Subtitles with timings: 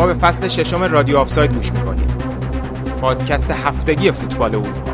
[0.00, 2.10] شما به فصل ششم رادیو آفساید گوش می‌کنید
[3.00, 4.89] پادکست هفتگی فوتبال اروپا.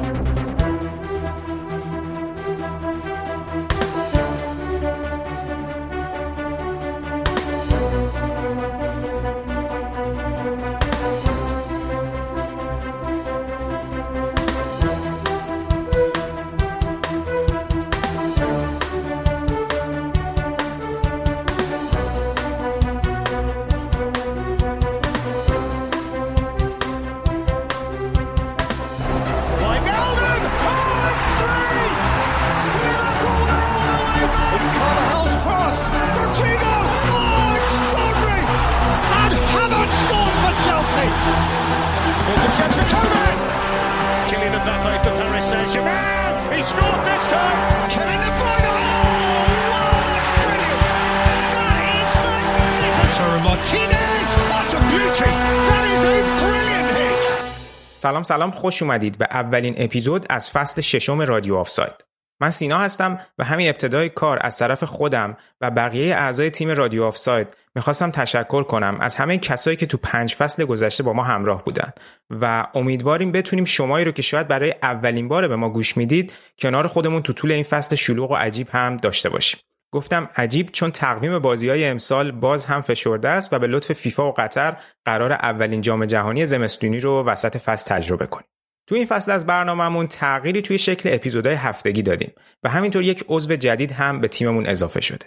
[58.27, 62.05] سلام خوش اومدید به اولین اپیزود از فصل ششم رادیو آفساید.
[62.41, 67.05] من سینا هستم و همین ابتدای کار از طرف خودم و بقیه اعضای تیم رادیو
[67.05, 71.65] آفساید می‌خواستم تشکر کنم از همه کسایی که تو پنج فصل گذشته با ما همراه
[71.65, 71.93] بودن
[72.31, 76.87] و امیدواریم بتونیم شمایی رو که شاید برای اولین بار به ما گوش می‌دید کنار
[76.87, 79.61] خودمون تو طول این فصل شلوغ و عجیب هم داشته باشیم.
[79.97, 84.29] گفتم عجیب چون تقویم بازی های امسال باز هم فشرده است و به لطف فیفا
[84.29, 88.47] و قطر قرار اولین جام جهانی زمستونی رو وسط فصل تجربه کنیم.
[88.89, 93.57] تو این فصل از برنامهمون تغییری توی شکل اپیزودهای هفتگی دادیم و همینطور یک عضو
[93.57, 95.27] جدید هم به تیممون اضافه شده.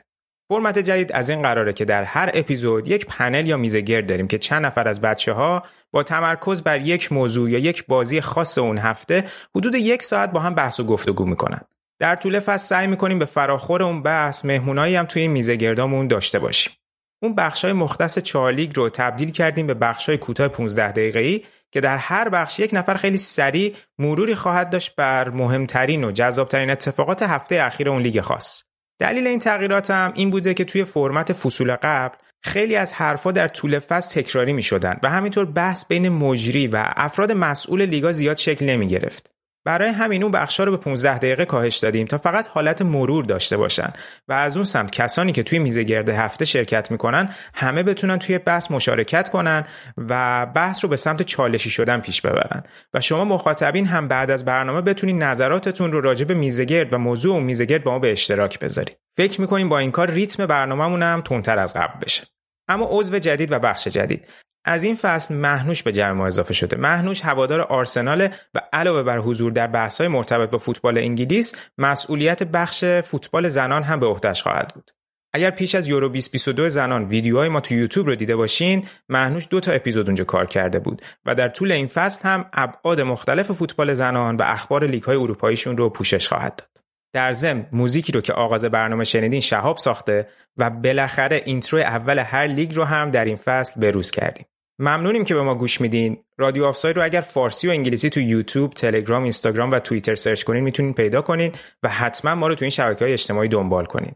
[0.51, 4.27] فرمت جدید از این قراره که در هر اپیزود یک پنل یا میزه گرد داریم
[4.27, 8.57] که چند نفر از بچه ها با تمرکز بر یک موضوع یا یک بازی خاص
[8.57, 9.23] اون هفته
[9.55, 11.61] حدود یک ساعت با هم بحث و گفتگو می‌کنن.
[11.99, 16.39] در طول فصل سعی می‌کنیم به فراخور اون بحث مهمونایی هم توی میزه گردامون داشته
[16.39, 16.73] باشیم.
[17.21, 21.41] اون بخشای مختص چارلیگ رو تبدیل کردیم به بخشای کوتاه 15 دقیقه‌ای
[21.71, 26.69] که در هر بخش یک نفر خیلی سریع مروری خواهد داشت بر مهمترین و جذابترین
[26.69, 28.63] اتفاقات هفته اخیر اون لیگ خاص.
[28.99, 33.47] دلیل این تغییرات هم این بوده که توی فرمت فصول قبل خیلی از حرفا در
[33.47, 38.37] طول فصل تکراری می شدن و همینطور بحث بین مجری و افراد مسئول لیگا زیاد
[38.37, 39.31] شکل نمی گرفت.
[39.65, 43.57] برای همین اون بخشا رو به 15 دقیقه کاهش دادیم تا فقط حالت مرور داشته
[43.57, 43.93] باشن
[44.27, 48.37] و از اون سمت کسانی که توی میزه گرد هفته شرکت می‌کنن همه بتونن توی
[48.37, 49.63] بحث مشارکت کنن
[49.97, 52.63] و بحث رو به سمت چالشی شدن پیش ببرن.
[52.93, 56.97] و شما مخاطبین هم بعد از برنامه بتونین نظراتتون رو راجع به میزه گرد و
[56.97, 58.97] موضوع اون میزه گرد با ما به اشتراک بذارید.
[59.15, 62.23] فکر می‌کنیم با این کار ریتم برنامه‌مون هم تندتر از قبل بشه.
[62.67, 64.27] اما عضو جدید و بخش جدید.
[64.69, 66.77] از این فصل مهنوش به جمع ما اضافه شده.
[66.77, 72.85] مهنوش هوادار آرسنال و علاوه بر حضور در بحث‌های مرتبط با فوتبال انگلیس مسئولیت بخش
[72.85, 74.91] فوتبال زنان هم به عهدهش خواهد بود.
[75.33, 79.59] اگر پیش از یورو 2022 زنان ویدیوهای ما تو یوتیوب رو دیده باشین مهنوش دو
[79.59, 83.93] تا اپیزود اونجا کار کرده بود و در طول این فصل هم ابعاد مختلف فوتبال
[83.93, 86.83] زنان و اخبار لیگ‌های اروپاییشون رو پوشش خواهد داد.
[87.13, 90.27] در ضمن موزیکی رو که آغاز برنامه شنیدین شهاب ساخته
[90.57, 94.45] و بالاخره intro اول هر لیگ رو هم در این فصل بروز کردیم.
[94.79, 96.17] ممنونیم که به ما گوش میدین.
[96.37, 100.63] رادیو آفساید رو اگر فارسی و انگلیسی تو یوتیوب تلگرام اینستاگرام و توییتر search کنین
[100.63, 101.51] می‌تونین پیدا کنین
[101.83, 104.11] و حتما ما رو تو این شبکه های اجتماعی دنبال کنین.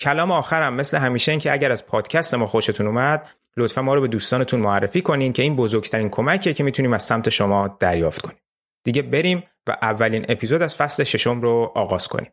[0.00, 4.00] کلام آخرم مثل همیشه این که اگر از پادکست ما خوشتون اومد لطفا ما رو
[4.00, 8.38] به دوستانتون معرفی کنین که این بزرگترین کمکیه که می‌تونیم از سمت شما دریافت کنیم.
[8.84, 12.32] دیگه بریم و اولین اپیزود از فصل ششم رو آغاز کنیم.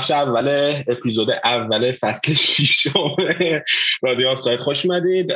[0.00, 3.16] بخش اول اپیزود اول فصل ششم
[4.02, 4.60] رادیو آفساید.
[4.60, 5.32] خوش اومدید.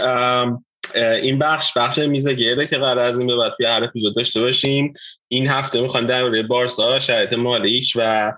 [1.23, 4.95] این بخش بخش میزه گرده که قرار از این به بعد هر اپیزود داشته باشیم.
[5.29, 8.33] این هفته می‌خوان درباره بارسا شرایط مالیش و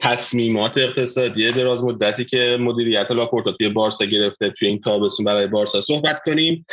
[0.00, 5.80] تصمیمات اقتصادی دراز مدتی که مدیریت لاپورتا توی بارسا گرفته توی این تابستون برای بارسا
[5.80, 6.66] صحبت کنیم.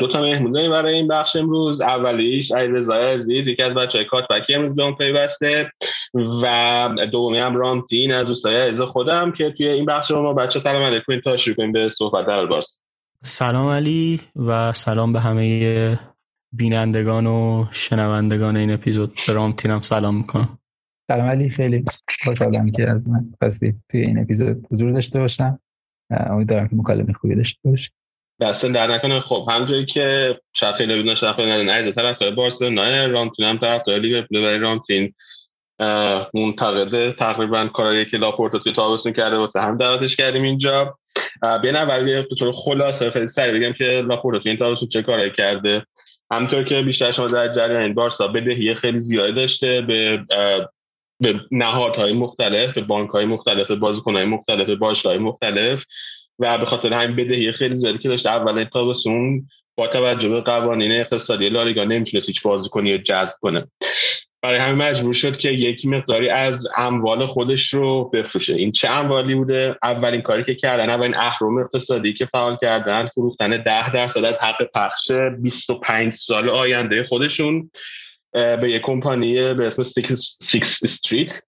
[0.00, 1.80] دو تا مهمون داریم برای این بخش امروز.
[1.80, 5.70] اولیش علیرضا عزیز یکی از بچهای کاتبکی امروز به اون پیوسته.
[6.42, 10.82] و دومی هم رامتین از دوستای عزیز خودم که توی این بخش ما بچه سلام
[10.82, 12.80] علیکم تا شروع کنیم به صحبت در باز
[13.22, 15.98] سلام علی و سلام به همه
[16.52, 19.12] بینندگان و شنوندگان این اپیزود.
[19.26, 20.57] به رامتینم سلام می‌کنم.
[21.10, 21.84] سلام علی خیلی
[22.24, 25.60] خوشحالم که از من خواستی توی این اپیزود حضور داشته باشم.
[26.10, 27.90] امیدوارم که مکالمه خوبی داشته باشی.
[28.40, 29.20] دست در نکنه.
[29.20, 30.38] خب همونجوری که
[30.76, 35.14] خیلی بدون شرف ندن عرض طرفدار بارسلونا رامتین هم طرفدار لیورپول برای رامتین
[36.34, 40.98] منتقده تقریبا کارایی که لاپورتا توی تابستون کرده واسه هم دعوتش کردیم اینجا.
[41.42, 45.30] بیا اول به طور خلاصه خیلی سریع بگم که لاپورتا توی این تابستون چه کارایی
[45.30, 45.86] کرده.
[46.32, 50.24] همطور که بیشتر شما در جریان بارسا بدهی خیلی زیادی داشته به
[51.20, 55.84] به نهادهای مختلف به بانک های مختلف به بازیکن های مختلف به های مختلف.
[56.38, 60.92] و به خاطر همین بدهی خیلی زیادی که داشته اول تابستون با توجه به قوانین
[60.92, 63.66] اقتصادی لالیگا نمی‌تونست هیچ بازیکنی رو جذب کنه.
[64.42, 68.54] برای همین مجبور شد که یکی مقداری از اموال خودش رو بفروشه.
[68.54, 73.62] این چه اموالی بوده؟ اولین کاری که کردن اولین اهرم اقتصادی که فعال کردن فروختن
[73.62, 75.10] ده درصد از حق پخش
[75.40, 77.70] 25 سال آینده خودشون.
[78.32, 81.40] به یک کمپانی به اسم سیکس استریت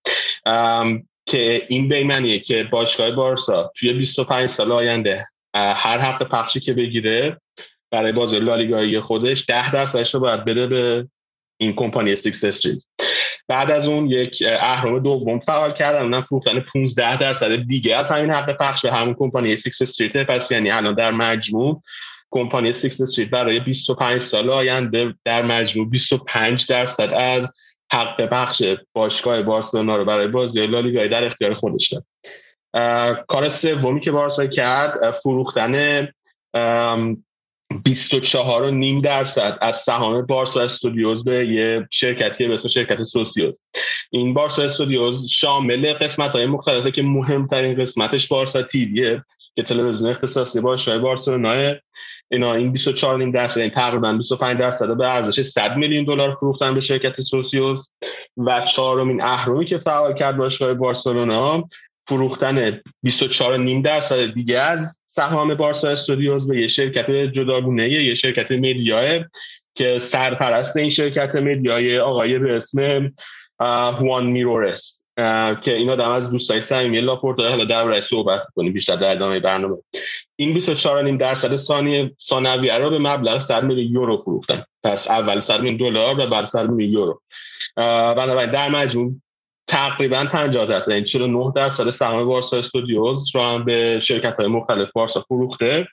[1.27, 6.61] که این به این معنیه که باشگاه بارسا توی 25 سال آینده هر حق پخشی
[6.61, 7.41] که بگیره
[7.91, 11.09] برای بازی لالیگایی خودش ده درصدش رو باید بده به
[11.61, 12.83] این کمپانی سیکس استریت
[13.49, 17.97] بعد از اون یک اهرم دوم فعال کردن اونم فروختن 15 درصد دیگه.
[17.97, 21.83] از همین حق پخش به همون کمپانی سیکس استریت پس یعنی الان در مجموع
[22.31, 27.53] کمپانی سیکس استریت برای 25 سال آینده در مجموع 25 درصد از
[27.93, 32.05] حق پخش باشگاه بارسلونا رو برای بازی لالیگا در اختیار خودش داره
[33.27, 36.09] کار سومی که بارسا کرد فروختن
[37.85, 43.61] 24 و نیم درصد از سهام بارسا استودیوز به یه شرکتی به اسم شرکت سوسیوز.
[44.11, 49.25] این بارسا استودیوز شامل قسمت های مختلفه که مهمترین قسمتش بارسا تیویه
[49.57, 51.75] که تلویزیون اختصاصی باشگاه بارسلونا
[52.31, 56.75] اینا این 24 نیم درصد این تقریبا 25 درصد به ارزش 100 میلیون دلار فروختن
[56.75, 57.89] به شرکت سوسیوس
[58.37, 61.69] و چهارمین اهرمی که فعال کرد باشگاه بارسلونا
[62.09, 68.53] فروختن 24 نیم درصد دیگه از سهام بارسا استودیوز به یه شرکت جداگونه یه شرکت
[68.53, 69.25] مدیاه
[69.75, 73.13] که سرپرست این شرکت مدیای آقای به اسم
[73.61, 75.00] هوان میرورس
[75.65, 79.77] که اینا دم از دوستای صمیمی لاپورتا حالا دربارش صحبت کنیم بیشتر در ادامه برنامه.
[80.37, 84.65] این 24.5 درصد ثانیه ثانویه رو به مبلغ 100 میلیون یورو فروختن.
[84.85, 87.21] پس اول 100 میلیون دلار و بعد 100 میلیون یورو.
[88.17, 89.13] بنابراین در مجموع
[89.69, 94.91] تقریبا 50 درصد یعنی 49 درصد سهام بارسا استودیوز رو هم به شرکت های مختلف
[94.93, 95.87] بارسا فروخته.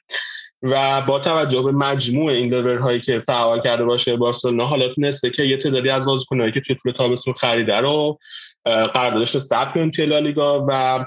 [0.61, 5.29] و با توجه به مجموع این لور هایی که فعال کرده باشه بارسلونا حالا تونسته
[5.29, 8.19] که یه تعدادی از بازیکنایی که توی طول تابستون خریده رو
[8.65, 11.05] قراردادش رو ثبت کنیم توی لالیگا و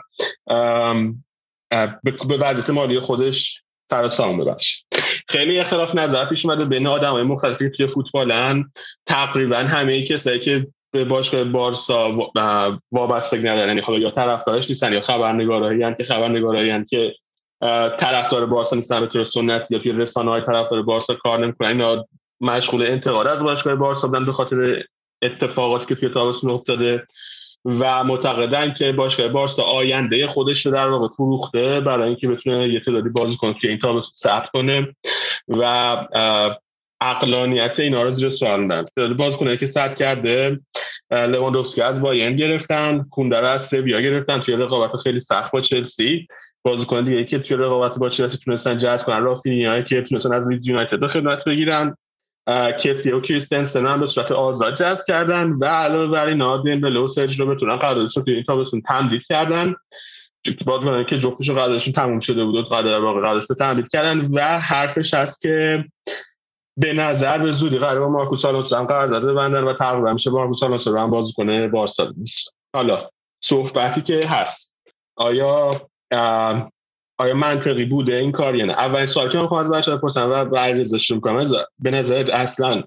[2.29, 4.85] به وضعیت مالی خودش سر سام ببخش
[5.29, 8.73] خیلی اختلاف نظر پیش اومده بین آدم های مختلفی توی فوتبالن.
[9.06, 12.31] تقریبا همه کسایی که به باشگاه بارسا
[12.93, 17.14] وابستگی ندارن یعنی حالا یا طرفدارش نیستن یا خبرنگارایی که خبرنگارایی که
[17.99, 21.81] طرفدار بارسا نیستن به طور سنت یا توی رسانه های طرفدار بارسا کار نمی‌کنن.
[21.81, 22.07] یا
[22.40, 24.83] مشغول انتقاد از باشگاه بارسا بودن به خاطر
[25.23, 27.07] اتفاقاتی که توی تابستون افتاده.
[27.64, 32.81] و معتقدن که باشگاه بارسا آینده خودش رو در واقع فروخته برای اینکه بتونه یه
[32.81, 34.95] تعدادی بازی کنه که این تابستون ثبت کنه
[35.49, 35.97] و
[37.00, 38.87] اقلانیت اینا رو زیر سوال می‌برن
[39.17, 40.61] باز کنه که صد کرده
[41.11, 44.40] لواندوفسکی از بایرن گرفتن کوندر از سویا گرفتن.
[44.40, 46.26] توی رقابت خیلی سخت با چلسی.
[46.62, 50.69] بازیکن دیگه که توی رقابت با چلسی تونستن جذب کنن رافینیا که تونستن از لیدز
[50.69, 51.97] یونایتد خدمت بگیرن.
[52.80, 57.09] کسی و کریستنسن هم به صورت آزاد جذب کردن و علاوه بر اینا دیمبله و
[57.09, 59.75] سرج رو بتونن قراردادش رو این تابستون تمدید کردن.
[60.66, 64.59] بعد که جفتشون قراردادشون تموم شده بود و قرارداد واقع قراردادش رو تمدید کردن و
[64.59, 65.85] حرفش هست که
[66.76, 70.62] به نظر به زودی قرار با مارکوس آلونسو هم قرارداد ببندن و تقریبا میشه مارکوس
[70.62, 72.12] آلونسو رو هم بازیکن بارسا
[72.75, 73.09] حالا
[73.42, 74.75] صحبتی که هست.
[75.16, 75.80] آیا
[77.20, 80.44] آیا منطقی بوده؟ این کار یا نه اولین سوال که من از بچه‌ها بپرسم و
[80.44, 81.46] برگزارش می‌کنم.
[81.78, 82.82] به نظر اصلا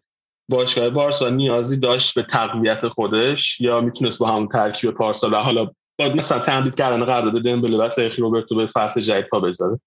[0.49, 5.71] باشگاه بارسا نیازی داشت به تقویت خودش یا می‌تونست با همون ترکیب پارسال؟ و حالا
[5.99, 9.79] با مثلا تمدید کردن قرارداد دمبله و سرخی روبرتو به فصل جدید پا بذاره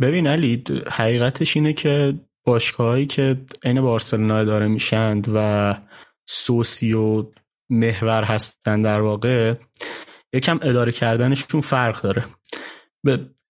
[0.00, 2.14] ببین علی حقیقتش اینه که
[2.44, 5.74] باشگاهایی که عین بارسلونا داره میشند و
[6.26, 7.24] سوسی و
[7.70, 9.54] محور هستن در واقع
[10.34, 12.24] یکم اداره کردنشون فرق داره.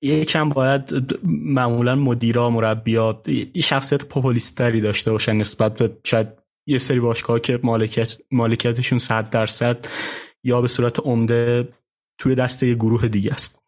[0.02, 6.28] یکم باید معمولا مدیرا مربیات شخصیت پوپولیستری داشته باشن نسبت به شاید
[6.66, 9.86] یه سری باشگاه که مالکیت مالکیتشون 100 درصد
[10.44, 11.68] یا به صورت عمده
[12.18, 13.62] توی دسته یه گروه دیگه است.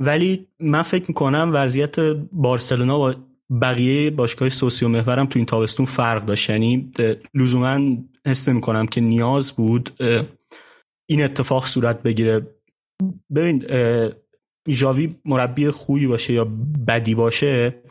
[0.00, 2.00] ولی من فکر می‌کنم وضعیت
[2.32, 3.14] بارسلونا با
[3.62, 6.50] بقیه باشگاه سوسیو محورم تو این تابستون فرق داشت.
[6.50, 6.90] یعنی
[7.34, 7.96] لزوما
[8.26, 9.90] حس می‌کنم که نیاز بود
[11.10, 12.46] این اتفاق صورت بگیره.
[13.34, 13.66] ببین
[14.68, 16.44] ژاوی مربی خوبی باشه یا
[16.88, 17.82] بدی باشه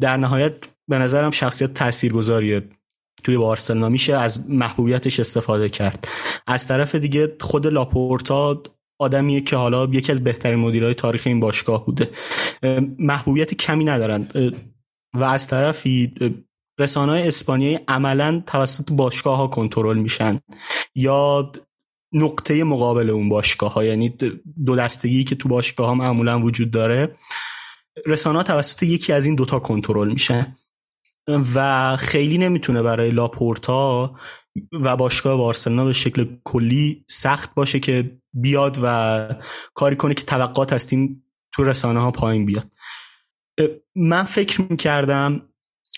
[0.00, 0.54] در نهایت
[0.88, 2.68] به نظرم شخصیت تاثیرگذاریه.
[3.22, 6.08] توی بارسلونا میشه از محبوبیتش استفاده کرد.
[6.46, 8.62] از طرف دیگه خود لاپورتا
[9.00, 12.10] آدمیه که حالا یکی از بهترین مدیرهای تاریخ این باشگاه بوده.
[12.98, 14.28] محبوبیت کمی ندارن.
[15.14, 16.14] و از طرفی
[16.80, 20.40] رسانه های اسپانیایی عملا توسط باشگاه ها کنترل میشن.
[20.94, 21.52] یا
[22.16, 24.16] نقطه مقابل اون باشگاه ها یعنی
[24.66, 27.16] دو دستگی که تو باشگاه ها معمولا وجود داره.
[28.06, 30.54] رسانه توسط یکی از این دوتا کنترل میشن
[31.54, 34.14] و خیلی نمی‌تونه برای لاپورتا
[34.72, 39.28] و باشگاه بارسلونا به شکل کلی سخت باشه که بیاد و
[39.74, 40.86] کاری کنه که توقعات از
[41.52, 42.72] تو رسانه ها پایین بیاد.
[43.94, 45.42] من فکر می‌کردم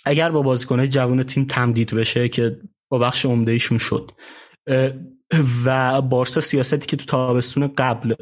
[0.05, 4.11] اگر با بازیکنهای جوان تیم تمدید بشه که با بخش عمده شد
[5.65, 8.15] و بارسا سیاستی که تو تابستون قبل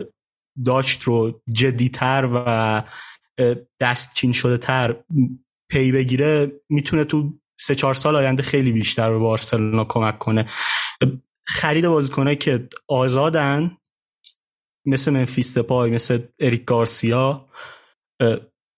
[0.65, 2.83] داشت رو جدیتر و
[3.81, 5.05] دستچین شده تر
[5.71, 10.45] پی بگیره می‌تونه تو سه چهار سال آینده خیلی بیشتر به بارسلونا کمک کنه.
[11.47, 13.77] خرید بازیکنایی که آزادن
[14.87, 17.49] مثل منفیس پای مثل اریک گارسیا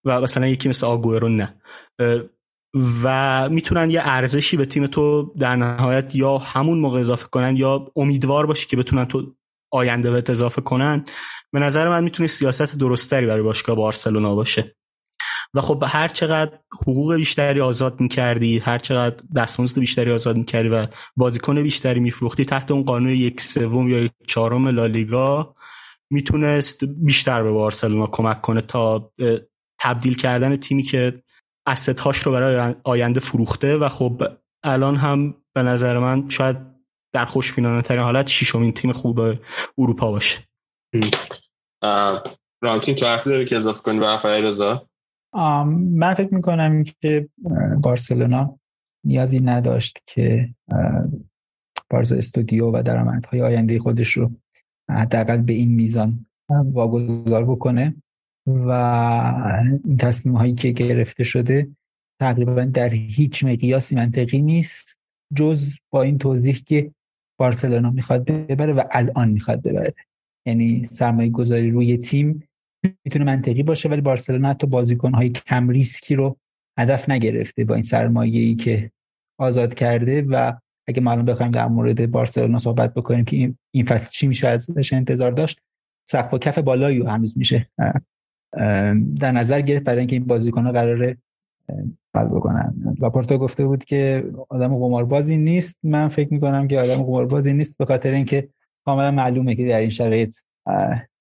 [0.05, 1.61] و مثلا یکی مثل آگوئرو نه.
[3.03, 7.91] و می‌تونن یه ارزشی به تیم تو در نهایت یا همون موقع اضافه کنن یا
[7.95, 9.35] امیدوار باشی که بتونن تو
[9.71, 11.05] آینده بهت اضافه کنن.
[11.51, 14.75] به نظر من می‌تونه سیاست درستری برای باشگاه بارسلونا باشه.
[15.53, 20.87] و خب هر چقدر حقوق بیشتری آزاد می‌کردی هر چقدر دستمزد بیشتری آزاد می‌کردی و
[21.15, 25.55] بازیکن بیشتری میفروختی تحت اون قانون یک سوم یا یک چهارم لالیگا
[26.09, 29.11] می‌تونست بیشتر به بارسلونا کمک کنه تا
[29.79, 31.23] تبدیل کردن تیمی که
[31.69, 34.23] استهاش رو برای آینده فروخته و خب
[34.63, 36.57] الان هم به نظر من شاید
[37.13, 39.19] در خوشبینانه ترین حالت شیشمین تیم خوب
[39.77, 40.39] اروپا باشه.
[42.61, 44.87] رانکین تو حرفی داری که اضافه کنی به رضا
[45.73, 47.29] من فکر می‌کنم که
[47.81, 48.59] بارسلونا
[49.05, 50.55] نیازی نداشت که
[51.89, 54.31] بارزا استودیو و درآمدهای آینده خودش رو
[54.89, 57.95] حداقل به این میزان واگذار بکنه.
[58.49, 58.71] و
[59.85, 61.67] این تصمیم هایی که گرفته شده
[62.21, 64.99] تقریبا در هیچ مقیاسی منطقی نیست
[65.35, 66.91] جز با این توضیح که
[67.39, 69.93] بارسلونا می‌خواد ببره و الان می‌خواد ببره.
[70.47, 72.43] یعنی سرمایه گذاری روی تیم
[73.05, 76.37] می‌تونه منطقی باشه ولی بارسلونا حتی بازیکن های کم ریسکی رو
[76.79, 78.91] هدف نگرفته با این سرمایه ای که
[79.39, 80.21] آزاد کرده.
[80.21, 80.53] و
[80.87, 84.93] اگه ما الان بخوایم در مورد بارسلونا صحبت بکنیم که این فصل چی میشه ازش
[84.93, 85.59] انتظار داشت
[86.07, 87.69] سقف و کف بالایی هنوز میشه
[89.19, 91.17] در نظر گرفت برای اینکه این بازیکن ها قراره
[92.15, 92.95] حل بکنن.
[92.99, 95.79] لاپورتا گفته بود که آدم قماربازی نیست.
[95.83, 98.49] من فکر می‌کنم که آدم قماربازی نیست به خاطر اینکه
[98.85, 100.35] کاملا معلومه که در این شرایط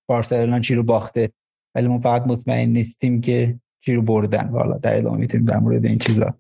[0.09, 1.31] بارسلونا چی رو باخته.
[1.75, 4.49] ولی ما فقط مطمئن نیستیم که چی رو بردن.
[4.49, 6.35] والا در ادامه می‌تونیم در مورد این چیزا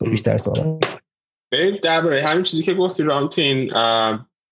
[0.00, 0.80] بیشتر سوال
[1.52, 3.68] بریم درباره همین چیزی که گفتی رامتین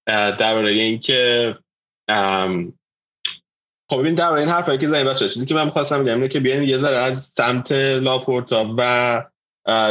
[0.07, 1.55] درباره اینکه
[3.93, 6.41] خب ببین در این حرفایی که زنی بچه چیزی که من می‌خواستم بگم اینه که
[6.41, 9.23] بیاین یه ذره از سمت لاپورتا و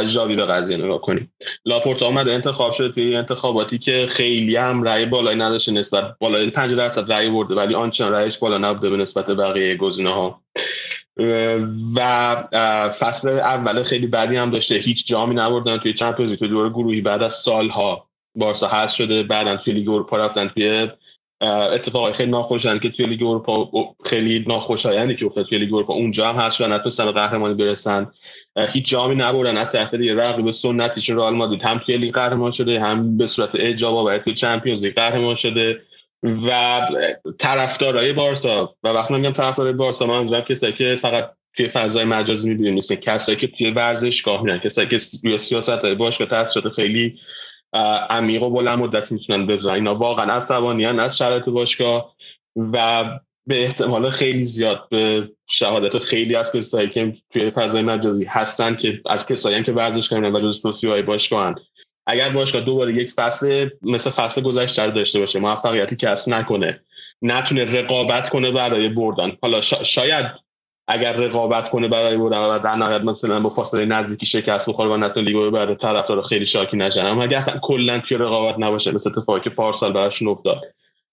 [0.04, 1.32] ژاوی به قضیه نگاه کنیم.
[1.64, 6.74] لاپورتا اومد انتخاب شد توی انتخاباتی که خیلی هم رأی بالایی نداشته نسبت بالای 5
[6.74, 10.40] درصد رأی برده ولی آنچنان رأیش بالا نبوده به نسبت بقیه گزینه ها
[11.94, 12.36] و
[12.98, 17.22] فصل اول خیلی بدی هم داشته هیچ جامی نبردن توی چمپیونز تو دور گروهی بعد
[17.22, 20.88] از سالها بارسا هست شده بعدا توی لیگ اروپا رفتن توی
[21.42, 23.70] اتفاقای خیلی ناخوشایند که توی لیگ اروپا
[24.04, 28.10] خیلی ناخوشایندی که افتاد توی لیگ اروپا اونجا هم هست و نتونستن قهرمانی برسن.
[28.72, 29.56] هیچ جامی نبردن.
[29.56, 33.50] از طرف دیگه رقیب سنتیش رئال مادرید هم توی لیگ قهرمان شده هم به صورت
[33.54, 35.82] اجابا و توی چمپیونز لیگ قهرمان شده
[36.22, 36.80] و
[37.38, 42.74] طرفدارای بارسا و وقتی میگم طرفدارای بارسا منظورم کسایی که فقط توی فضای مجازی می‌بینیم
[42.74, 42.94] نیستن.
[42.94, 47.18] کسایی که توی ورزشگاه میرن کسایی که روی سیاست باشگاه تاثیرات خیلی
[48.10, 52.14] عمیق و بلند مدت می‌تونن بذارن اینا واقعا عصبانیان از شرایط باشگاه
[52.56, 53.04] و
[53.46, 59.00] به احتمال خیلی زیاد به شهادت خیلی از کسایی که توی فضای مجازی هستن که
[59.06, 61.54] از کسایی که ورزش کنن و جز توصیه باشگاهن
[62.06, 66.80] اگر باشگاه دوباره یک فصل مثل فصل گذشته داشته باشه موفقیتی کسب نکنه
[67.22, 69.32] نتونه رقابت کنه برای بردن.
[69.42, 70.26] حالا شاید
[70.88, 74.96] اگر رقابت کنه برای بودن و در نهایت مثلا با فاصله نزدیکی شکست بخوره و
[74.96, 77.06] نتون لیگو ببره طرفدار خیلی شاکی نشن.
[77.06, 80.62] اما اگه اصلا کلا توی رقابت نباشه مثل اتفاقی که پارسال براشون افتاد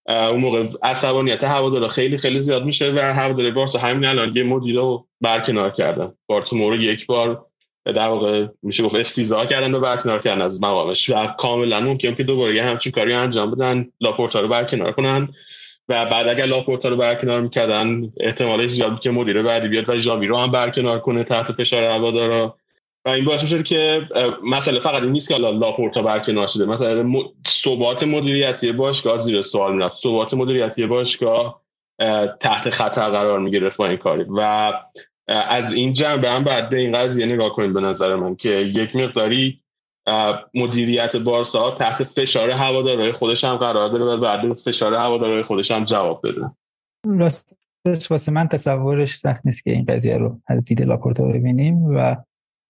[0.09, 4.75] اون موقع عصبانیت هوادارا خیلی خیلی زیاد میشه و هوادار بارسا همین الان یه مدیر
[4.75, 6.11] رو برکنار کردن.
[6.27, 7.45] بارتومو رو یک بار
[7.85, 11.09] در واقع میشه گفت استیضاح کردن و برکنار کردن از مقامش.
[11.09, 15.29] و کاملا ممکن که دوباره یه همچین کاری انجام بدن لاپورتا رو برکنار کنن.
[15.89, 20.27] و بعد اگر لاپورتا رو برکنار می‌کردن احتمالش زیاد که مدیر بعدی بیاد و ژاوی
[20.27, 22.55] رو هم برکنار کنه تحت فشار هوادارا.
[23.05, 24.01] و این باعث میشه که
[24.43, 26.65] مسئله فقط این نیست که لاپورتا برکنار شده.
[26.65, 27.12] مثلا
[27.48, 30.01] ثبات مدیریتی باشگاه زیر سوال می‌رفت.
[30.01, 31.62] ثبات مدیریتی باشگاه
[32.41, 34.25] تحت خطر قرار می‌گرفت با این کاری.
[34.29, 34.74] و
[35.27, 38.96] از این جنبه هم باید به این قضیه نگاه کنیم به نظر من که یک
[38.96, 39.60] مقداری
[40.53, 45.85] مدیریت بارسا تحت فشار هوادارهای خودش هم قرار داره و باید فشار هوادارهای خودش هم
[45.85, 46.51] جواب بده.
[47.05, 52.15] راستش واسه من تصورش سخت نیست که این قضیه رو از دید لاپورتا ببینیم و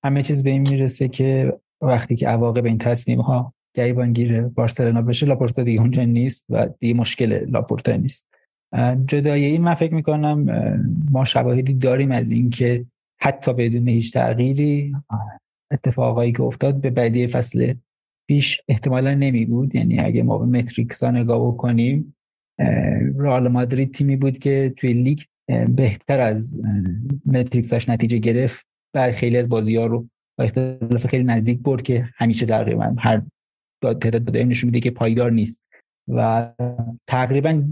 [0.05, 5.25] همه چیز به این می‌رسه که وقتی که عواقب این تصمیم ها گریبانگیر بارسلونا بشه
[5.25, 8.29] لاپورتا دیگه اونجا نیست و دیگه مشکل لاپورتا نیست.
[9.05, 10.46] جدای این من فکر می‌کنم
[11.12, 12.86] ما شواهدی داریم از اینکه
[13.22, 14.96] حتی بدون هیچ تغییری
[15.72, 17.74] اتفاقایی که افتاد به بعدی فصل
[18.28, 22.16] پیش احتمالا نمی بود یعنی اگه ما به متریکس ها نگاه بکنیم
[23.18, 25.20] رئال مادرید تیمی بود که توی لیگ
[25.70, 26.60] بهتر از
[27.26, 32.10] متریکساش نتیجه گرفت و خیلی از بازی ها رو با اختلاف خیلی نزدیک برد که
[32.16, 33.22] همیشه تقریبا هر
[33.84, 35.64] تعداد بده نشون میده که پایدار نیست
[36.08, 36.50] و
[37.08, 37.64] تقریبا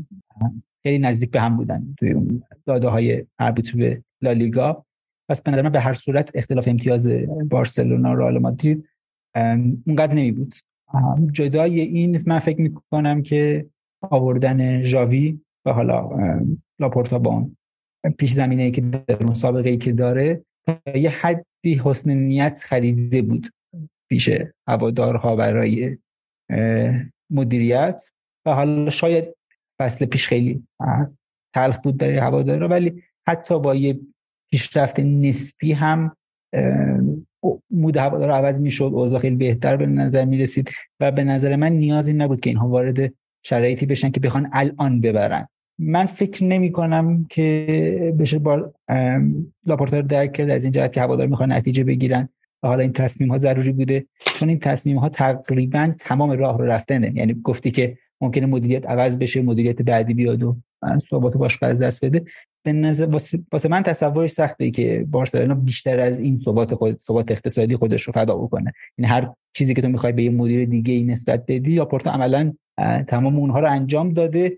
[0.83, 4.85] خیلی نزدیک به هم بودن توی داده های مربوط به لالیگا.
[5.29, 7.07] پس به به هر صورت اختلاف امتیاز
[7.49, 8.89] بارسلونا و رئال مادرید
[9.87, 10.53] اونقدر نمی بود
[11.31, 13.65] جدای این من فکر می‌کنم که
[14.01, 16.09] آوردن ژاوی و حالا
[16.79, 17.57] لاپورتا با اون
[18.17, 20.45] پیش زمینه که در اون سابقه ای که داره
[20.95, 23.49] یه حدی حسن نیت خریده بود
[24.09, 24.29] پیش
[24.67, 25.97] هوادارها برای
[27.29, 28.03] مدیریت
[28.45, 29.25] و حالا شاید
[29.79, 30.67] فصل پیش خیلی
[31.55, 33.99] تلخ بود برای هوادارا ولی حتی با یه
[34.51, 36.15] پیشرفت نسبی هم
[37.71, 41.71] مود هوادارا عوض می‌شد اوضاع خیلی بهتر به نظر می رسید و به نظر من
[41.71, 45.47] نیازی نبود که اینها وارد شرایطی بشن که بخوان الان ببرن.
[45.79, 48.73] من فکر نمی کنم که بشه با
[49.65, 52.29] لاپورتا رو درک کرد از این جهت که هوادار می‌خوان نتیجه بگیرن
[52.63, 56.65] و حالا این تصمیم ها ضروری بوده چون این تصمیم ها تقریبا تمام راه رو
[56.65, 57.11] رفتنه.
[57.15, 60.57] یعنی گفتی که ممکنه مدیریت عوض بشه مدیریت بعدی بیاد و
[61.09, 62.25] ثبات باشگاه از دست بده.
[62.65, 63.19] به نظر
[63.51, 68.13] واسه من تصورش سخته که بارسلونا بیشتر از این ثبات خود ثبات اقتصادی خودش رو
[68.13, 68.73] فدا بکنه.
[68.97, 72.09] یعنی هر چیزی که تو می‌خوای به یه مدیر دیگه ای نسبت بدی یا پورتو
[72.09, 72.53] عملا
[73.07, 74.57] تمام اونها رو انجام داده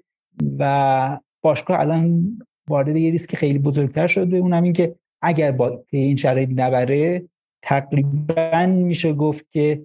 [0.59, 4.38] و باشگاه الان وارد یه ریسک خیلی بزرگتر شده.
[4.38, 7.23] اون همین که اگر با این شرایط نبره
[7.63, 9.81] تقریبا میشه گفت که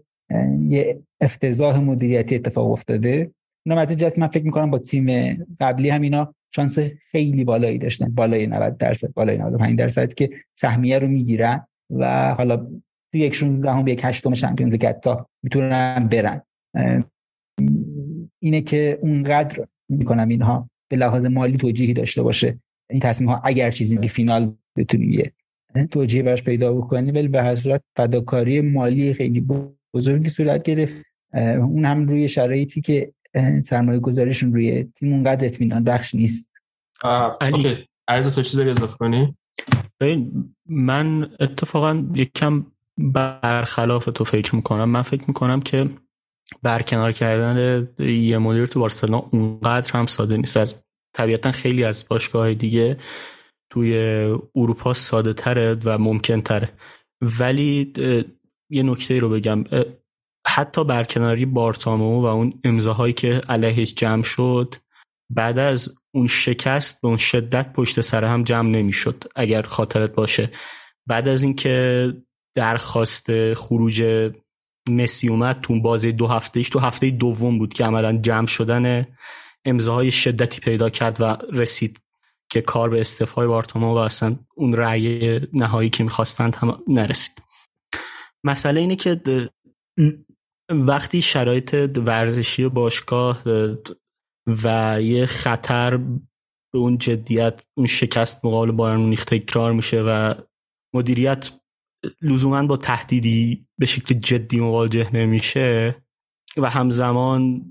[0.68, 3.30] یه افتضاح مدیریتی اتفاق افتاده.
[3.66, 6.78] اونم از این جهت من فکر می‌کنم با تیم قبلی هم اینا شانس
[7.10, 8.08] خیلی بالایی داشتن.
[8.08, 12.56] بالای 90 درصد بالای 95 درصد که سهمیه رو می‌گیرن و حالا
[13.12, 16.42] تو یک 16 هم یک هشتم چمپیونز لیگ تا می‌تونن برن.
[18.42, 22.58] اینه که اونقدر می‌کنم اینها به لحاظ مالی توجیهی داشته باشه.
[22.90, 25.32] این تصمیم ها اگر چیزی که فینال بتونیم یه
[25.90, 29.46] توجیه براش پیدا بکنی ولی به هر صورت فداکاری مالی خیلی
[29.94, 30.94] بزرگی صورت گرفت.
[31.34, 33.12] اون هم روی شرایطی که
[33.64, 36.50] سرمایه گذاریشون روی تیم اونقدر اطمینان بخش نیست.
[37.40, 37.88] علی.
[38.08, 39.36] عرض تو چیزی اضافه کنی؟
[40.66, 42.66] من اتفاقا یک کم
[42.98, 44.84] برخلاف تو فکر می‌کنم.
[44.84, 45.90] من فکر می‌کنم که
[46.62, 50.56] برکنار کردن یه مدیر تو بارسلونا اونقدر هم ساده نیست.
[50.56, 52.96] از طبیعتا خیلی از باشگاه دیگه
[53.70, 53.96] توی
[54.56, 56.72] اروپا ساده تره و ممکن تره
[57.22, 57.92] ولی
[58.70, 59.64] یه نکته رو بگم.
[60.54, 64.74] حتی برکناری بارتامو و اون امضاهایی که علیهش جمع شد
[65.30, 70.50] بعد از اون شکست به اون شدت پشت سر هم جمع نمی‌شد اگر خاطرت باشه.
[71.06, 72.12] بعد از اینکه
[72.54, 74.30] درخواست خروج
[74.88, 79.06] مسی اومد تو بازی دو هفتهش تو هفته دوم بود که عملا جمع شدن
[79.64, 82.00] امضاهای شدتی پیدا کرد و رسید
[82.48, 87.42] که کار به استعفای بارتومو و اصلا اون رأی نهایی که می‌خواستند هم نرسید.
[88.44, 89.20] مسئله اینه که
[90.70, 93.42] وقتی شرایط ورزشی باشگاه
[94.64, 95.96] و یه خطر
[96.72, 100.34] به اون جدیت اون شکست مقابل بایرن مونیخ تکرار میشه و
[100.94, 101.52] مدیریت
[102.22, 105.96] لزوما با تهدیدی به شکل جدی مواجه نمیشه
[106.56, 107.64] و همزمان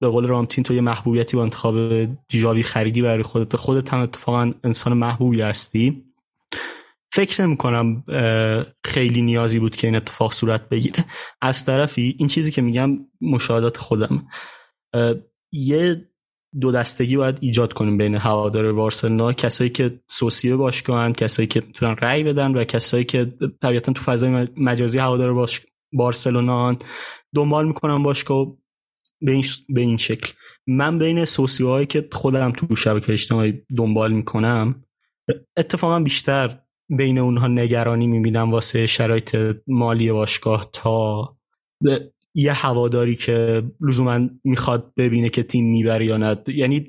[0.00, 4.52] به قول رامتین تو یه محبوبیتی با انتخاب جاوی خریدی برای خودت خودت هم اتفاقا
[4.64, 6.07] انسان محبوبی هستی.
[7.18, 8.04] فکر نمی کنم
[8.84, 11.04] خیلی نیازی بود که این اتفاق صورت بگیره.
[11.42, 14.26] از طرفی این چیزی که میگم مشاهدات خودم.
[15.52, 16.08] یه
[16.60, 19.32] دو دستگی باید ایجاد کنیم بین هوادار بارسلونا.
[19.32, 24.48] کسایی که سوسیو باشگاهن کسایی که می‌تونن رأی بدن و کسایی که طبیعتا تو فضای
[24.56, 25.48] مجازی هوادار
[25.92, 26.78] بارسلونا
[27.34, 28.56] دنبال می‌کنن باشگاه
[29.20, 30.32] به این, به این شکل.
[30.66, 34.84] من بین سوسیوهایی که خودم تو شبکه اجتماعی دنبال می‌کنم
[35.56, 36.58] اتفاقا بیشتر
[36.96, 41.28] بین اونها نگرانی می‌بینم واسه شرایط مالی باشگاه تا
[42.34, 46.36] یه هواداری که لزوما می‌خواد ببینه که تیم می‌بره یا نه.
[46.48, 46.86] یعنی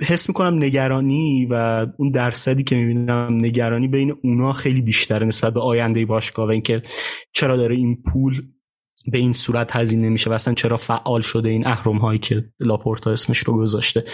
[0.00, 5.60] حس می‌کنم نگرانی و اون درصدی که می‌بینم نگرانی بین اونا خیلی بیشتره نسبت به
[5.60, 6.82] آینده باشگاه و اینکه
[7.32, 8.42] چرا داره این پول
[9.12, 13.10] به این صورت هزینه میشه و اصلا چرا فعال شده این اهرم هایی که لاپورتا
[13.10, 14.04] اسمش رو گذاشته.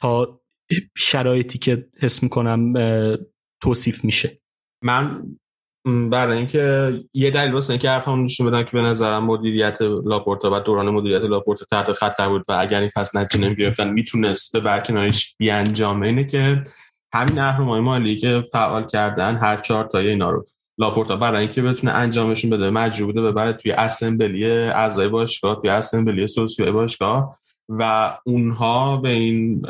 [0.00, 0.40] تا
[0.96, 2.72] شرایطی که حس می‌کنم
[3.62, 4.38] توصیف میشه.
[4.84, 5.22] من
[6.10, 10.60] برای اینکه یه دلیل واسه اینکه حرفم نشون بدم که به نظرم مدیریت لاپورتا و
[10.60, 15.36] دوران مدیریت لاپورتا تحت خطر بود و اگر این فصل نتیجه نمی‌گرفتن می‌تونست به برکناریش
[15.38, 16.06] بیانجامه.
[16.06, 16.62] اینه که
[17.14, 20.46] همین اهرمای مالی که فعال کردن هر چهار تای اینا رو
[20.78, 26.26] لاپورتا برای اینکه بتونه انجامشون بده مجبور بوده ببره توی اسمبلی اعضای باشگاه توی اسمبلی
[26.26, 27.38] سوسیوی باشگاه
[27.68, 29.66] و اونها به این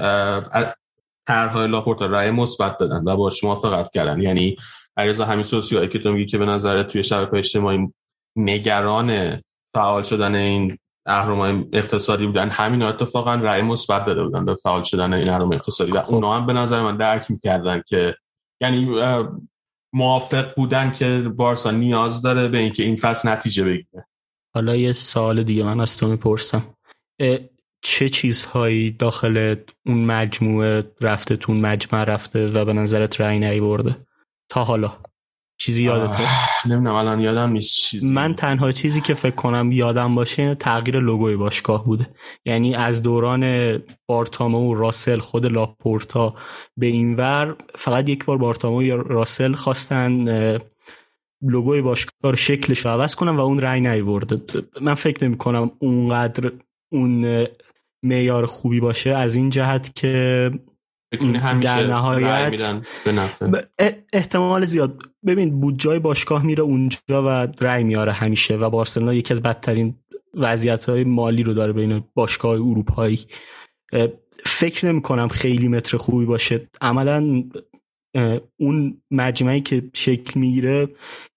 [1.27, 4.23] طرحهای لاپورتا رأی مثبت دادن و باش موافقت کردن.
[4.23, 4.57] یعنی
[4.97, 7.93] علیرضا همین سوسیوهایی که تو میگی که به نظر توی شبکه اجتماعی
[8.37, 9.41] نگران
[9.75, 15.19] فعال شدن این اهرمای اقتصادی بودن همین اتفاقا رأی مثبت داده بودن به فعال شدن
[15.19, 15.93] این اهرم اقتصادی.
[15.93, 16.15] و خب.
[16.15, 18.15] اونا هم به نظر من درک می‌کردن که
[18.61, 19.03] یعنی
[19.93, 24.07] موافق بودن که بارسا نیاز داره به اینکه این فصل نتیجه بگیره.
[24.55, 26.63] حالا یه سال دیگه من از تو می‌پرسم.
[27.89, 33.97] چه چیزهایی داخل اون مجموعه رفته تون مجمع رفته و به نظرت رأی نیورده؟
[34.49, 34.93] تا حالا.
[35.59, 36.25] چیزی یادته؟
[36.67, 38.13] نمی‌دونم الان یادم نیست چیزی.
[38.13, 42.07] من تنها چیزی که فکر کنم یادم باشه تغییر لوگوی باشگاه بوده.
[42.45, 46.35] یعنی از دوران بارتامو و راسل خود لاپورتا
[46.77, 50.59] به اینور فقط یک بار بارتامو یا راسل خواستن
[51.43, 54.61] لوگوی باشگاه رو شکلش رو عوض کنم و اون رأی نیورده.
[54.81, 56.53] من فکر نمی کنم اونقدر
[56.93, 57.47] اون
[58.03, 60.51] معیار خوبی باشه از این جهت که
[61.63, 62.83] در نهایت
[64.13, 65.03] احتمال زیاد.
[65.27, 69.95] ببین بودجای باشگاه میره اونجا و رأی میاره همیشه و بارسلونا یکی از بدترین
[70.35, 73.21] وضعیت های مالی رو داره بین باشگاه اروپایی.
[74.45, 76.69] فکر نمی کنم خیلی متر خوبی باشه.
[76.81, 77.45] عملا
[78.57, 80.89] اون مجمعی که شکل می‌گیره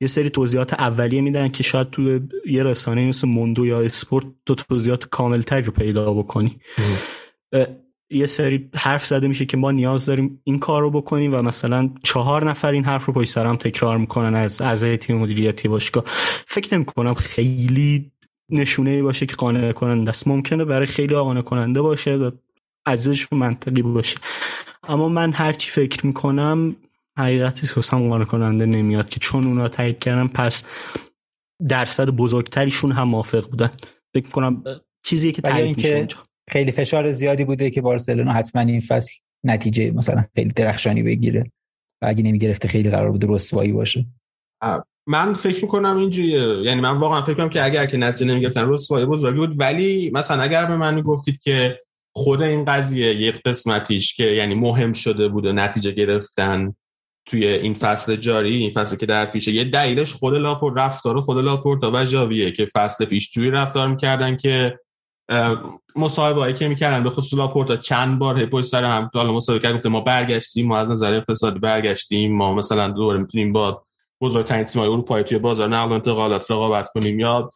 [0.02, 4.56] یه سری توضیحات اولیه میدن که شاید تو یه رسانه مثل موندو یا اسپورت تو
[4.56, 6.60] توضیحات کاملتری رو پیدا بکنی.
[8.12, 11.90] یه سری حرف زده میشه که ما نیاز داریم این کار رو بکنیم و مثلا
[12.04, 16.04] چهار نفر این حرف رو پشت سرم تکرار می‌کنن از اعضای تیم مدیریتی باشگاه.
[16.48, 18.12] فکر نمی کنم خیلی
[18.52, 20.28] نشونه باشه که قانع کننده است.
[20.28, 22.32] ممکنه برای خیلی قانع کننده باشه و
[22.86, 24.18] ازش منطقی باشه.
[24.90, 26.76] اما من هرچی فکر می‌کنم
[27.18, 30.66] حقیقتی حسام قانع کننده نمیاد که چون اونا تایید کردن پس
[31.68, 33.70] درصد بزرگتریشون هم موافق بودن.
[34.14, 34.64] فکر کنم
[35.06, 36.18] چیزی که تایید میشه اونجا.
[36.52, 39.12] خیلی فشار زیادی بوده که بارسلونا حتما این فصل
[39.46, 41.52] نتیجه مثلا خیلی درخشانی بگیره
[42.02, 44.06] و اگه نمی‌گرفته خیلی قرار بوده رسوایی باشه.
[45.08, 49.06] من فکر می‌کنم اینجوریه یعنی من واقعا فکر کنم که اگر که نتیجه نمی‌گرفتن رسوایی
[49.06, 49.60] بزرگی بود.
[49.60, 51.80] ولی مثلا اگر به من گفتید که
[52.20, 56.76] خود این قضیه یک قسمتیش که یعنی مهم شده بوده نتیجه گرفتن
[57.26, 61.38] توی این فصل جاری این فصل که در پیشه یه دلیلش خود لاپور رفتار خود
[61.38, 64.80] لاپورتا و جاویه که فصل پیش جوی رفتار می‌کردن که
[65.96, 69.76] مصاحبه هایی که می‌کردن به خصوص لاپورتا چند بار پشت سر هم حالا مصاحبه کرد
[69.76, 73.84] گفته ما برگشتیم ما از نظر اقتصادی برگشتیم ما مثلا دوباره می‌تونیم با
[74.22, 77.52] بزرگترین تیم‌های اروپایی توی بازار نقل و انتقالات رقابت کنیم یا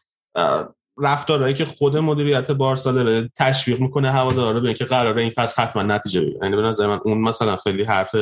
[0.98, 5.84] رفتارهایی که خود مدیریت بارسا داره تشویق می‌کنه هوادارا به اینکه قراره این فصل حتما
[5.84, 6.40] نتیجه بگیره.
[6.42, 8.16] یعنی به نظر من اون مثلا خیلی حرف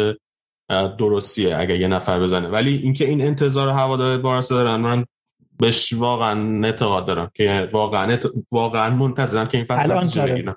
[0.69, 2.47] درستیه اگه یه نفر بزنه.
[2.47, 5.05] ولی اینکه این انتظار هوادار بارسا دارن من
[5.59, 8.17] بهش واقعا اعتقاد دارم که واقعا
[8.51, 10.55] واقعا منتظرم که این فصل الان بگیرن.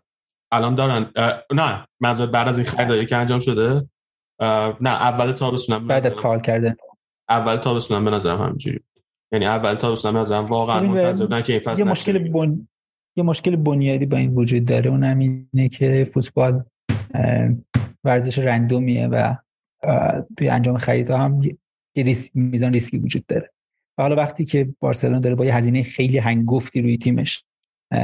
[0.53, 1.13] الان دارن.
[1.55, 3.89] نه منظور بعد از این خریدایی که انجام شده
[4.81, 6.77] نه اول تابستون بعد از کال کرده
[7.29, 8.81] اول تابستون به نظرم همینجوری
[9.35, 12.69] یعنی اول تابستون به نظرم واقعا منتظرم که این فصل یه مشکل بن...
[13.17, 14.91] یه مشکل بنیادی با این وجود داره.
[14.91, 16.65] اونم اینه که فوتبال
[18.05, 19.35] ورزش رندومیه و
[20.39, 21.43] توی انجام خریدها هم
[21.97, 23.51] یه ریسک میزان ریسکی وجود داره.
[23.99, 27.45] و حالا وقتی که بارسلونا داره با یه هزینه خیلی هنگفتی روی تیمش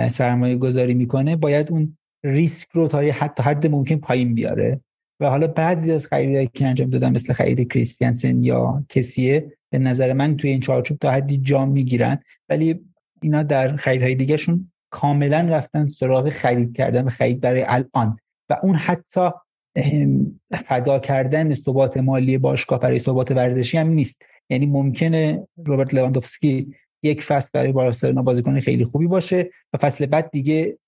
[0.09, 4.81] سرمایه گذاری می‌کنه باید اون ریسک رو تا حد, حد ممکن پایین بیاره.
[5.21, 10.13] و حالا بعضی از خریدایی که انجام دادن مثل خرید کریستیانسن یا کسیه به نظر
[10.13, 12.19] من توی این چارچوب تا حدی جام می‌گیرن.
[12.49, 12.81] ولی
[13.23, 18.19] اینا در خریدهای دیگهشون کاملا رفتن سراغ خرید کردن و خرید برای الان.
[18.51, 19.31] و اون حتی
[20.67, 24.23] فدا کردن ثبات مالی باشگاه برای ثبات ورزشی هم نیست.
[24.51, 30.31] یعنی ممکنه روبرت لواندوفسکی یک فصل برای بارسلونا بازیکن خیلی خوبی باشه و فصل بعد
[30.31, 30.79] دیگه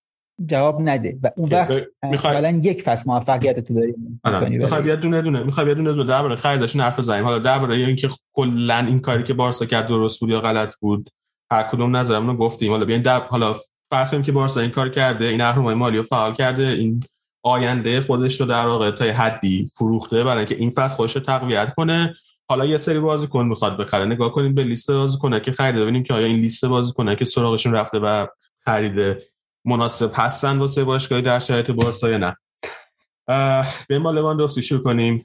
[0.46, 1.18] جواب نده.
[1.22, 5.76] و اون وقت می‌خوای یک فصل موفقیت تو داریم می‌خوای بیاد دونه دونه می‌خوای بیاد
[5.76, 6.04] دونه دونه.
[6.04, 10.30] درباره خریدش حرف بزنیم حالا درباره اینکه کلا این کاری که بارسا کرد درست بود
[10.30, 11.10] یا غلط بود
[11.50, 12.70] هر کدوم نظرمون رو گفتیم.
[12.70, 13.56] حالا بیاین در حالا
[13.90, 17.04] فرض کنیم که بارسا این کار کرده این اهرمای مالی رو فعال کرده این
[17.44, 21.74] آینده خودش رو در واقع تا حدی فروخته برای اینکه این فصل خودش رو تقویت
[21.74, 22.14] کنه.
[22.48, 24.04] حالا یه سری بازیکن می‌خواد بخره.
[24.04, 25.82] نگاه کنیم به لیست بازیکن که خریده.
[25.82, 28.26] ببینیم که آیا این لیست بازیکن که سراغشون رفته و
[28.64, 29.22] خریده
[29.64, 32.36] مناسب هستن واسه باشگاهی در شرایط بارسا یا نه؟
[33.88, 35.24] به ما لواندوفسکی شروع کنیم.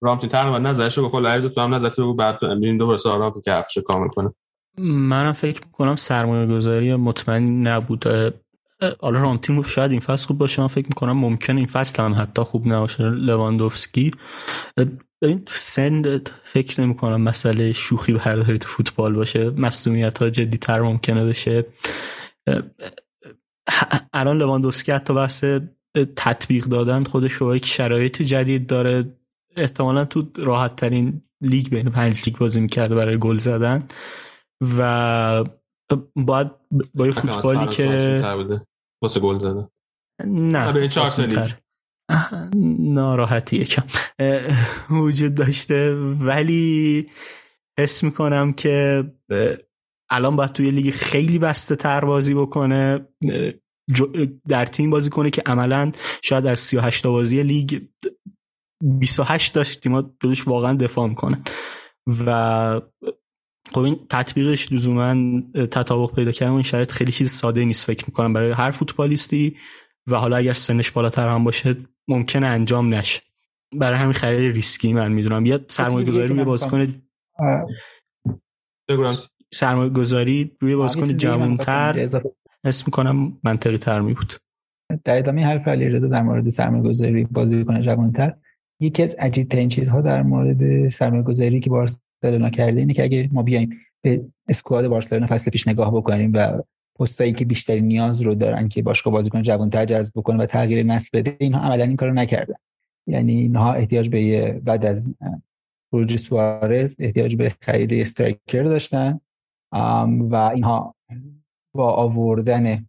[0.00, 3.42] رامتین تقریبا نظرش رو گفت لایرز تو هم نظرت رو بعد بریم دوباره سوال رامتین
[3.42, 4.34] که حرفش کامل کنه.
[4.78, 8.04] منم فکر می‌کنم سرمایه گذاری مطمئن نبود.
[9.00, 10.62] حالا رامتین شاید این فصل خوب باشه.
[10.62, 13.04] من فکر می‌کنم ممکنه این فصل هم حتی خوب نباشه.
[13.04, 14.10] لواندوفسکی.
[15.22, 19.50] ببین تو سن فکر نمی کنم مسئله شوخی برداری تو فوتبال باشه.
[19.50, 21.66] مسئولیت ها جدی تر ممکنه بشه.
[24.12, 25.44] الان لواندوفسکی حتی بحث
[26.16, 29.14] تطبیق دادن خودش رو به یک شرایط جدید داره.
[29.56, 33.88] احتمالا تو راحت ترین لیگ بین پنج لیگ بازی می‌کرده برای گل زدن.
[34.78, 35.44] و
[36.16, 36.50] باید
[36.94, 38.22] با یه فوتبالی که
[39.02, 39.68] واسه گل زدن.
[40.26, 40.80] نه به
[41.18, 41.50] لیگ.
[42.78, 43.82] ناراحتی یکم
[44.90, 45.94] وجود داشته.
[46.20, 47.08] ولی
[47.78, 49.04] حس می‌کنم که
[50.10, 53.08] الان باید توی لیگ خیلی بسته تر بازی بکنه
[54.48, 55.90] در تیم بازی کنه که عملا
[56.22, 57.82] شاید از 38 بازی لیگ
[58.98, 61.42] 28 تاش تیما جلوش واقعا دفاع می‌کنه.
[62.26, 62.80] و
[63.72, 68.32] خب این تطبیقش لزوما تطابق پیدا کردن این شرایط خیلی چیز ساده نیست فکر می‌کنم
[68.32, 69.56] برای هر فوتبالیستی
[70.10, 71.76] و حالا اگر سنش بالاتر هم باشه
[72.08, 73.22] ممکنه انجام نشه.
[73.78, 75.46] برای همین خرید ریسکی من می‌دونم.
[75.46, 76.92] یا سرمایه گذاری روی بازیکن
[79.54, 82.08] سرمایه گذاری روی بازیکن جوانتر
[82.64, 84.32] اسم می‌کنم منطقی تر می بود
[85.04, 88.34] در ادامه حرف علی رضا در مورد سرمایه گذاری بازیکن جوانتر
[88.80, 93.28] یکی از عجیب ترین چیزها در مورد سرمایه گذاری که بارسلونا کرده اینه که اگه
[93.32, 93.70] ما بیایم
[94.02, 96.62] به اسکواد بارسلونا فصل پیش نگاه بکنیم و
[96.98, 101.18] پستایی که بیشتری نیاز رو دارن که باشگاه بازیکن جوانتر جذب بکنه و تغییر نسل
[101.18, 102.54] بده اینها عملا این کارو نکردن.
[103.06, 105.06] یعنی اینها احتیاج به بعد از
[105.90, 109.20] خروج سوارز احتیاج به خرید striker داشتن.
[109.72, 110.94] و اینها
[111.74, 112.86] با آوردن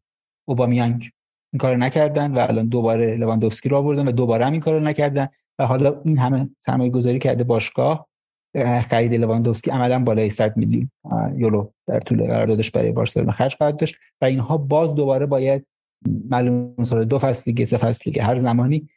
[0.47, 1.11] اوبامیانگ
[1.53, 5.27] این کار نکردن و الان دوباره لواندوفسکی رو آوردن و دوباره هم این کار نکردن
[5.59, 8.09] و حالا این همه سرمایه گذاری کرده باشگاه
[8.83, 10.89] خرید لواندوفسکی عملا بالای 100 میلیون
[11.35, 15.65] یورو در طول قراردادش برای بارسلونا خرج خواهد داشت و اینها باز دوباره باید
[16.29, 18.89] معلوم سال دو فصل لیگ سه فصل لیگ هر زمانی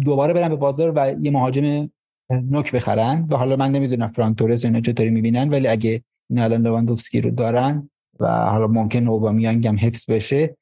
[0.00, 1.90] دوباره برن به بازار و یه مهاجم
[2.30, 6.62] نوک بخرن و حالا من نمی‌دونم فران تورز اینا چطوری می‌بینن ولی اگه این الان
[6.62, 10.56] لواندوفسکی رو دارن و حالا ممکن اوبامیانگ هم حفظ بشه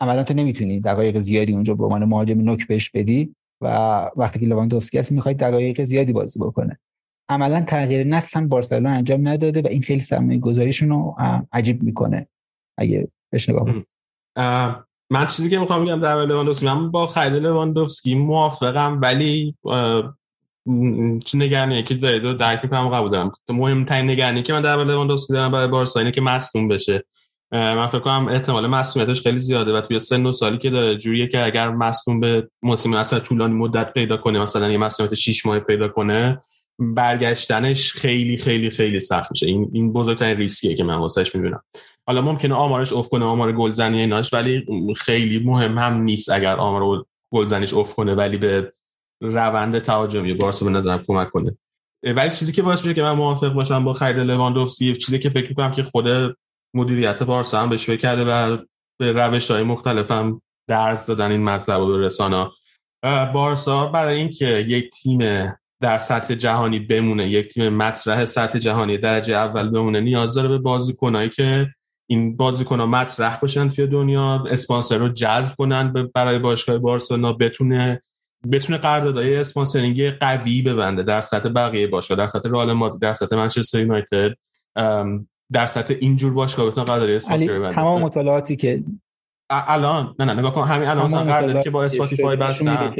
[0.00, 3.66] عملا تو نمی‌تونی دقایق زیادی اونجا به عنوان مهاجم نوک بهش بدی و
[4.16, 6.78] وقتی که لواندوفسکی هست می‌خواد دقایق زیادی بازی بکنه.
[7.28, 11.16] عملا تغییر نسل هم بارسلونا انجام نداده و این خیلی سرمایه گذاریشون رو
[11.52, 12.28] عجیب می‌کنه.
[12.78, 13.68] اگه بهش نگاه
[15.10, 19.56] من چیزی که می‌خوام بگم در لواندوفسکی من با خرید لواندوفسکی موافقم ولی
[21.24, 23.32] چه نگرانیه که دارید و درک می‌کنم قبول دارم.
[23.48, 27.04] مهمترین نگرانی که من در لواندوفسکی دارم برای بارسا اینه که مصدوم بشه.
[27.52, 31.26] من فکر کنم احتمال مصونیتش خیلی زیاده و توی سن و سالی که داره جوریه
[31.26, 35.58] که اگر مصدوم به موسم اصلا طولانی مدت پیدا کنه مثلا یه مصونیت 6 ماه
[35.58, 36.42] پیدا کنه
[36.78, 39.46] برگشتنش خیلی خیلی خیلی سخت میشه.
[39.46, 41.62] این این بزرگترین ریسکیه که من واسش می‌بینم.
[42.06, 47.04] حالا ممکنه آمارش افت کنه آمار گلزنی ایناش ولی خیلی مهم هم نیست اگر آمار
[47.32, 48.72] گلزنیش افت کنه ولی به
[49.22, 51.56] روند تهاجمی بارسا به نظرم کمک کنه.
[52.04, 55.48] ولی چیزی که باعث میشه که من موافق باشم با خرید لواندوفسکی چیزی که فکر
[55.48, 56.06] می‌کنم که خود
[56.74, 58.58] مدیریت بارسا هم بهش کرده و
[58.98, 62.08] به روش های مختلف هم درز دادن این مطلب رو
[63.02, 68.98] به بارسا برای اینکه یک تیم در سطح جهانی بمونه یک تیم مطرح سطح جهانی
[68.98, 71.68] درجه اول بمونه نیاز داره به بازیکنایی که
[72.10, 78.02] این بازیکن‌ها مطرح باشن توی دنیا اسپانسر رو جذب کنن برای باشگاه بارسلونا بتونه
[78.50, 83.36] بتونه قراردادهای sponsoring قوی ببنده در سطح بقیه باشگاه در سطح رئال مادرید در سطح
[83.36, 84.30] منچستر یونایتد.
[85.52, 87.74] در سطح اینجور باشگاه بتونه قرارداد اسپانسر ببنده.
[87.74, 88.84] تمام مطالعاتی که
[89.50, 92.94] الان نه نه نگاه کن همین الان مثلا قراردادی که با اسپاتیفای بستن.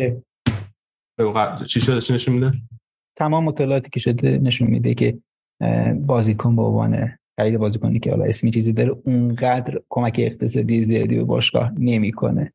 [1.67, 2.53] چی شده چی نشون میده؟
[3.17, 5.19] تمام مطالعاتی که شده نشون میده که
[5.95, 11.25] بازیکن به عنوان خرید بازیکنی که حالا اسمی چیزی داره اونقدر کمک اقتصادی زیادی به
[11.25, 12.53] باشگاه نمی‌کنه.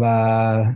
[0.00, 0.74] و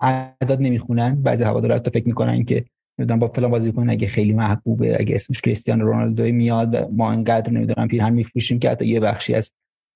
[0.00, 1.22] اعداد نمی‌خونن.
[1.22, 2.64] بعضی هوادارا حتی فکر می‌کنن که
[2.98, 7.52] نمی‌دونم با فلان بازیکن اگه خیلی محبوبه اگه اسمش کریستیانو رونالدو میاد و ما انقدر
[7.52, 9.52] نمی‌دونم پیرهن میفروشیم که حتی یه بخشی از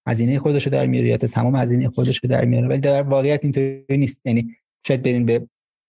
[0.09, 2.69] هزینه خودش رو در میاره یا تمام هزینه خودش رو در میاره.
[2.69, 4.27] ولی در واقعیت اینطوری نیست.
[4.27, 4.51] یعنی
[4.87, 5.47] شاید برین به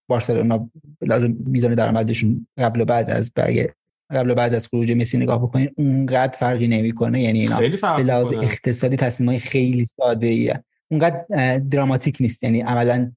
[0.09, 0.69] بارسلونا
[1.01, 3.69] لازم میزان درآمدشون قبل و بعد از برگ
[4.11, 7.21] قبل و بعد از خروج مسی نگاه بکنین اونقدر فرقی نمی‌کنه.
[7.21, 7.59] یعنی اینا
[7.97, 12.43] به لحاظ اقتصادی تصمیمای خیلی ساده ایه اونقدر دراماتیک نیست.
[12.43, 13.11] یعنی عملا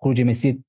[0.00, 0.64] خروج مسی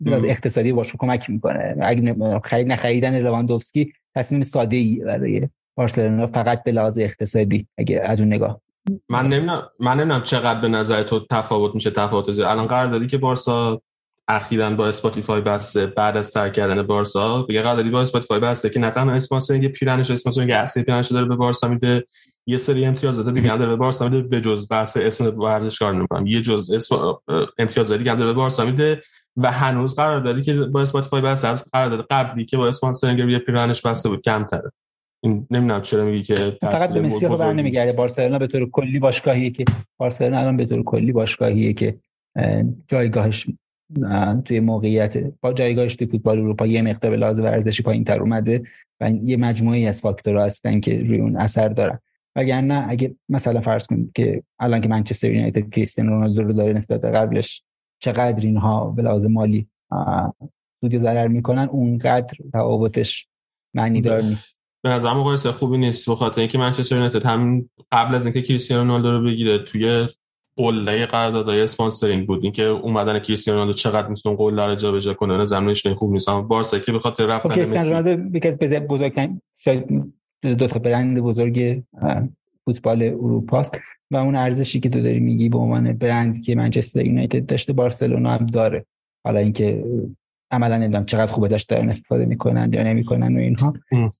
[0.00, 1.76] لحاظ اقتصادی باشه کمک می‌کنه.
[1.80, 8.20] اگه خرید نخریدن لواندوفسکی تصمیم ساده ای برای بارسلونا فقط به لحاظ اقتصادی اگه از
[8.20, 8.60] اون نگاه.
[9.08, 12.48] من نمی‌دونم من نمی‌دونم چقدر به نظر تو تفاوت میشه تفاوت زیاد.
[12.48, 13.82] الان قراردادی که بارسا
[14.28, 18.80] اخیرا با اسپاتیفای بسته بعد از ترک کردن بارسا یه قراردادی با اسپاتیفای بسته که
[18.80, 22.06] نه تنها sponsoring پیرنش sponsoring اصلی پیرنش داره به بارسا میده
[22.46, 26.26] یه سری امتیازات دیگه هم داره به بارسا میده به جز بحث اسم ورزشکار نمی‌کنم
[26.26, 27.18] یه جز اسم
[27.58, 29.02] امتیازات دیگه هم داره به بارسا میده
[29.36, 33.82] و هنوز قراردادی که با اسپاتیفای بسته از قرارداد قبلی که با sponsoring روی پیرنش
[33.82, 34.72] بسته بود کمتره.
[35.24, 39.50] این نمی‌دونم چرا میگی که فقط به مسی خب نمیگرده بارسلونا به طور کلی باشگاهیه
[39.50, 39.64] که
[39.96, 41.98] بارسلونا الان به طور کلی باشگاهیه که
[42.88, 43.46] جایگاهش
[44.44, 48.62] توی موقعیت با جایگاهش توی فوتبال اروپا یه مقدار به لحاظ ورزشی پایین تر اومده
[49.00, 51.98] و یه مجموعه از فاکتورها هستن که روی اون اثر دارن.
[52.36, 57.00] وگرنه اگه مثلا فرض کنید که الان که منچستر یونایتد کریستیانو رونالدو رو داره نسبت
[57.00, 57.62] به قبلش
[58.02, 59.68] چقدر اینها به لحاظ مالی
[60.80, 63.28] سود ضرر می‌کنن اونقدر تفاوتش
[63.74, 64.60] معنی دار نیست.
[64.84, 68.82] به نظر مقایسه خوبی نیست به خاطر اینکه منچستر یونایتد هم قبل از اینکه کریستیانو
[68.82, 70.06] رونالدو رو بگیره توی
[70.56, 72.44] قله قراردادهای اسپانسرینگ بود.
[72.44, 76.28] اینکه اومدن کریستیانو رونالدو چقدر می‌تونه قول رو جابجا کنه نه زمینش خوب نیست.
[76.28, 80.12] اما بارسا که به خاطر رفتن خب کریستیانو رونالدو یکی از بزرگترین شاید
[80.42, 81.82] دو تا برند بزرگ
[82.64, 83.78] فوتبال اروپا است.
[84.10, 88.30] و اون ارزشی که تو داری میگی به عنوان برند که منچستر یونایتد داشته بارسلونا
[88.30, 88.86] هم داره.
[89.24, 89.84] حالا اینکه
[90.50, 93.74] عملا نمی‌دونم چقدر خوب ازش دارن استفاده می‌کنن یا نمی‌کنن و اینها.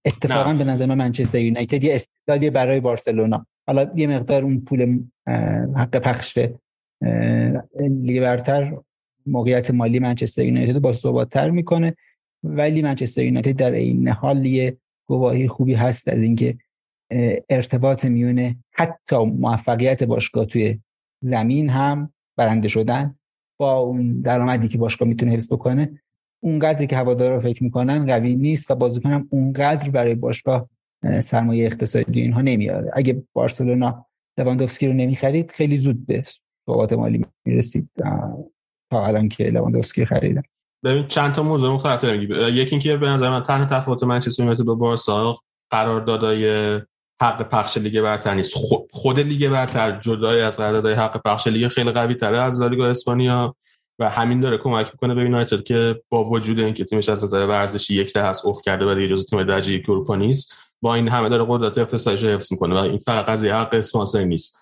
[0.04, 3.46] اتفاقا به نظر من منچستر یونایتد یه استعدادی برای بارسلونا.
[3.66, 4.98] حالا یه مقدار اون پول
[5.76, 6.38] حق پخش
[7.80, 8.76] لیگ برتر
[9.26, 11.96] موقعیت مالی منچستر یونایتد با ثباتتر می‌کنه.
[12.44, 16.58] ولی منچستر یونایتد در این حال یه گواهی خوبی هست از اینکه
[17.50, 20.80] ارتباط میونه حتی موفقیت باشگاه توی
[21.22, 23.14] زمین هم برنده شدن
[23.58, 26.00] با اون درآمدی که باشگاه می‌تونه حفظ بکنه
[26.40, 30.68] اونقدری که هوادارا فکر می‌کنن قوی نیست و بازیکن هم اونقدر برای باشگاه
[31.20, 32.90] سرمایه اقتصادی اینها نمیاره.
[32.94, 34.06] اگه بارسلونا
[34.38, 36.24] لواندوفسکی رو نمی‌خرید خیلی زود به
[36.66, 37.90] ثبات مالی می‌رسید.
[38.90, 40.42] تا الان که لواندوفسکی خریدن.
[40.84, 44.74] ببین چند تا موضوع مختلف یکی اینکه به نظر من تنها تفاوت منچستر یونایتد با
[44.74, 45.38] بارسا
[45.70, 46.80] قراردادای
[47.22, 48.54] حق پخش لیگ برتر نیست.
[48.90, 53.56] خود لیگ برتر جدای از قراردادهای حق پخش لیگ خیلی قوی تره از لالیگا اسپانیا
[53.98, 57.94] و همین داره کمک می‌کنه به یونایتد که با وجود اینکه تیمش از نظر ورزشی
[57.94, 61.08] یک ده هست افت کرده و دیگه جزو تیم درجه یک اروپا نیست با این
[61.08, 64.58] همه داره قدرت اقتصادیش حفظ می‌کنه و این فقط قضیه حق اسپانسر نیست.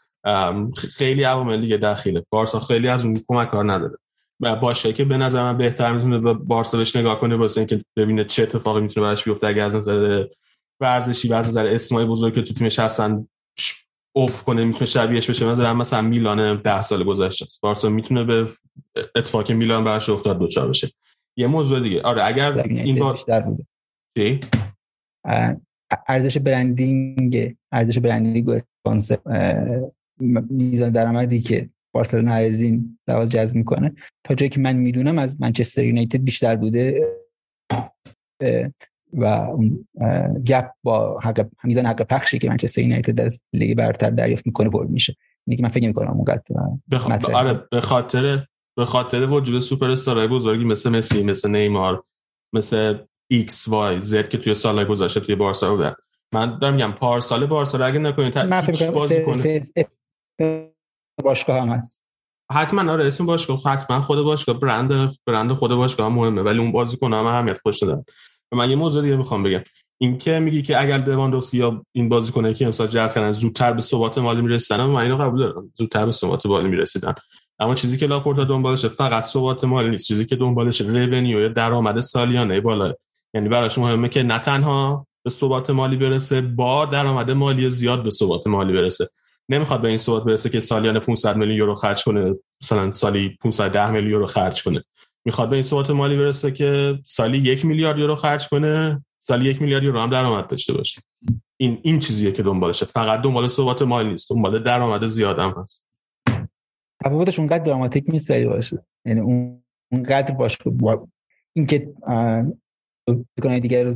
[0.76, 2.24] خیلی عوامل دیگه داخله.
[2.30, 3.98] بارسا خیلی از اون کمک کار نداره.
[4.40, 7.84] و باشه که به نظر من بهتر می‌تونه به بارسا بهش نگاه کنه واسه اینکه
[7.96, 9.46] ببینه چه اتفاقی می‌تونه براش بیفته.
[9.46, 10.24] اگه از نظر
[10.80, 13.28] ورزشی و از نظر اسمای بزرگ که تو تیمش هستن
[14.16, 15.46] اوف کنه می‌تونه شبیهش بشه.
[15.46, 17.60] مثلا مثلا میلان 10 سال گذشته است.
[17.60, 18.48] بارسا می‌تونه به
[19.14, 20.88] اتفاق میلان براش افتاد دوچار بشه.
[21.36, 22.02] یه موضوع دیگه.
[22.02, 23.66] آره اگر این بار بیشتر بوده
[24.16, 24.40] چی؟
[26.08, 29.18] ارزش برندینگ ارزش برندینگ و اسپانسر
[30.50, 33.94] میزان درآمدی که بارسلونا از این لحاظ جذب می‌کنه.
[34.24, 37.06] تا جایی که من می‌دونم از منچستر یونایتد بیشتر بوده
[39.12, 39.86] و اون
[40.46, 44.86] گپ با حق میزان حق پخشی که منچستر یونایتد از لیگ برتر دریافت می‌کنه پر
[44.86, 45.16] میشه.
[45.46, 46.42] اینی که من فکر می‌کنم اونقدر
[46.90, 47.10] بخ...
[47.30, 52.04] آره به خاطر به خاطر وجود سوپر استارهای بزرگی مثل مسی مثل نیمار
[52.54, 52.98] مثل
[53.30, 55.94] X Y Z که توی سال گذشته توی بارسا بودن
[56.34, 60.70] من دارم میگم پارسال بارسا رو اگه نکنید من فکر کنم
[61.24, 62.04] باشگاه هم هست.
[62.52, 64.60] حتما آره اسم باشگاه حتما خود باشگاه.
[64.60, 68.04] برند برند خود باشگاه هم مهمه ولی اون بازیکن هم اهمیت خودشو دارن
[68.52, 69.62] من یه موضوع دیگه می‌خوام بگم.
[69.98, 73.80] این که میگی که اگر لواندوفسکی یا این بازیکنایی که امسال جذب کردن زودتر به
[73.80, 75.72] ثبات مالی می‌رسیدن من اینو قبول دارم.
[75.78, 77.14] زودتر به ثبات مالی می‌رسیدن.
[77.58, 80.06] اما چیزی که لاپورتا دنبالشه فقط ثبات مالی نیست.
[80.06, 82.94] چیزی که دنبالشه رونیو یا درآمد سالیانه بالا
[83.34, 88.10] یعنی براش مهمه که نه تنها به ثبات مالی برسه با درآمد مالی زیاد به
[88.10, 89.08] ثبات مالی برسه.
[89.48, 93.90] نمی‌خواد به این ثبات برسه که سالیانه 500 میلیون یورو خرج کنه مثلا سالی 510
[93.90, 94.84] میلیون یورو خرج کنه.
[95.24, 99.62] می‌خواد به این ثبات مالی برسه که سالی یک میلیارد یورو خرج کنه سالی یک
[99.62, 101.02] میلیارد یورو هم درآمد داشته باشه.
[101.56, 102.86] این این چیزیه که دنبالشه.
[102.86, 105.86] فقط دنبال ثبات مالی نیست دنبال درآمد زیاد هم هست.
[107.04, 108.84] تفاوتش اونقدر دراماتیک نیست ولی باشه.
[109.04, 109.62] یعنی اون
[109.92, 110.58] اونقدر باشه.
[110.64, 111.08] با
[111.52, 111.92] اینکه
[113.42, 113.94] کنه دیگه رو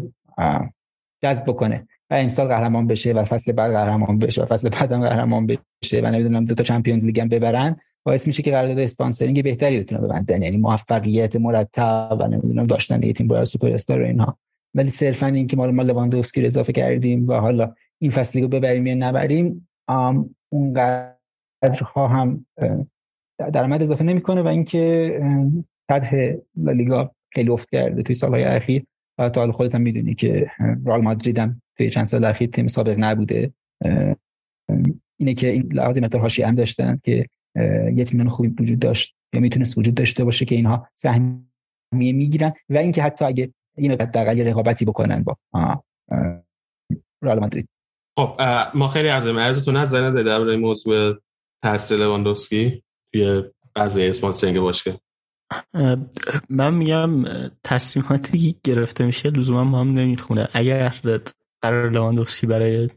[1.23, 1.89] جذب بکنه.
[2.11, 6.07] و امسال قهرمان بشه و فصل بعد قهرمان بشه و فصل بعدم قهرمان بشه و
[6.07, 7.77] نمی‌دونم دو تا Champions League هم ببرن
[8.07, 13.13] باعث میشه که قرارداد sponsoring بهتری بتونه ببندن یعنی موفقیت مرتب و نمی‌دونم داشتن یه
[13.13, 14.39] تیم برای سوپر استار و اینها.
[14.75, 18.87] ولی صرفا اینکه ما ما لواندوفسکی رو اضافه کردیم و حالا این فصلی رو ببریم
[18.87, 19.69] یا نبریم
[20.53, 22.47] اونقدرها هم
[23.39, 25.21] درآمد اضافه نمی‌کنه و اینکه
[25.91, 28.87] سطح لالیگا خیلی افت کرده توی سالهای اخیر.
[29.19, 30.51] و تو خودت هم می‌دونی که
[30.87, 33.53] رئال مادرید هم توی چند سال اخیر تیم سابق نبوده.
[35.17, 37.29] اینه که این لحاظی مقدار حاشیه هم داشتن که
[37.95, 42.77] یه تیم خوبی وجود داشت یا می‌تونست وجود داشته باشه که اینها سهمیه می‌گیرن و
[42.77, 45.37] اینکه حتی اگه این حداقل رقابتی بکنن با
[47.23, 47.69] رئال مادرید.
[48.19, 48.41] خب
[48.75, 51.15] ما خیلی از ارزتون نظر نده درباره موضوع
[51.63, 53.43] تاثیر لواندوفسکی توی
[53.77, 55.01] قضیه sponsoring باشگاه.
[56.51, 57.25] من میگم
[57.63, 60.49] تصمیماتی گرفته میشه لزوما ما هم نمی‌خونه.
[60.53, 60.95] اگر
[61.63, 62.89] قرار لواندوفسکی برای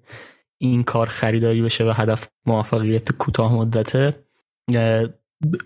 [0.58, 4.16] این کار خریداری بشه و هدف موفقیت کوتاه مدته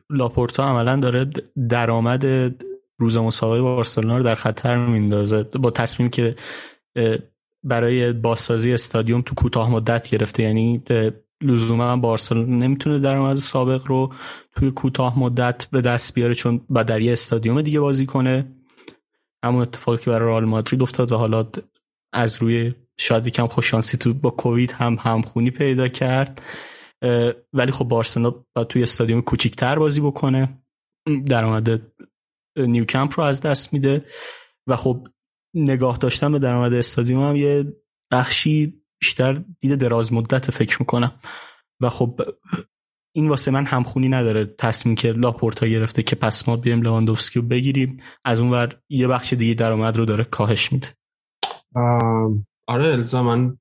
[0.10, 1.30] لاپورتا عملا داره
[1.70, 2.26] درآمد
[3.00, 5.44] روز مسابقه بارسلونا رو در خطر میندازه.
[5.44, 6.36] با تصمیم که
[7.64, 10.44] برای بازسازی استادیوم تو کوتاه مدت گرفته.
[10.44, 10.84] یعنی
[11.42, 14.14] لزوما بارسلونا نمی‌تونه درآمد سابق رو
[14.56, 18.56] توی کوتاه مدت به دست بیاره چون با در یه استادیوم دیگه بازی کنه.
[19.44, 21.50] همون اتفاقی که برای رئال مادرید افتاد و حالا
[22.14, 26.42] از روی شاید یکم خوششانسی تو با کووید هم همخونی پیدا کرد.
[27.54, 30.64] ولی خب بارسلونا باید توی استادیوم کوچیکتر بازی بکنه.
[31.26, 31.82] درآمد
[32.58, 34.06] نیوکمپ رو از دست میده
[34.68, 35.08] و خب
[35.54, 37.74] نگاه داشتن به درآمد استادیوم هم یه
[38.12, 41.12] بخشی بیشتر دید دراز مدت فکر می‌کنم.
[41.82, 42.22] و خب
[43.16, 47.46] این واسه من همخونی نداره تصمیم که لاپورتا گرفته که پس ما بیایم لواندوفسکی رو
[47.46, 47.98] بگیریم.
[48.26, 50.88] از اون ور یه بخش دیگه درآمد رو داره کاهش میده.
[52.68, 53.58] آره الزاما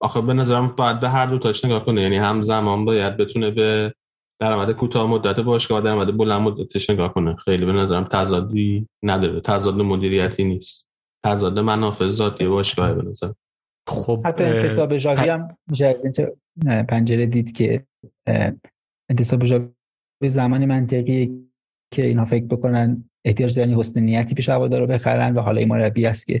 [0.00, 2.02] آخه به نظرم باید به هر دو تاش نگاه کنه.
[2.02, 3.94] یعنی همزمان باید بتونه به
[4.40, 7.36] درآمد کوتاه مدت باشگاه و درآمد بلند مدتش نگاه کنه.
[7.36, 9.40] خیلی به نظرم تضادی نداره.
[9.40, 10.86] تضاد مدیریتی نیست.
[11.24, 13.32] تضاد منافع ذاتی باشگاه به نظر
[13.86, 16.28] خب حتی انتصاب ژاوی هم از این
[16.84, 17.84] پنجره دید که
[19.10, 19.68] انتصاب ژاوی
[20.28, 21.48] زمان منطقی
[21.94, 25.68] که اینا فکر بکنن احتیاج دارن حسن نیتی پیش هوادار رو بخرن و حالا این
[25.68, 26.40] مربی است که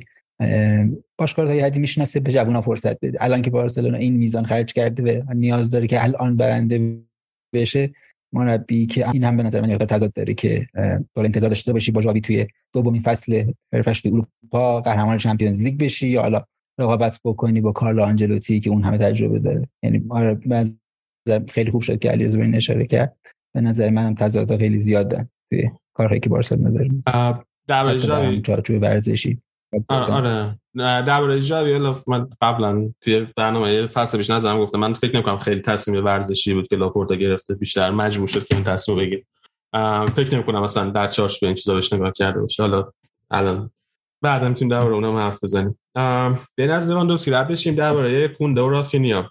[1.18, 3.18] باشگاه تا حدی می‌شناسه به جوونا فرصت بده.
[3.20, 6.98] الان که بارسلونا این میزان خرج کرده و نیاز داره که الان برنده
[7.54, 7.90] بشه
[8.32, 10.66] مربی که این هم به نظر من یه تضاد داره که
[11.14, 16.08] داره انتظار داشته باشی با جاوی توی دومین فصل حرفش اروپا قهرمان چمپیونز لیگ بشی
[16.08, 16.44] یا حالا
[16.78, 19.68] رقابت بکنی با کارلو آنجلوتی که اون همه تجربه داره.
[19.82, 20.08] یعنی
[21.48, 23.16] خیلی خوب شد که علیرضا این اشاره کرد.
[23.54, 26.90] به نظر منم تضاد خیلی زیاد دارن توی کارهایی که بارسلونا داره
[27.68, 29.38] در جاوی ورزشی.
[29.88, 30.58] آره.
[30.76, 34.78] درباره جاوی من قبلا توی برنامه فصل پیش نظرم گفتم.
[34.78, 38.64] من فکر نمی‌کنم خیلی تصمیم ورزشی بود که لاپورتا گرفته بیشتر مجبور شد که این
[38.64, 39.24] تصمیم بگیر
[40.14, 42.62] فکر نمی‌کنم مثلا در چارش به این چیزا بهش نگاه کرده باشه.
[42.62, 42.90] حالا
[43.30, 43.70] الان
[44.24, 45.78] بعدا می‌تونیم درباره اونم حرف بزنیم.
[46.54, 49.30] به نظر لواندوفسکی رد بشیم درباره کونده و رافینیا.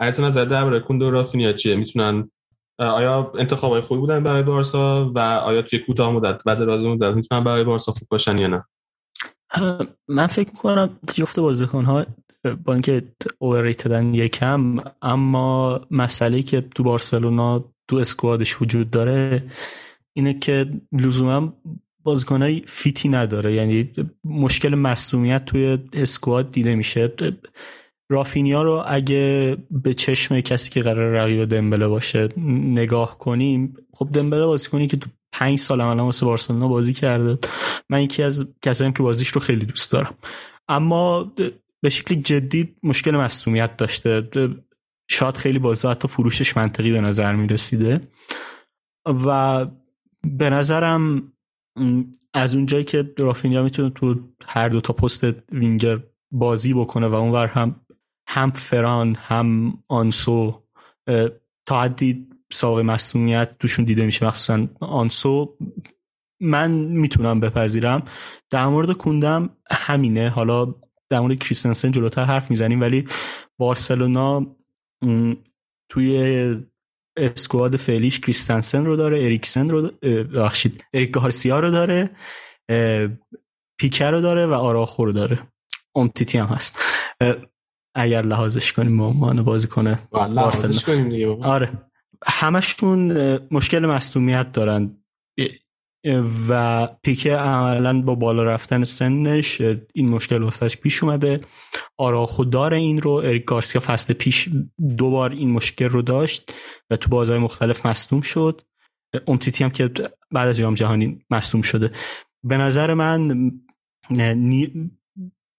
[0.00, 2.30] از نظر درباره کونده و رافینیا چیه؟ می‌تونن
[2.78, 7.44] آیا انتخابای خوبی بودن برای بارسا و آیا توی کوتاه مدت و دراز مدت می‌تونن
[7.44, 8.64] برای بارسا خوب باشن یا نه؟
[10.08, 12.06] من فکر می‌کنم جفت بازیکن ها
[12.64, 13.02] با اینکه
[13.38, 19.42] اووریتدن یکم اما مسئله که تو بارسلونا تو اسکوادش وجود داره
[20.12, 21.52] اینه که لزوما
[22.04, 23.54] بازیکنای فیتی نداره.
[23.54, 23.90] یعنی
[24.24, 27.12] مشکل مصومیت توی اسکواد دیده میشه.
[28.10, 32.28] رافینیا رو اگه به چشم کسی که قرار رقیب دمبله باشه
[32.74, 37.38] نگاه کنیم خب دمبله بازیکنی که تو پنج سال عملا واسه بارسلونا بازی کرده.
[37.90, 40.14] من یکی از کسایی که بازیش رو خیلی دوست دارم.
[40.68, 41.32] اما
[41.80, 44.28] به شکل جدی مشکل مصومیت داشته.
[45.10, 48.00] شاید خیلی بازی حتی فروشش منطقی به نظر می رسیده
[49.06, 49.66] و
[50.24, 51.32] به نظرم
[52.34, 54.14] از اونجایی که رافینیا می‌تونه تو
[54.46, 57.80] هر دو تا پست وینگر بازی بکنه و اونور هم
[58.28, 60.62] هم فران هم آنسو
[61.66, 65.56] تا حدی سابق مسئولیت توشون دیده میشه مخصوصا آنسو.
[66.40, 68.02] من می‌تونم بپذیرم.
[68.50, 70.28] در مورد کوندم همینه.
[70.28, 70.74] حالا
[71.08, 73.04] در مورد کریستنسن جلوتر حرف می‌زنیم ولی
[73.58, 74.56] بارسلونا
[75.88, 76.56] توی
[77.16, 79.90] اسکواد فعلیش کریستنسن رو داره اریکسن رو
[80.34, 82.10] بخشید اریک گارسیا رو داره
[83.80, 85.52] پیکر رو داره و آراخو رو داره.
[85.94, 86.78] امتیتی هم هست.
[87.94, 90.08] اگر لحاظش کنیم به عنوان بازی کنه
[91.42, 91.72] آره.
[92.26, 93.12] همشون
[93.50, 95.04] مشکل مصدومیت دارن.
[96.48, 99.60] و پیکه عملا با بالا رفتن سنش
[99.94, 101.40] این مشکل واسش پیش اومده.
[101.98, 104.48] آراخو داره این رو اریک گارسیا فصل پیش
[104.98, 106.54] دوبار این مشکل رو داشت
[106.90, 108.60] و تو بازهای مختلف مصدوم شد.
[109.26, 109.90] امتیتی هم که
[110.30, 111.90] بعد از جام جهانی مصدوم شده.
[112.44, 113.50] به نظر من
[114.36, 114.90] نی...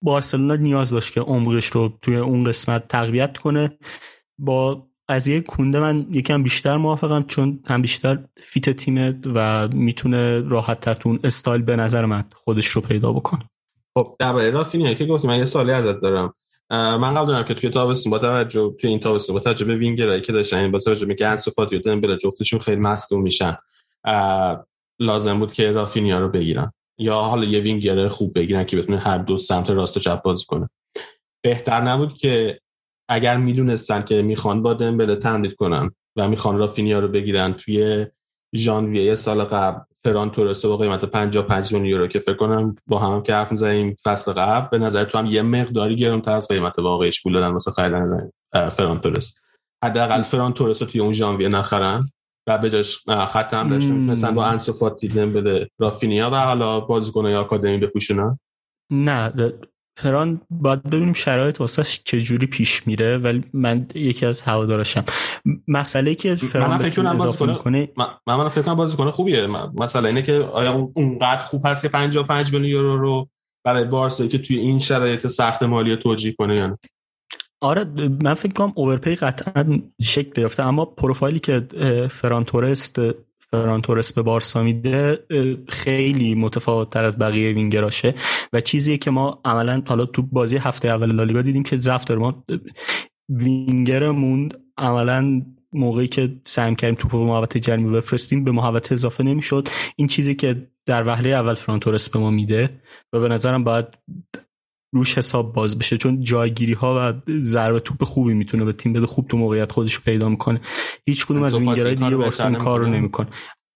[0.02, 3.78] بارسلونا نیاز داشت که عمقش رو توی اون قسمت تقویت کنه.
[4.38, 10.80] با قضیه کونده من یکم بیشتر موافقم چون هم بیشتر fit تیمه و می‌تونه راحت
[10.80, 13.50] تر تو اون استایل به نظر من خودش رو پیدا بکنه.
[13.94, 16.34] خب درباره رافینیا که گفتی من یه سوالی ازت دارم.
[16.70, 20.20] من قبل دارم که توی تابستون با توجه توی این تابستون با توجه به وینگرایی
[20.20, 23.56] که داشتن این با توجه به گنس و فاتی و دمبله جفتشون خیلی مصدوم میشن
[24.98, 26.72] لازم بود که رافینیا رو بگیرن.
[26.98, 30.44] یا حالا یه وینگر خوب بگیرن که بتونه هر دو سمت راست و چپ بازی
[30.44, 30.70] کنه.
[31.42, 32.60] بهتر نبود که
[33.08, 38.06] اگر می‌دونستن که می‌خوان با دمبله تمدید کنن و می‌خوان رافینیا رو بگیرن توی
[38.56, 43.22] ژانویه سال قبل فران تورسه با قیمت 55 میلیون یورو که فکر کنم با هم
[43.22, 47.22] که حرف می‌زنیم فصل قبل به نظر تو هم یه مقداری گرمتر از قیمت واقعیش
[47.22, 49.38] پول دادن واسه خریدن فران تورس
[49.84, 52.10] حداقل فران تورس رو توی اون ژانویه نخرن
[52.46, 57.34] و به جاش خط هم داشته مثلا با انسو فاتی دمبله رافینیا و حالا بازیکن‌های
[57.34, 58.38] آکادمی بپوشونن؟
[58.90, 59.32] نه
[59.96, 65.04] فران باید ببینیم شرایط واسه چجوری پیش میره ولی من یکی از هوادارشم.
[65.68, 69.46] مسئله که فران فکر اضافه می‌کنه من من فکر کنم بازیکن خوبیه.
[69.74, 73.28] مسئله اینه که آیا اونقدر خوب هست که 55 میلیون یورو رو
[73.64, 76.78] برای بارسا که توی این شرایط سخت مالی توجیه کنه یا
[77.60, 77.84] آره
[78.22, 81.60] من فکر کنم اوورپی قطعا شکل گرفته اما پروفایلی که
[82.10, 83.00] فران تورست
[83.54, 85.18] فران تورس به بارسا میده
[85.68, 88.14] خیلی متفاوت تر از بقیه وینگراشه.
[88.52, 92.20] و چیزی که ما عملا حالا تو بازی هفته اول لالیگا دیدیم که ضعف داره.
[92.20, 92.44] ما
[93.28, 94.48] وینگرمون
[94.78, 95.42] عملا
[95.72, 99.68] موقعی که سعی کردیم توپ به محوطه جرمی بفرستیم به محوطه اضافه نمی‌شد.
[99.96, 102.70] این چیزی که در وهله اول فران تورس به ما میده
[103.12, 103.86] و به نظرم باید
[104.94, 109.06] روش حساب باز بشه چون جایگیری ها و ضربه توپ خوبی می‌تونه به تیم بده
[109.06, 110.60] خوب تو موقعیت خودش رو پیدا می‌کنه.
[111.06, 113.28] هیچ کدوم از وینگرهای دیگه با این کار رو نمی‌کنه؟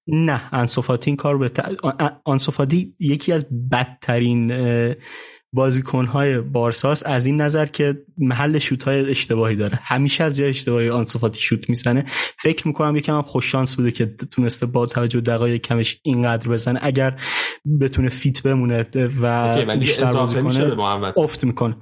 [0.07, 1.51] نه انصفاتی این کار به
[2.27, 4.53] انصفاتی یکی از بدترین
[5.55, 9.79] بازیکنهای بارساس از این نظر که محل شوت های اشتباهی داره.
[9.83, 12.05] همیشه از جای اشتباهی آنصفاتی شوت می‌زنه.
[12.39, 16.79] فکر می‌کنم یکم هم خوش شانس بوده که تونسته با توجه دقایق کمش اینقدر بزنه.
[16.83, 17.21] اگر
[17.81, 18.87] بتونه فیت بمونه
[19.23, 20.77] و بیشتر بازی کنه
[21.17, 21.77] افت می‌کنه.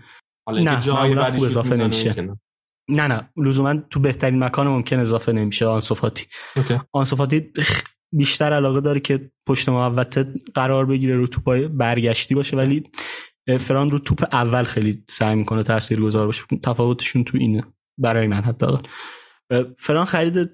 [0.48, 2.36] نه معمولا خوب اضافه نمیشه.
[2.88, 6.26] نه نه لزوما تو بهترین مکان ممکن اضافه نمیشه آنصفاتی
[6.92, 7.52] آنصفاتی
[8.12, 12.82] بیشتر علاقه داره که پشت محوطه قرار بگیره رو توپای برگشتی باشه ولی
[13.60, 16.44] فران رو توپ اول خیلی سعی می‌کنه تاثیرگذار باشه.
[16.62, 17.64] تفاوتشون تو اینه.
[17.98, 18.66] برای من حتی.
[19.78, 20.50] فران خرید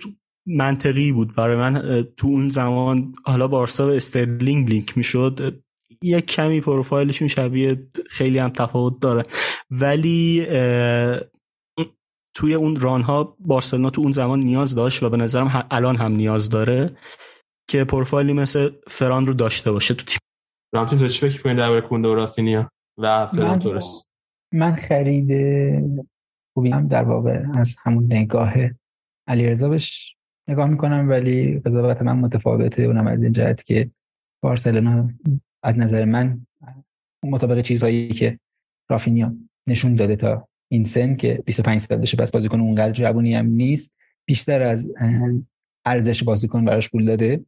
[0.46, 1.34] منطقی بود.
[1.34, 5.62] برای من تو اون زمان حالا بارسا و استرلینگ لینک می‌شد.
[6.02, 9.22] یک کمی پروفایلشون شبیه خیلی هم تفاوت داره.
[9.70, 10.46] ولی
[12.36, 16.50] توی اون رانها بارسلونا تو اون زمان نیاز داشت و به نظرم الان هم نیاز
[16.50, 16.96] داره
[17.70, 20.18] که پروفایلی مثل فران رو داشته باشه تو تیم.
[20.74, 22.70] رامتین تو چی فکر کنید درباره کونده و رافینیا؟
[23.02, 24.06] و فران تورس
[24.52, 25.30] من خرید
[26.54, 28.54] خوبی هم در واقع از همون نگاه
[29.26, 30.16] علیرضا بهش
[30.48, 32.82] نگاه می‌کنم ولی قضاوت من متفاوته.
[32.82, 33.90] اونم از این جهت که
[34.42, 35.10] بارسلونا
[35.62, 36.46] از نظر من
[37.24, 38.38] مطابق چیزهایی که
[38.90, 39.34] رافینیا
[39.66, 43.94] نشون داده تا این سن که 25 سالشه پس بازیکن اونقدر جوونی هم نیست
[44.26, 44.88] بیشتر از
[45.84, 47.44] ارزش بازیکن براش پول داده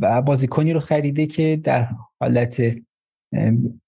[0.00, 1.88] و بازیکنی رو خریده که در
[2.20, 2.76] حالت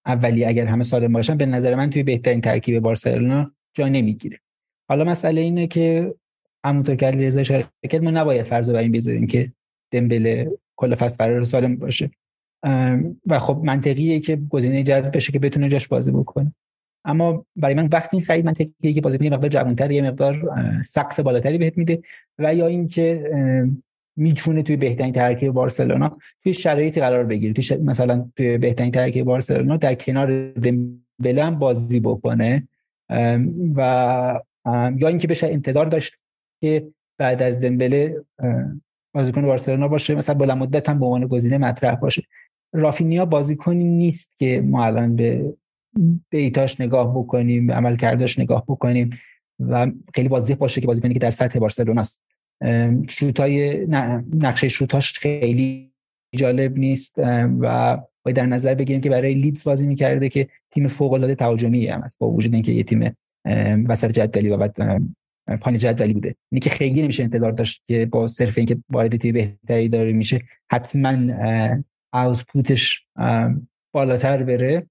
[0.07, 4.41] اولی اگر همه سالم باشن به نظر من توی بهترین ترکیب بارسلونا جا نمی‌گیره.
[4.89, 6.14] حالا مسئله اینه که
[6.64, 9.53] همونطور که علیرضا اشاره کرد ما نباید فرض بر این بذاریم که
[9.93, 12.11] دمبله کل فصل قرار سالم باشه.
[13.26, 16.55] و خب منطقیه که گزینه جذب بشه که بتونه جاش بازی بکنه.
[17.05, 20.51] اما برای من وقتی این خرید منطقیه که بازیکن یه مقدار جوان‌تر یه مقدار
[20.82, 22.03] سقف بالاتری بهت میده.
[22.39, 23.30] و یا اینکه
[24.19, 27.53] می‌تونه توی بهترین ترکیب بارسلونا توی شرایطی قرار بگیره.
[27.53, 32.69] توی مثلا توی بهترین ترکیب بارسلونا در کنار دمبله بازی بکنه.
[33.77, 34.41] و
[34.97, 36.14] یا اینکه بشه انتظار داشت
[36.61, 36.87] که
[37.19, 38.16] بعد از دمبله
[39.14, 42.23] بازیکن بارسلونا باشه مثلا بلند مدت هم به عنوان گزینه مطرح باشه.
[42.73, 45.55] رافینیا بازیکنی نیست که ما الان به
[46.31, 49.11] دیتاش نگاه بکنیم به عمل کرداش نگاه بکنیم
[49.61, 52.25] و خیلی واضح باشه که بازیکنی که در سطح بارسلونا است.
[53.09, 53.87] شوتای
[54.35, 55.93] نقشه شوتاش خیلی
[56.37, 57.15] جالب نیست
[57.61, 61.87] و باید در نظر بگیریم که برای لیدز بازی می‌کرده که تیم فوق العاده تهاجمی
[61.87, 63.17] هم است با وجود اینکه یه تیم
[63.89, 64.69] وسط جدولی و
[65.61, 66.35] پایین جدولی بوده.
[66.53, 70.43] اینی که خیلی نمیشه انتظار داشت که با صرف اینکه وارد تیم بهتری داره میشه
[70.71, 71.35] حتما
[72.13, 73.07] اوتپوتش
[73.95, 74.87] بالاتر بره.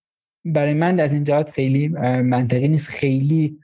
[0.46, 2.90] برای من از این جهات خیلی منطقی نیست.
[2.90, 3.60] خیلی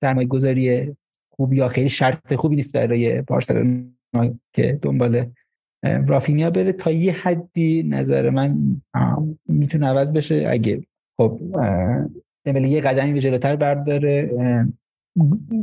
[0.00, 0.96] سرمایه گذاری
[1.40, 3.84] خوب یا خیلی شرط خوبی نیست برای بارسلونا
[4.52, 5.26] که دنبال
[6.06, 6.72] رافینیا بره.
[6.72, 8.80] تا یه حدی نظر من
[9.48, 10.46] می‌تونه عوض بشه.
[10.48, 10.82] اگه
[11.20, 11.40] خب
[12.44, 14.30] دمبله یه قدمی به جلوتر برداره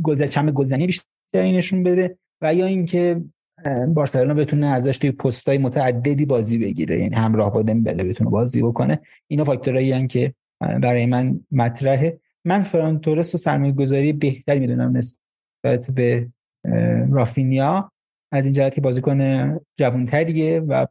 [0.03, 3.21] گلزن چم گلزنی بیشتری نشون بده و یا اینکه
[3.87, 6.99] بارسلونا بتونه ازش توی پستای متعددی بازی بگیره.
[6.99, 8.99] یعنی همراه با دمبله بتونه بازی بکنه.
[9.27, 12.19] اینا فاکتورایی که برای من مطرحه.
[12.45, 15.26] من فران تورس و سرمایه گذاری بهتری می‌دونم نسبت
[15.61, 16.27] به
[17.11, 17.91] رافینیا.
[18.31, 20.85] از این جهت که بازیکن جوانتریه و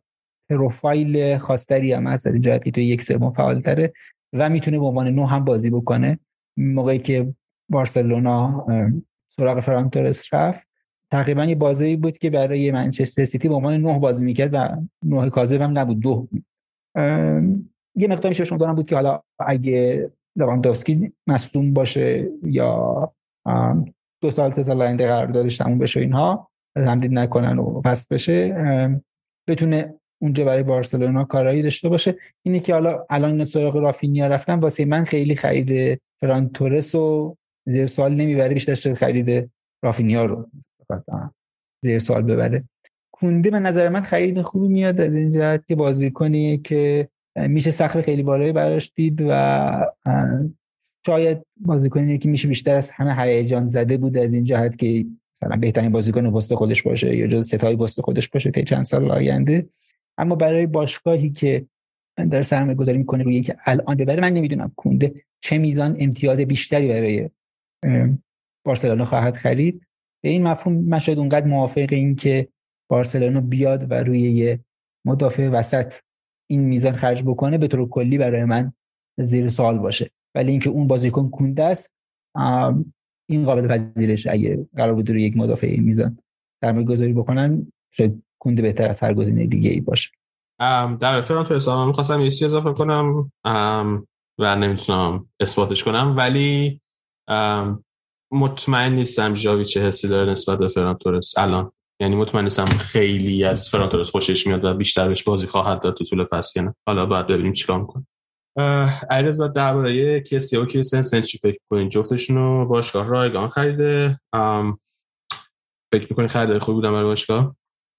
[0.50, 3.92] پروفایل خاصتری هم هست از این جهت که توی یک سوم فعالتره
[4.32, 6.18] و می‌تونه به عنوان نو هم بازی بکنه.
[6.56, 7.34] موقعی که
[7.68, 8.66] بارسلونا
[9.36, 10.66] سراغ فران تورس رفت
[11.10, 15.30] تقریبا یه بازی بود که برای منچستر سیتی به عنوان نه بازی می‌کرد و نه
[15.30, 16.28] کاذب هم نبود دو.
[17.94, 23.12] یه مقدار میشه شما بود که حالا اگه لواندوفسکی مصدوم باشه یا
[24.26, 28.54] دو سال سه سال آینده قراردادش تموم بشه اینها تمدید نکنن و پس بشه
[29.48, 32.14] بتونه اونجا برای بارسلونا کارایی داشته باشه.
[32.42, 37.86] اینه که حالا الان سراغ رافینیا رفتن واسه من خیلی خرید فران تورس و زیر
[37.86, 39.50] سوال نمی‌بره بیشتر خرید
[39.84, 40.50] رافینیا رو.
[41.84, 42.64] زیر سوال ببره.
[43.12, 48.00] کونده به نظر من خرید خوبی میاد از این جهت که بازیکنی که میشه سخت
[48.00, 49.32] خیلی بالایی براش دید و
[51.06, 55.56] شاید بازیکنی که میشه بیشتر از همه هیجان زده بود از این جهت که مثلا
[55.56, 59.68] بهترین بازیکن پست خودش باشه یا جز ستای پست خودش باشه تا چند سال آینده.
[60.18, 61.66] اما برای باشگاهی که
[62.16, 66.88] داره سرمایه گذاری می‌کنه روی که الان ببره من نمی‌دونم کونده چه میزان امتیاز بیشتری
[66.88, 67.30] برای
[68.64, 69.86] بارسلونا خواهد خرید.
[70.22, 72.48] به این مفهوم من شاید اونقدر موافق این که
[72.88, 74.60] بارسلونا بیاد و روی یه
[75.04, 75.94] مدافع وسط
[76.50, 78.72] این میزان خرج بکنه به طور کلی برای من
[79.18, 80.10] زیر سوال باشه.
[80.36, 81.96] ولی اینکه اون بازیکن کونده است
[83.28, 86.18] این قابل پذیرش اگه قرار بود روی یک مدافع میزان
[86.60, 90.10] سرمایه گذاری بکنن شاید کونده بهتر از هر گزینه دیگه ای باشه
[91.00, 93.30] در تو حسابم می‌خواستم یه اضافه کنم
[94.38, 96.80] و نمی‌تونم اثباتش کنم ولی
[98.32, 100.98] مطمئن نیستم جاوی چه حسی داره نسبت به فران
[101.36, 101.72] الان.
[102.00, 105.94] یعنی مطمئن نیستم خیلی از فران تورس خوشش میاد و بیشتر بهش بازی خواهد داد
[105.94, 108.06] تو طول فصل حالا باید ببینیم چیکار می‌کنه.
[109.10, 114.20] علیرضا درباره کسی و کریستنسن چی فکر کنین جفتشون رو باشگاه رایگان خریده.
[115.92, 117.56] فکر می‌کنین خرید خوبی بودن برای باشگاه؟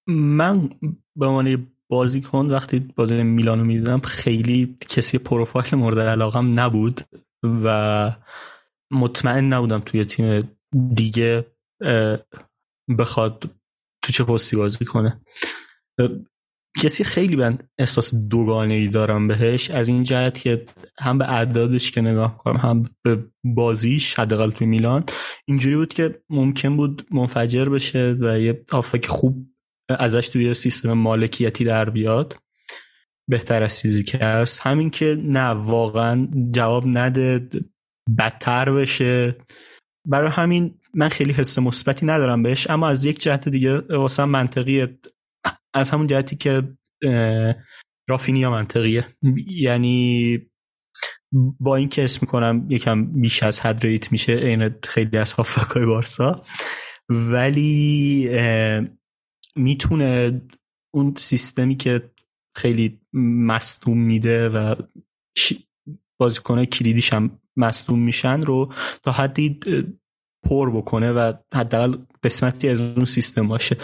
[0.08, 0.70] من
[1.16, 7.00] به عنوان بازیکن وقتی بازی میلانو می‌دیدم خیلی کسی پروفایل مورد علاقم نبود
[7.64, 8.10] و
[8.90, 10.56] مطمئن نبودم توی تیم
[10.94, 11.46] دیگه
[12.98, 13.50] بخواد
[14.02, 15.20] تو چه پستی بازی کنه.
[16.76, 20.64] کسی خیلی من احساس دوگانه ای دارم بهش از این جهت که
[21.00, 25.04] هم به اعدادش که نگاه کنم هم به بازیش حداقل توی میلان
[25.46, 29.46] اینجوری بود که ممکن بود منفجر بشه و یه آفک خوب
[29.88, 32.36] ازش توی سیستم مالکیتی در بیاد.
[33.28, 34.60] بهتر از چیزی که هست.
[34.62, 37.48] همین که نه واقعا جواب نده
[38.18, 39.36] بدتر بشه.
[40.06, 44.98] برای همین من خیلی حس مثبتی ندارم بهش اما از یک جهت دیگه واسه منطقیه.
[45.74, 46.62] از همون جهتی که
[48.08, 49.06] رافینیا منطقیه.
[49.46, 50.38] یعنی
[51.60, 55.86] با این که اسم می‌کنم یکم بیش از حد ریت میشه این خیلی از هافکای
[55.86, 56.40] بارسا
[57.08, 58.28] ولی
[59.56, 60.42] می‌تونه
[60.94, 62.10] اون سیستمی که
[62.56, 64.74] خیلی مصدوم میده و
[66.20, 69.60] بازیکنه کلیدیش هم مصدوم میشن رو تا حدی
[70.42, 73.76] پر بکنه و حداقل قسمتی از اون سیستم باشه.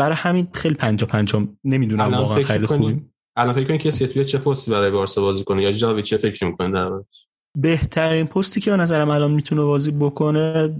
[0.00, 3.04] برای همین خیلی پنجا پنجا نمی‌دونم واقعا خیلی خوبی
[3.36, 6.44] الان فکر کنید کسی توی چه پستی برای بارسا بازی کنه؟ یا جاوی چه فکر
[6.44, 6.90] می‌کنه در
[7.58, 10.76] بهترین پستی که به نظرم الان می‌تونه بازی بکنه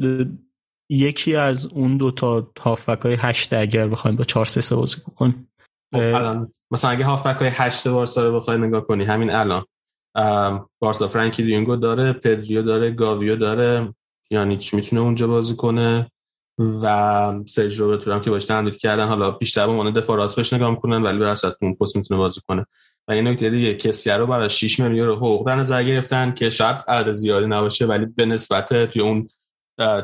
[0.90, 5.48] یکی از اون دو تا هافبک های هشت اگر بخوایم با 4 3 بازی بکنیم.
[5.94, 9.64] خب الان مثلا اگه هافبک های هشت بارسا رو بخوای نگاه کنی همین الان
[10.82, 13.94] بارسا فرانکی دیونگو داره پدریو داره گاویو داره
[14.30, 16.10] یعنی چی می‌تونه اونجا بازی کنه.
[16.82, 19.08] و سرج روبرتو هم که باش تمدید کردن.
[19.08, 22.40] حالا بیشتر به عنوان دفاع راست بهش نگاه می‌کنن ولی به اون پست می‌تونه بازی
[22.48, 22.66] کنه.
[23.08, 26.50] و این نکته دیگه کسی رو برای 6 میلیون رو حقوق در نظر گرفتن که
[26.50, 29.28] شاید عدد زیادی نباشه ولی به نسبت توی اون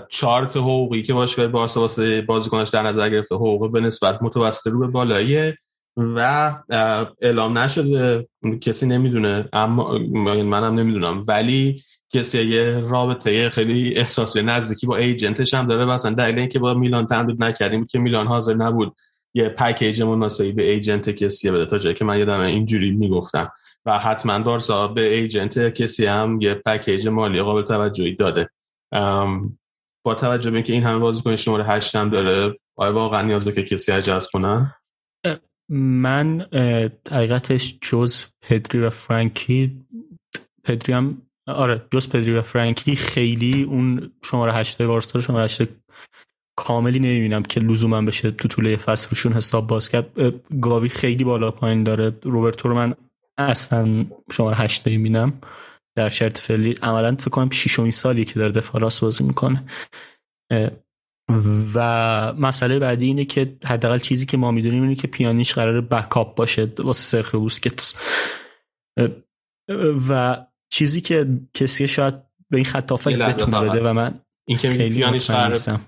[0.09, 4.79] چارت حقوقی که باشگاه بارسا واسه بازیکنش در نظر گرفته حقوق به نسبت متوسط رو
[4.79, 5.59] به بالاییه
[5.97, 6.53] و
[7.21, 8.29] اعلام نشده.
[8.61, 11.25] کسی نمی‌دونه اما منم نمی‌دونم.
[11.29, 11.83] ولی
[12.17, 17.07] کسی یه رابطه خیلی احساسی نزدیکی با ایجنتش هم داره مثلا دلیل اینکه با میلان
[17.07, 18.97] تمدید نکردیم که میلان حاضر نبود
[19.35, 21.67] یه پکیج مناسبی به ایجنت کسی بده.
[21.67, 23.53] تا جایی که من یادم اینجوری می‌گفتم.
[23.87, 28.51] و حتما بارسا به ایجنت کسی هم یه پکیج مالی قابل توجهی داده.
[30.05, 33.63] با توجه به اینکه این همه بازیکن شماره 8 هم داره آیا واقعا نیاز که
[33.63, 34.75] کسی اجاز کنن؟
[35.71, 36.47] من
[37.11, 39.85] حقیقتش جز پدری و فرانکی
[40.65, 45.63] پدری هم آره جز پدری و فرانکی خیلی اون شماره 8 بارسا شماره 8
[46.59, 50.11] کاملی نمی‌بینم که لزوما بشه تو طول فصل روشون حساب باز کرد.
[50.61, 52.13] گاوی خیلی بالا پایین داره.
[52.23, 52.95] روبرتو رو من
[53.39, 55.41] اصلا شماره 8 نمی‌بینم.
[55.97, 59.65] در شرط فعلی عملا فکر کنم ششمین سالی که در دفاع راست بازی می‌کنه.
[61.75, 61.79] و
[62.33, 66.73] مسئله بعدی اینه که حداقل چیزی که ما می‌دونیم اینه که پیانیش قرار بکاپ باشه
[66.79, 67.95] واسه سرخ بوسکتس.
[70.09, 70.46] و
[70.77, 72.15] چیزی که کسی شاید
[72.51, 75.81] به این خط بتونه بده و من این که خیلی پیانیش قرار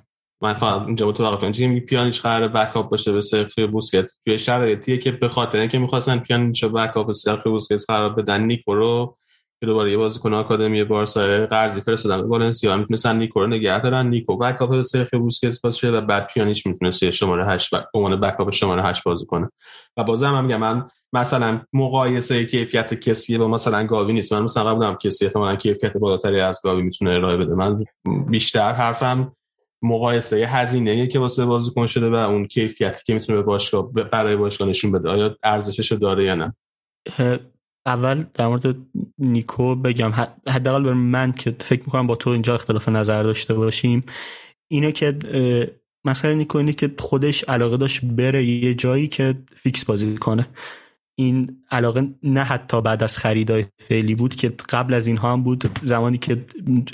[0.42, 4.12] من فقط اینجا تو وقت چیزی پیانیش قرار بکاپ باشه به سرخ بوسکت.
[4.24, 9.18] توی شرایطیه که به خاطر اینکه می‌خواستن پیانیش بکاپ سرخ بوسکت قرار بدن نیکو رو
[9.60, 14.06] که دوباره یه بازیکن آکادمی بارسا قرضی فرستادن به والنسیا می‌تونستن نیکو رو نگه دارن.
[14.06, 18.82] نیکو بکاپ سرخ بوسکتس باشه و بعد پیانیش می‌تونست شماره 8 به عنوان بکاپ شماره
[18.82, 19.50] 8 بازی کنه.
[19.96, 24.32] و بازم هم میگم من مثلا مقایسه کیفیت کسی با مثلا گاوی نیست.
[24.32, 27.54] من مثلا قبول کسی احتمالاً کیفیت بالاتری از گاوی می‌تونه ارائه بده.
[27.54, 27.84] من
[28.30, 29.32] بیشتر حرفم
[29.82, 34.68] مقایسه هزینه که واسه بازیکن شده و اون کیفیتی که می‌تونه به باشگاه برای باشگاه
[34.68, 35.08] نشون بده.
[35.08, 36.54] آیا ارزشش داره یا نه؟
[37.86, 38.76] اول در مورد
[39.18, 40.12] نیکو بگم.
[40.48, 44.00] حداقل بر من که فکر می‌کنم با تو اینجا اختلاف نظر داشته باشیم.
[44.70, 45.18] اینه که
[46.04, 50.48] مسئله نیکو اینه که خودش علاقه داشت بره یه جایی که fix بازی کنه.
[51.18, 55.78] این علاقه نه حتی بعد از خریدای فعلی بود که قبل از اینها هم بود
[55.82, 56.46] زمانی که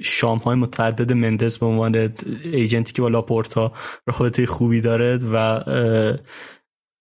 [0.02, 2.12] شام های متعدد مندز به عنوان
[2.44, 3.72] agent ی که با لاپورتا
[4.06, 5.64] رابطه خوبی داره و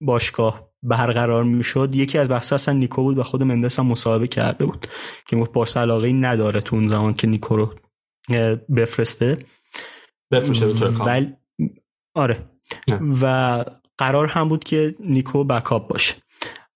[0.02, 4.66] باشگاه برقرار می‌شد یکی از بحث اصلا نیکو بود و خود مندز هم مصاحبه کرده
[4.66, 4.88] بود
[5.28, 7.74] که بارسا علاقه ای نداره تو اون زمان که نیکو رو
[8.76, 9.38] بفرسته.
[10.32, 11.34] بفرسته ولی
[12.16, 12.50] آره.
[13.22, 13.66] و
[13.98, 16.23] قرار هم بود که نیکو بکاپ باشه.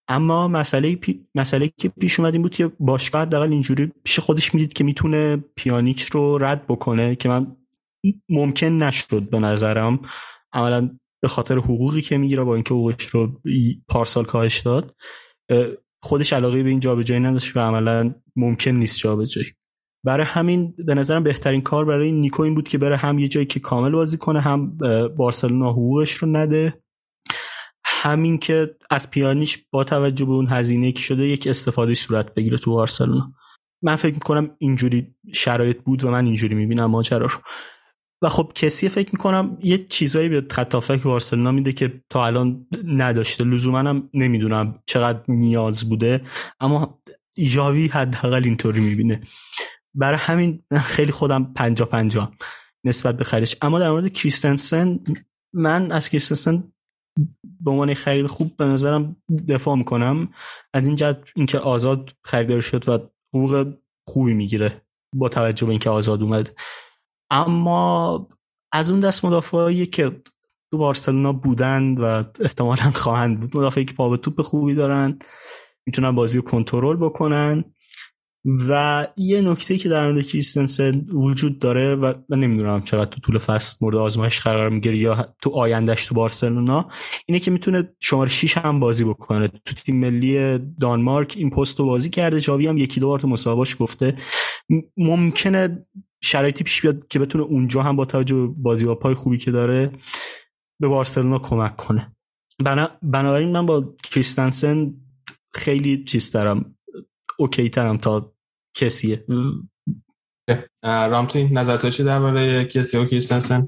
[0.08, 1.28] اما مسئله پی...
[1.36, 5.38] مسئله که پیش اومد این بود که باشگاه حداقل اینجوری پیش خودش می‌دید که می‌تونه
[5.56, 7.58] پیانیچ رو رد بکنه که من
[8.30, 10.00] ممکن نشد به نظرم.
[10.54, 10.90] عملا
[11.22, 13.42] به خاطر حقوقی که می‌گیره با اینکه حقوقش رو
[13.88, 14.96] پارسال کاهش داد
[16.04, 19.48] خودش علاقه به این جابجایی نداشت و عملا ممکن نیست جابجایی.
[20.06, 23.46] برای همین به نظرم بهترین کار برای نیکو این بود که بره هم یه جایی
[23.46, 24.78] که کامل بازی کنه هم
[25.18, 26.84] بارسلونا حقوقش رو نده.
[28.02, 32.58] همین که از پیانیش با توجه به اون هزینه که شده یک استفاده صورت بگیره
[32.58, 33.34] تو بارسلونا.
[33.82, 37.40] من فکر می‌کنم اینجوری شرایط بود و من اینجوری می‌بینم ماجرا رو
[38.22, 43.44] و خب کسی فکر می‌کنم یه چیزایی به خطافک بارسلونا میده که تا الان نداشته.
[43.44, 46.22] لزوما هم نمی‌دونم چقدر نیاز بوده
[46.60, 47.02] اما
[47.54, 49.22] جاوی حداقل اینطوری می‌بینه.
[49.94, 52.32] برای همین خیلی خودم پنجا پنجا
[52.84, 53.56] نسبت به خریدش.
[53.62, 55.00] اما در مورد کریستنسن
[55.54, 56.74] من از کریستنسن
[57.60, 59.16] به عنوان خرید خوب به نظرم
[59.48, 60.30] دفاع می‌کنم.
[60.74, 63.00] از این جهت اینکه آزاد خریدار شد و
[63.34, 63.74] حقوق
[64.08, 64.82] خوبی می‌گیره
[65.16, 66.60] با توجه به اینکه آزاد اومد.
[67.32, 68.28] اما
[68.72, 70.22] از اون دست مدافعایی که
[70.72, 72.04] تو بارسلونا بودند و
[72.40, 75.20] احتمالا خواهند بود مدافعی که پا به توپ خوبی دارن
[75.86, 77.64] می‌تونن بازی رو کنترل بکنن.
[78.70, 83.38] و یه نکته که در مورد کریستنسن وجود داره و من نمی‌دونم چقدر تو طول
[83.38, 86.88] فصل مورد آزمایش قرار می‌گیره یا تو آیندهش تو بارسلونا
[87.26, 89.48] اینه که می‌تونه شماره 6 هم بازی بکنه.
[89.48, 93.28] تو تیم ملی دانمارک این پست رو بازی کرده جاوی هم یکی دو بار تو
[93.28, 94.16] مصاحبهش گفته.
[94.98, 95.86] ممکنه
[96.22, 99.52] شرایطی پیش بیاد که بتونه اونجا هم با توجه به بازی با پای خوبی که
[99.52, 99.92] داره
[100.82, 102.16] به بارسلونا کمک کنه.
[103.02, 104.94] بنابراین من با کریستنسن
[105.54, 106.76] خیلی چیز دارم
[107.40, 108.34] اوکی ترم تا
[108.78, 109.24] کسیه.
[110.84, 113.66] رامتی نظر چی درباره کسی و کریستنسن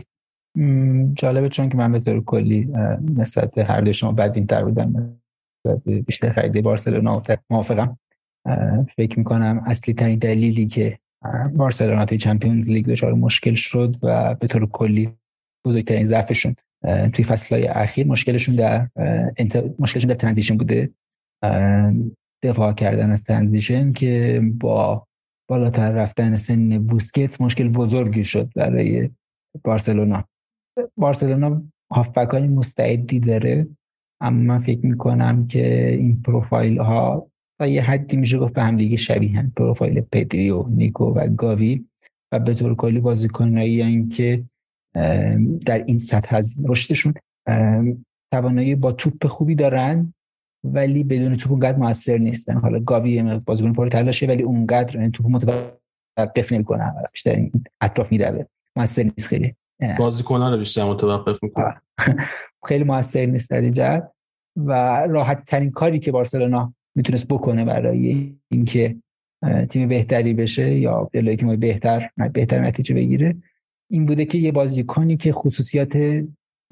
[1.14, 2.70] جالبه چون که من به طور کلی
[3.16, 5.20] نسبت به هر دو شما بدین تر بودم
[5.86, 7.98] بیشتر خریده بارسلونا موافقم.
[8.98, 11.00] فکر می‌کنم اصلی ترین دلیلی که
[11.56, 15.10] بارسلونا توی چمپیونز لیگ دچار مشکل شد و به طور کلی
[15.66, 16.56] بزرگترین ضعفشون
[17.14, 18.90] توی فصلهای اخیر مشکلشون در
[19.80, 20.90] مشکلشون در transition بوده.
[22.44, 25.08] دفاع کردن از transition که با
[25.50, 29.10] بالاتر رفتن سن بوسکتس مشکل بزرگی شد برای
[29.64, 30.24] بارسلونا.
[30.98, 33.68] بارسلونا هافبک های مستعدی داره
[34.22, 37.28] اما من فکر می‌کنم که این پروفایل ها
[37.60, 41.86] و یه حدی میشه گفت به هم دیگه شبیهن پروفایل پدری و نیکو و گاوی
[42.32, 44.44] و به طور کلی بازیکنایی که
[45.66, 47.14] در این سطح از رشدشون
[48.34, 50.14] توانایی با توپ خوبی دارن.
[50.64, 52.54] ولی بدون توپ اونقدر موثر نیستن.
[52.54, 56.94] حالا گاوی بازیکن پر تلاشه ولی اونقدر توپ متوقف نمی‌کنه.
[57.12, 57.50] بیشتر
[57.82, 58.46] اطراف میدوه
[58.76, 59.56] موثر نیست خیلی.
[60.00, 61.82] بازیکنان رو بیشتر متوقف می‌کنه.
[62.68, 64.02] خیلی موثر نیست در این
[64.58, 64.72] و
[65.08, 68.96] راحت ترین کاری که بارسلونا می‌تونست بکنه برای اینکه
[69.70, 73.36] تیم بهتری بشه یا جلوی تیم بهتر بهتر نتیجه بگیره
[73.92, 76.24] این بوده که یه بازیکنی که خصوصیات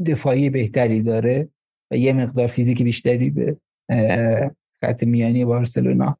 [0.05, 1.49] دفاعی بهتری داره
[1.91, 3.57] و یه مقدار فیزیک بیشتری به
[4.81, 6.17] خط میانی بارسلونا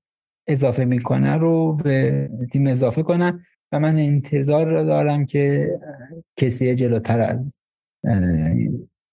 [0.47, 5.71] اضافه می‌کنه رو به تیم اضافه کنن و من انتظار رو دارم که
[6.35, 7.59] کسی جلوتر از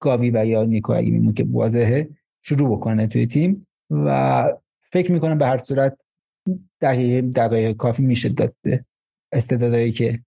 [0.00, 2.09] گاوی و یا نیکو اگه میمون که واضحه
[2.42, 4.48] شروع بکنه توی تیم و
[4.92, 5.98] فکر می‌کنم به هر صورت
[6.80, 8.84] دقیقه دقیقه کافی میشه داد به
[9.32, 10.20] استعدادایی که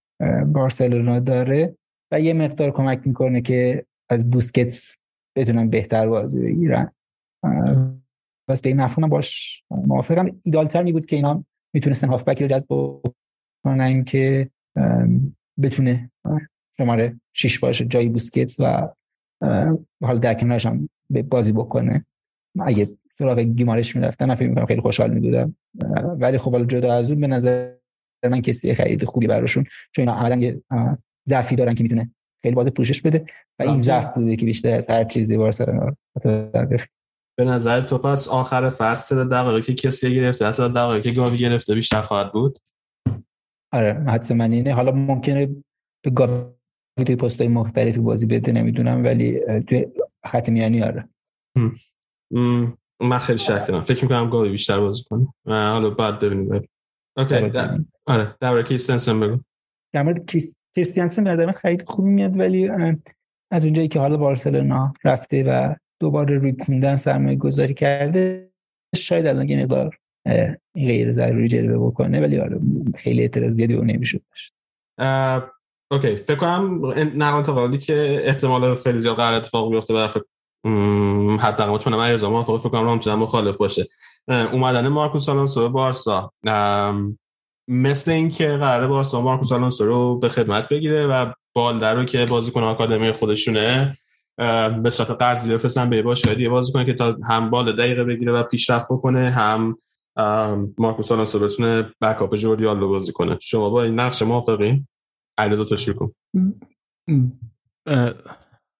[0.45, 1.75] بارسلونا داره
[2.11, 4.97] و یه مقدار کمک می‌کنه که از بوسکتس
[5.35, 6.91] بتونن بهتر بازی بگیرن.
[8.47, 10.39] بس به این مفهوم باش موافقم.
[10.43, 13.01] ایدالتر می بود که اینا می‌تونستن هافبکی رو جذب
[13.63, 14.49] کنن که
[15.61, 16.11] بتونه
[16.77, 18.89] شماره شیش باشه جای بوسکتس و
[20.01, 20.89] حالا در کنارش هم
[21.29, 22.05] بازی بکنه.
[22.59, 25.55] اگه سراغ گیمارش می‌رفتن فکر می‌کنم خیلی خوشحال میبودم.
[26.19, 27.73] ولی خب حالا جدا از اون به نظر
[28.23, 30.61] من کسی خرید خوبی براشون چون اینا عملا یه
[31.27, 33.25] ضعفی دارن که می‌تونه خیلی بازی پوشش بده.
[33.59, 35.97] و این ضعف بوده که بیشتر از هر چیزی بارسلونا
[37.39, 41.75] به نظر تو پس آخر فصل دقیقه که کسی گرفته اصلا دقیقه که گاوی گرفته
[41.75, 42.59] بیشتر خواهد بود؟
[43.73, 44.73] آره حدس من اینه.
[44.73, 45.45] حالا ممکنه
[46.03, 46.43] به گاوی
[47.05, 49.87] توی پستای مختلفی بازی بده نمی‌دونم ولی توی
[50.25, 51.09] خط میانی آره.
[53.01, 53.81] من خیلی شک دارم.
[53.81, 55.27] فکر می‌کنم گاوی بیشتر بازی کنه.
[55.45, 56.69] حالا بعد ببینیم.
[57.17, 57.51] اوکی
[58.05, 59.39] آره در کریستنسن بگو.
[59.93, 60.25] در مورد
[60.75, 62.69] کریستیانسن به نظر خرید خوبی میاد ولی
[63.51, 68.51] از اونجایی که حالا بارسلونا رفته و دوباره روی کوندن سرمایه گذاری کرده
[68.95, 69.97] شاید الان یه مقدار
[70.75, 72.59] غیر ضروری جلوه بکنه ولی آره
[72.95, 74.53] خیلی اعتراض زیادی اون نمیشه داشت
[75.91, 76.15] اوکی.
[76.15, 80.07] فکر کنم نقل انتقالی که احتمال خیلی زیاد قرار اتفاق بیفته و
[81.37, 83.87] حتی مطمئنم ارزا موافق فکر کنم رامتون مخالف باشه.
[84.27, 86.33] اومدن مارکوس آلونسو به بارسا.
[87.67, 92.63] مثل اینکه قرار بارسا مارکوس آلونسو رو به خدمت بگیره و بالدر رو که بازیکن
[92.63, 93.97] آکادمی خودشونه
[94.83, 98.43] به صورت قرضی بفرستن به باشگاهی بازی کنه که تا هم بال دقیقه بگیره و
[98.43, 99.77] پیشرفت بکنه هم
[100.77, 103.37] مارکوس آلونسو بتونه بکاپ جوردیال رو بازی کنه.
[103.41, 104.87] شما با این نقش موافقین
[105.37, 106.13] علیرضا تشریح کن.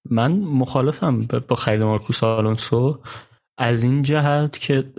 [0.10, 3.02] من مخالفم با خرید مارکوس آلونسو.
[3.58, 4.94] از این جهت که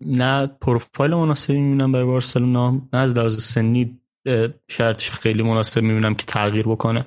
[0.00, 4.00] نه پروفایل مناسبی می‌بینم برای بارسلونا نه از لحاظ سنی
[4.70, 7.06] شرطش خیلی مناسب می‌بینم که تغییر بکنه.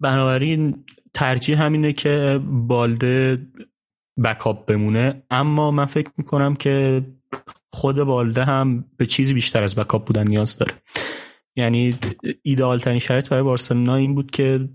[0.00, 0.84] بنابراین
[1.16, 3.46] ترجیح همینه که بالده
[4.24, 5.22] بکاپ بمونه.
[5.30, 7.06] اما من فکر می‌کنم که
[7.72, 10.72] خود بالده هم به چیزی بیشتر از بکاپ بودن نیاز داره.
[11.56, 11.98] یعنی
[12.42, 14.68] ایدئال ترین شرایط برای بارسلونا این بود که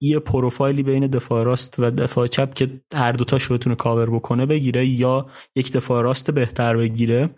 [0.00, 4.46] یه پروفایلی بین دفاع راست و دفاع چپ که هر دوتاش رو بتونه کاور بکنه
[4.46, 5.26] بگیره یا
[5.56, 7.30] یک دفاع راست بهتر بگیره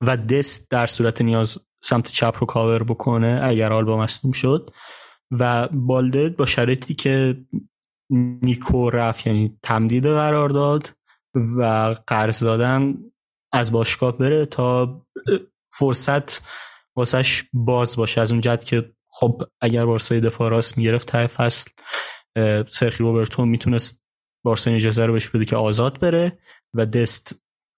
[0.00, 4.70] و دست در صورت نیاز سمت چپ رو کاور بکنه اگر آلبا مصدوم شد.
[5.40, 7.44] و بالده با شرایطی که
[8.42, 10.92] نیکو رفت یعنی تمدید قرار داد
[11.56, 12.94] و قرض دادن
[13.52, 15.00] از باشگاه بره تا
[15.72, 16.42] فرصت
[16.96, 18.20] واسش باز باشه.
[18.20, 21.70] از اون جد که خب اگر بارسای دفاع راست می‌گرفت ته فصل
[22.68, 24.02] سرخی روبرتو می‌تونست
[24.44, 26.38] بارسا اجازه رو بهش بده که آزاد بره
[26.74, 27.34] و دست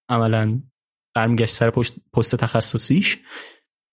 [0.09, 0.63] عملا
[1.15, 1.71] برمیگشت سر
[2.13, 3.19] پست تخصصیش.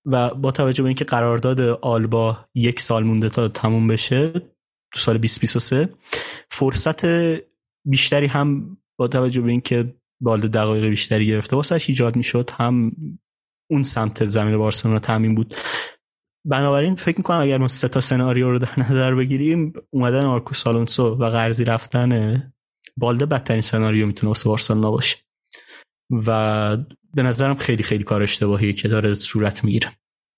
[0.05, 4.29] و با توجه به اینکه قرارداد آلبا یک سال مونده تا تموم بشه
[4.93, 5.89] تو سال 2023
[6.51, 7.05] فرصت
[7.85, 12.91] بیشتری هم با توجه به اینکه بالد دقایق بیشتری گرفته واسه ایجاد می‌شد هم
[13.71, 15.55] اون سمت زمین بارسلونا تامین بود.
[16.45, 21.15] بنابراین فکر می‌کنم اگر ما سه تا سناریو رو در نظر بگیریم اومدن آرکوس آلونسو
[21.15, 22.53] و قرضی رفتن
[22.97, 25.17] بالده بدترین سناریو می‌تونه واسه بارسلونا باشه.
[26.27, 26.77] و
[27.15, 29.87] به نظرم خیلی خیلی کار اشتباهی که داره صورت می‌گیره.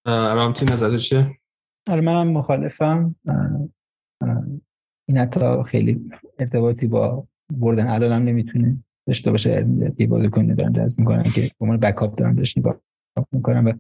[0.06, 1.28] رامتی نظر چیه؟
[1.90, 3.16] آره منم مخالفم.
[5.08, 9.68] این حتی خیلی ارتباطی با بردن الان هم نمی‌تونه داشته باشه.
[10.00, 12.82] یه بازیکنی دارن جذب می‌کنن که به عنوان بکاپ دارن بهش نگاه
[13.32, 13.74] می‌کنن و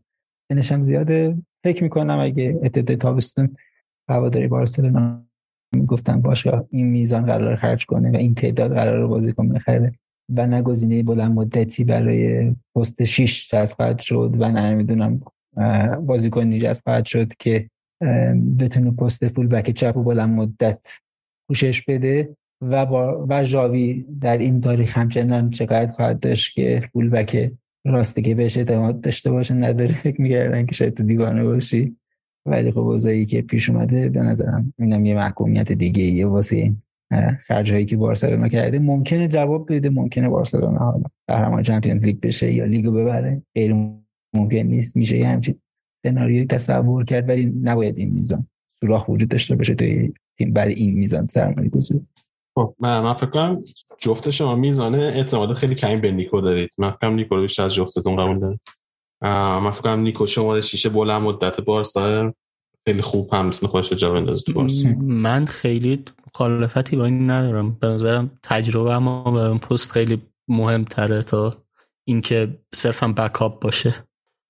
[0.51, 1.37] سنش زیاده.
[1.63, 3.57] فکر می‌کنم اگه ابتدای تابستون
[4.09, 5.25] هواداری بارسلونا
[5.87, 9.99] گفتن باشه این میزان قرار خرج کنه و این تعداد قرار بازیکن بخره.
[10.29, 15.21] و نه گزینه بلند مدتی برای پست 6 جذب شد و نه نمی‌دونم
[16.01, 17.69] بازیکنی جذب شد که
[18.59, 20.87] بتونه پست فول بک چپ و بلند مدت
[21.47, 27.09] پوشش بده و با و جاوی در این تاریخ همچنان چقدر خواهد داشت که فول
[27.09, 27.51] بک
[27.85, 29.93] راسته که بهش اعتماد داشته باشه نداره.
[29.93, 31.97] فکر میگردن که شاید تو دیوانه باشی.
[32.45, 36.73] ولی خب اوضاعی که پیش اومده به نظرم اینم یه محکومیت دیگه یه واسه خرج
[37.49, 38.79] هایی که بارسلونا کرده.
[38.79, 43.41] ممکنه جواب بده ممکنه بارسلونا حالا قهرمان چمپیونز لیگ بشه یا لیگو ببره.
[43.55, 43.73] غیر
[44.35, 44.97] ممکن نیست.
[44.97, 45.61] میشه یه همچین
[46.05, 48.47] سناریوی تصور کرد ولی نباید این میزان
[48.79, 52.07] سوراخ وجود داشته باشه توی تیم برای این میزان سرمایه گذاری.
[52.57, 53.63] خب من, فکر کنم
[53.99, 56.69] جفت شما میزانه اعتماد خیلی کمی به نیکو دارید.
[56.77, 58.59] من فکر کنم نیکو رو بیشتر از جفتتون قبول دارم.
[59.63, 62.33] من فکر کنم نیکو شما شیشه بلند مدت بارسا.
[62.87, 67.77] خیلی خوب هم می‌تونه خودش جا بندازه تو بارسا من خیلی مخالفتی با این ندارم.
[67.79, 71.55] به نظرم تجربه اما به اون پست خیلی مهمتره تا
[72.07, 73.95] اینکه صرفا بکاپ باشه.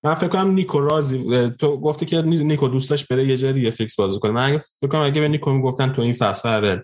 [0.05, 3.95] من فکر کنم نیکو راضی تو گفتی که نیکو دوستش بره یه جای دیگه فیکس
[3.95, 4.31] بازی کنه.
[4.31, 6.79] من فکر کنم اگه به نیکو می‌گفتن تو این فصل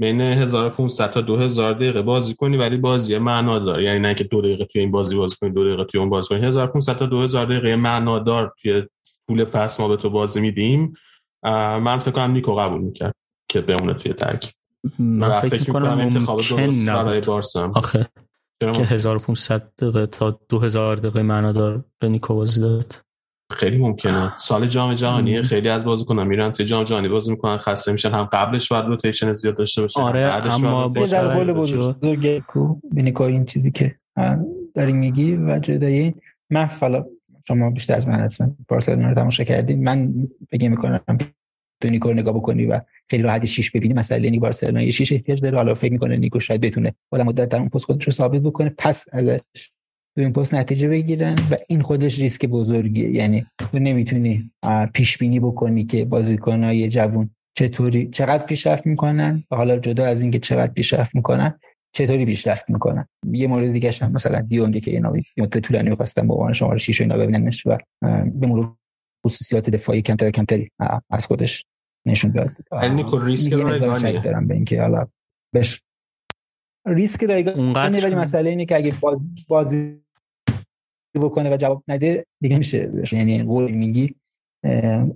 [0.00, 3.84] بین 1500 تا 2000 دقیقه بازی کنی ولی بازی معنا داره.
[3.84, 6.28] یعنی نه که دو دقیقه توی این بازی بازی کنی دو دقیقه توی اون بازی
[6.28, 6.46] کنی.
[6.46, 8.82] 1500 تا 2000 دقیقه معنا دار توی
[9.30, 10.94] طول فصل ما به تو بازی میدیم
[11.44, 13.14] من فکر کنم نیکو قبول می‌کرد
[13.50, 14.54] که بمونه توی ترک.
[14.98, 17.72] من فکر, فکر کنم انتخاب درست برای بارسا.
[17.74, 18.06] آخه
[18.60, 22.94] که 1500 دقیقه تا 2000 دقیقه معنا دار به نیکو بازی داد.
[23.52, 24.38] خیلی ممکنه.
[24.38, 28.10] سال جام جهانی خیلی از بازیکنان میرن توی جام جهانی بازی می‌کنن خسته میشن.
[28.10, 30.20] هم قبلش بعد روتیشن زیاد داشته باشه آره
[30.54, 33.96] اما با در حال بزرگ کو بینیکو این چیزی که
[34.74, 36.14] داری میگی و جدای
[36.50, 37.04] من فلا
[37.48, 39.84] شما بیشتر از من حتما بارسلونا رو تماشا کردین.
[39.84, 40.12] من
[40.50, 41.00] فکر می‌کنم
[41.82, 42.80] تو نیکو نگاه بکنی و
[43.10, 43.94] خیلی راحت شیش ببینی.
[43.94, 45.56] مثلا نیک بارسلونا یه شیش احتیاج داره.
[45.56, 48.74] حالا فکر می‌کنه نیکو شاید بتونه بالا مدت در اون پست خودش رو ثابت بکنه.
[48.78, 49.40] پس ازش
[50.14, 53.10] تو این پست نتیجه بگیرن و این خودش ریسک بزرگیه.
[53.10, 54.50] یعنی تو نمی‌تونی
[54.94, 60.38] پیش بینی بکنی که بازیکنای جوون چطوری چقدر پیشرفت می‌کنن و حالا جدا از اینکه
[60.38, 61.54] چقدر پیشرفت می‌کنن
[61.92, 66.34] چطوری پیشرفت می‌کنن؟ یه مورد دیگه هم مثلا دیونگی که اینا مدت طولانی خواستن با
[66.34, 67.78] عنوان شماره 6 اینا ببیننش و
[68.24, 68.74] به مرور
[69.26, 70.70] خصوصیات دفاعی کمتر کمتری
[71.10, 71.64] از خودش
[72.06, 72.50] نشون داد.
[72.82, 75.06] یعنی ریسک رایگانیه دارم به اینکه حالا
[75.54, 75.82] بش
[76.86, 80.00] ریسک رایگان ولی مسئله اینه که اگه باز بازی
[81.14, 84.14] بکنه و جواب نده دیگه میشه یعنی قول میگی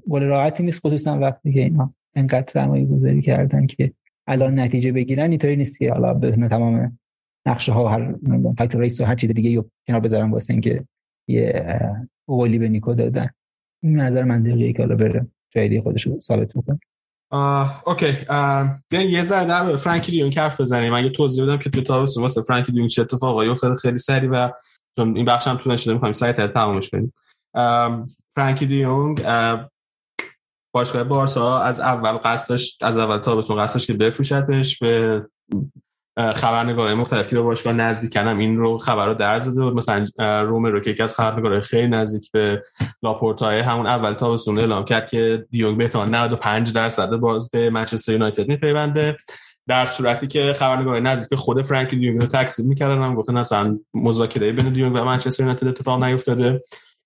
[0.08, 3.92] قول راحتی نیست خصوصا وقتی که اینا انقدر سرمایه گذاری کردن که
[4.26, 6.98] الان نتیجه بگیرن اینطوری نیست که حالا به تمام
[7.46, 8.14] نقشه ها هر
[8.58, 10.84] فکت رئیس و هر چیز دیگه رو کنار بذارن واسه اینکه
[11.28, 11.78] یه
[12.26, 13.30] قولی به نیکو دادن.
[13.82, 16.78] این نظر منطقیه که حالا بره جای دیگه خودش رو ثابت بکنه.
[17.30, 18.12] آه، اوکی.
[18.88, 20.92] بیاین یه ذره در فرانکی دیون کف بزنیم.
[20.92, 24.50] من توضیح بدم که تو تابستون واسه فرانکی دیون چه اتفاقایی افتاده خیلی سری و
[24.98, 27.12] چون این بخش هم طول نشده می‌خوایم سعی تمامش کنیم.
[28.36, 29.22] فرانکی دیونگ
[30.74, 35.22] باشگاه بارسا از اول قصدش از اول تابستون قصدش که بفروشتش به
[36.16, 39.74] خبرنگارای مختلف که به باشگاه نزدیک کردم این رو خبر رو در زده بود.
[39.74, 40.06] مثلا
[40.42, 42.62] رو که یکی از خبرنگارای خیلی نزدیک به
[43.02, 48.12] لاپورتای همون اول تابستون اعلام کرد که دیونگ به احتمال 95 درصد باز به منچستر
[48.12, 49.16] یونایتد میپیونده.
[49.68, 53.02] در صورتی که خبرنگار نزدیک به خود فرانکی دیونگ رو تکذیب می‌کردن.
[53.02, 56.62] هم گفتن اصلا مذاکره بین دیونگ و منچستر یونایتد اتفاق نیفتاده.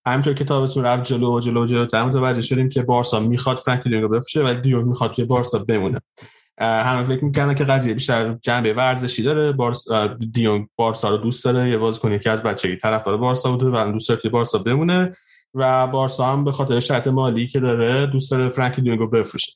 [0.07, 3.89] همینطور که تابستون رفت جلو و جلو و جلو متوجه شدیم که بارسا می‌خواد فرانکی
[3.89, 6.01] دیونگ رو بفروشه ولی دیونگ می‌خواد که بارسا بمونه.
[6.61, 9.53] همه فکر می‌کنن که قضیه بیشتر جنبه ورزشی داره.
[9.53, 9.85] بارس
[10.33, 11.71] دیونگ بارسا رو دوست داره.
[11.71, 15.17] یه بازیکن که از بچگی طرفدار بارسا بوده و دوست داره بارسا بمونه
[15.55, 19.53] و بارسا هم به خاطر شرط مالی که داره دوست داره فرانکی دیونگ رو بفروشه.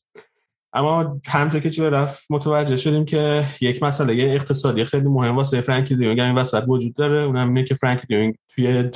[0.73, 5.97] اما همونطور که چه رفت متوجه شدیم که یک مسئله اقتصادی خیلی مهم واسه فرانکی
[5.97, 7.25] دیونگ این وسط وجود داره.
[7.25, 8.91] اونم اینه که فرانکی دیونگ توی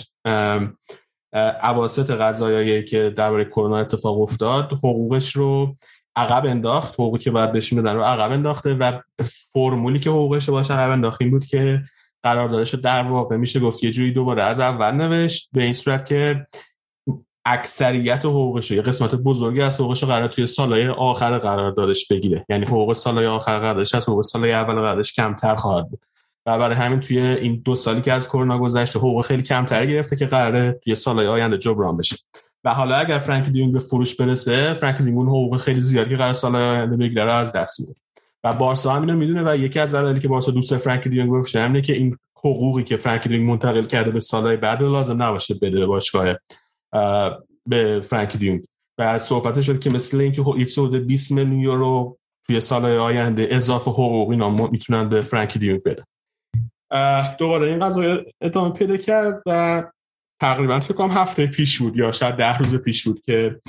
[1.63, 5.77] اواسط قضایایی که درباره کرونا اتفاق افتاد حقوقش رو
[6.17, 6.95] عقب انداخت.
[6.95, 8.93] حقوقی که باید بهش میدن رو عقب انداخته و
[9.55, 11.83] فرمولی که حقوقش باشه عقب انداخت بود که
[12.23, 16.09] قراردادش رو در واقع میشه گفت یه جوری دوباره از اول نوشت به این صورت
[16.09, 16.47] که
[17.45, 22.47] اکثریت حقوقش یه قسمت بزرگی از حقوقش قرار توی سالهای آخر قراردادش بگیره.
[22.49, 26.06] یعنی حقوق سالهای آخر قراردادش از حقوق سالهای اول قراردادش کمتر خواهد بود.
[26.47, 30.17] و برای همین توی این دو سالی که از کرونا گذشته حقوق خیلی کمتری گرفته
[30.17, 32.17] که قراره توی سالهای آینده جبران بشه.
[32.65, 36.33] و حالا اگر فرانک دیونگ به فروش برسه فرانک دیونگ حقوق خیلی زیادی که قرار
[36.33, 37.95] سال آینده بگیره از دست میده.
[38.45, 41.61] و بارسا هم اینو می‌دونه و یکی از دلایلی که بارسا دوست فرانک دیونگ بفروشه
[41.61, 45.79] همینه که این حقوقی که فرانک دیونگ منتقل کرده به سالهای بعد لازم نباشه بده
[45.79, 46.35] به باشگاه
[47.67, 48.65] به فرانکی دیونگ
[48.99, 54.31] و صحبت شد که مثل اینکه X 20 میلیون یورو توی سالهای آینده اضافه حقوق
[54.31, 56.05] اینا می‌تونن به فرانکی دیونگ بدن.
[57.39, 59.83] دوباره این قضیه ادامه پیدا کرد و
[60.41, 63.61] تقریبا فکر کنم هفته پیش بود یا شاید ده روز پیش بود که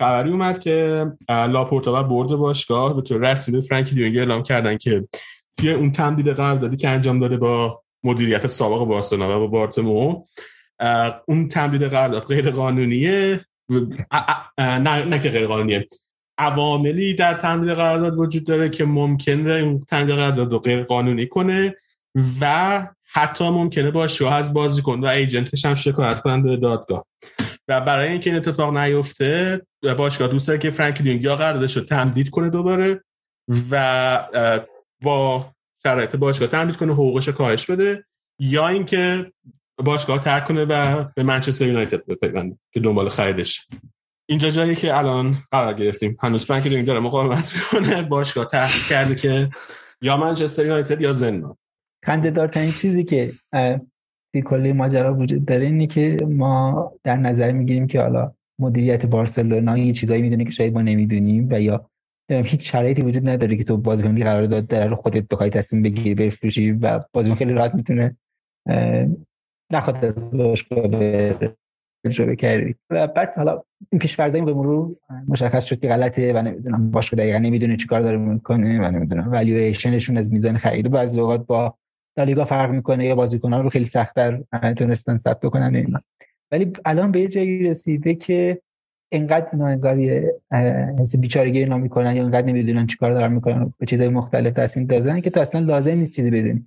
[0.00, 5.08] خبری اومد که لاپورتا و برد باشگاه به طور رسمی فرانکی دیونگ اعلام کردن که
[5.56, 10.24] توی اون تمدید قراردادی که انجام داده با مدیریت سابق بارسلونا و با بارتمو
[11.26, 13.46] اون تمدید قرارداد غیر قانونیه
[14.58, 15.88] نه, نه که غیر قانونیه
[16.38, 21.76] عواملی در تمدید قرارداد وجود داره که ممکنه اون تمدید قرارداد رو غیر قانونی کنه.
[22.40, 27.06] و حتی ممکنه با شو از بازیکن و ایجنتش هم شکایت کنن به دادگاه.
[27.68, 29.62] و برای اینکه این اتفاق نیفته
[29.98, 33.04] باشگاه دوست داره که فرانک دیونگ یا قراردادش رو تمدید کنه دوباره
[33.70, 34.68] و
[35.02, 35.50] با
[35.82, 38.04] شرایط باشگاه تمدید کنه حقوقش کاهش بده
[38.38, 39.32] یا اینکه
[39.76, 43.66] باشگاه ترک کنه و به منچستر یونایتد بپیونده که دنبال خریدش.
[44.26, 46.16] اینجا جایی که الان قرار گرفتیم.
[46.20, 48.02] هنوز فرانک دیونگ داره مقاومت می‌کنه.
[48.02, 49.48] باشگاه تحقیق کرده که
[50.02, 51.56] یا منچستر یونایتد یا زندان.
[52.04, 53.30] خنده دارترین چیزی که
[54.32, 59.78] توی کلی ماجرا وجود داره اینه که ما در نظر می‌گیریم که حالا مدیریت بارسلونا
[59.78, 61.90] یه چیزایی می‌دونه که شاید ما نمی‌دونیم و یا
[62.30, 66.72] هیچ شرایطی وجود نداره که تو بازیکن قرار داد در خودت بخوای تصمیم بگیری بفروشی
[66.72, 68.16] و بازیکن خیلی راحت می‌تونه
[69.72, 70.88] نخواد از باشگاه
[72.06, 74.96] تجربه کردی و بعد حالا این پیش‌فرضایی به مرور
[75.28, 80.16] مشخص شد که غلطه و نمی‌دونم باشگاه دقیقا نمی‌دونه چیکار داره می‌کنه و نمی‌دونم والیویشنشون
[80.16, 81.74] از میزان خرید بعضی اوقات با
[82.16, 84.42] لالیگا فرق می‌کنه یا بازیکن‌ها رو خیلی سخت‌تر
[84.76, 86.00] تونستن ثبت کنن اینا.
[86.50, 88.60] ولی الان به یه جایی رسیده که
[89.12, 89.96] انقدر اینا انگار
[90.98, 95.20] حس بیچارگی اینا می‌کنن یا انقدر نمی‌دونن چیکار دارن می‌کنن به چیزای مختلف تصمیم دازن
[95.20, 96.66] که تو اصلا لازم نیست چیزی بدونی.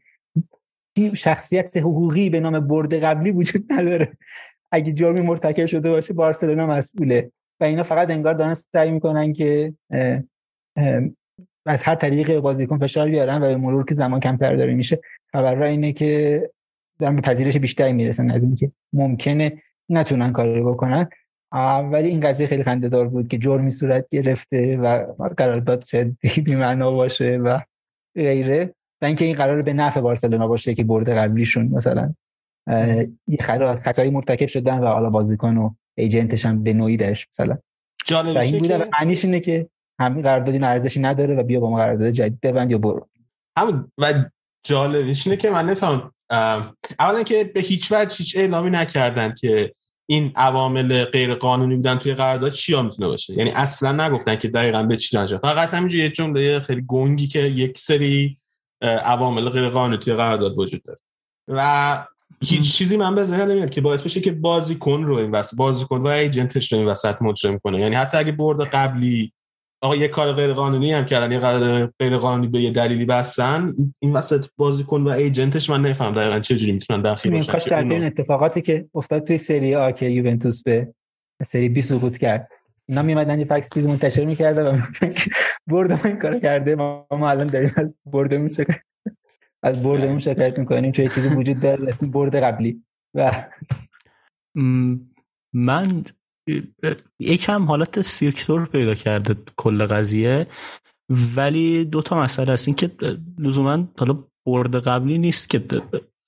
[1.16, 4.12] شخصیت حقوقی به نام برد قبلی وجود نداره.
[4.72, 7.32] اگه جرمی مرتکب شده باشه بارسلونا مسئوله.
[7.60, 9.74] و اینا فقط انگار دارن سعی می‌کنن که
[11.66, 15.00] از هر طریق بازیکن فشار بیارن و به مرور که زمان کمتر داره میشه
[15.32, 16.42] خبر اینه که
[17.00, 21.08] دارن به پذیرش بیشتری می‌رسن از اینکه ممکنه نتونن کاری بکنن.
[21.92, 25.06] ولی این قضیه خیلی خنده دار بود که جرمی صورت گرفته و
[25.38, 27.60] قرارداد شاید بی معنا باشه و
[28.16, 28.74] غیره.
[29.02, 32.14] و اینکه این قرار به نفع بارسلونا باشه که برده قبلیشون مثلا.
[33.28, 33.38] یه
[33.78, 37.58] خطایی مرتکب شدن و حالا بازیکن و ایجنتش هم به نوعی داشت مثلا.
[38.06, 39.68] جالب این بوده و معنیش اینه که
[40.00, 43.08] همین قراردادی ارزشی نداره و بیا با ما قرارداد جدید ببند یا برو.
[43.58, 44.14] همون و
[44.64, 46.12] جالبش اینه که من نفهم
[47.00, 49.74] اولا که به هیچ وجه هیچ اعلامی نکردن که
[50.10, 53.34] این عوامل غیر قانونی بودن توی قرارداد چیا می‌تونه باشه.
[53.34, 57.40] یعنی اصلا نگفتن که دقیقا به چی دانجا فقط همینجوری یه جمله خیلی گنگی که
[57.40, 58.38] یک سری
[58.82, 61.00] عوامل غیر قانونی توی قرارداد وجود داره.
[61.48, 62.08] و
[62.44, 66.02] هیچ چیزی من به ذهن نمیاد که باعث بشه که بازیکن رو این وسط بازیکن
[66.02, 67.80] و ایجنتش رو این وسط مجرم کنه.
[67.80, 69.34] یعنی حتی اگه برد قبلی
[69.82, 73.74] آقا یه کار غیر قانونی هم کردن یه قرارداد غیر قانونی به یه دلیلی بستن.
[74.00, 77.84] این وسط بازیکن و ایجنتش من نفهم دقیقاً چه جوری می‌تونن داخل بشن کاش در
[77.84, 80.94] این اتفاقاتی که افتاد توی سری آ که یوونتوس به
[81.46, 82.50] سری بی سقوط کرد.
[82.90, 84.82] اینا میمدن یه فکس چیز منتشر می‌کرده و
[85.72, 86.76] برد ما این کارو کرده.
[86.76, 88.82] ما, ما الان داریم از بردمون شکایت
[89.64, 92.84] از بردمون شکایت می‌کنیم چه چیزی وجود داره اسم برد قبلی.
[93.14, 93.46] و
[95.54, 96.04] من
[97.20, 100.48] یکم حالت سیرکتور پیدا کرده کل قضیه.
[101.36, 102.92] ولی دو تا مسئله هست این که
[103.40, 105.64] لزوما حالا برد قبلی نیست که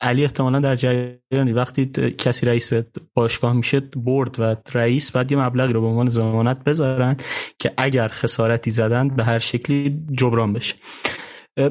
[0.01, 1.85] علی احتمالا در جریانی وقتی
[2.17, 2.73] کسی رئیس
[3.13, 7.17] باشگاه میشه برد و رئیس بعد یه مبلغی رو به عنوان ضمانت بذارن
[7.59, 10.75] که اگر خسارتی زدن به هر شکلی جبران بشه.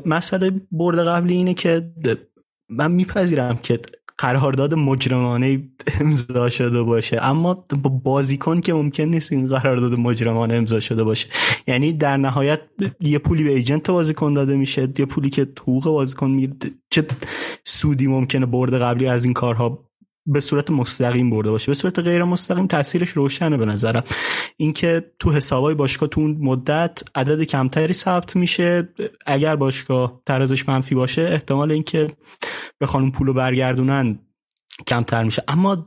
[0.07, 1.93] مسئله برد قبلی اینه که
[2.71, 3.81] من میپذیرم که
[4.19, 5.69] قرارداد مجرمانه
[6.01, 7.19] امضا شده باشه.
[7.23, 11.29] اما با بازیکن که ممکن نیست این قرارداد مجرمانه امضا شده باشه.
[11.67, 12.61] یعنی در نهایت
[13.01, 16.53] یه پولی به ایجنت بازیکن داده میشه یه پولی که حقوق بازیکن میره
[16.91, 17.07] چه
[17.65, 19.86] سودی ممکنه برد قبلی از این کارها
[20.27, 21.67] به صورت مستقیم برده باشه.
[21.67, 24.03] به صورت غیر مستقیم تاثیرش روشنه به نظرم.
[24.57, 28.89] اینکه تو حسابای باشگاه تو اون مدت عدد کمتری ثبت میشه
[29.27, 32.09] اگر باشگاه ترازش منفی باشه احتمال اینکه
[32.81, 34.19] بخوان اون پولو برگردونن
[34.87, 35.43] کمتر میشه.
[35.49, 35.87] اما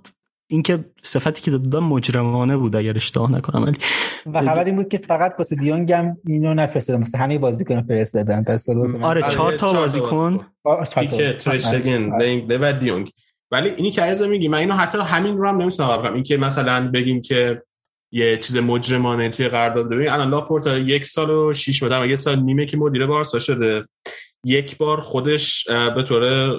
[0.52, 3.78] اینکه صفتی که دادن مجرمانه بود اگر اشتباه نکنم ولی
[4.26, 8.44] و خبر این بود که فقط واسه دیونگ هم اینو نفرستادن مثلا همه بازیکن فرستادن.
[8.44, 8.70] پس
[9.02, 10.40] آره چهار تا بازیکن.
[10.96, 13.12] پیک ترشتگن لینگ و دیونگ.
[13.52, 16.38] ولی اینی که عرض میگی من اینو حتی همین رو هم نمی‌تونم بگم این که
[16.38, 17.64] مثلا بگیم که
[18.12, 22.40] یه چیز مجرمانه توی قرارداد ببین الان لاپورتا یک سال و شش ماه یه سال
[22.40, 23.86] نیمه که مدیر بارسا شده.
[24.46, 26.52] یک بار خودش به طور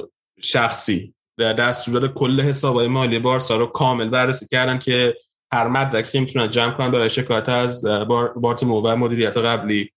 [0.43, 5.15] شخصی در دستور کل حسابای مالی بارسا رو کامل بررسی کردن که
[5.53, 7.85] هر مدرکی که می‌تونن جمع کنن برای شکایت از
[8.37, 9.91] بارتمو و مدیریت قبلی.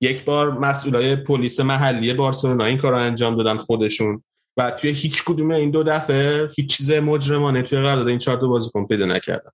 [0.00, 4.22] یک بار مسئولای پلیس محلی بارسلونا این کار رو انجام دادن خودشون.
[4.58, 8.46] و توی هیچ کدوم این دو دفعه هیچ چیز مجرمانه توی قرارداد این چهار تا
[8.46, 9.52] بازیکن پیدا نکردم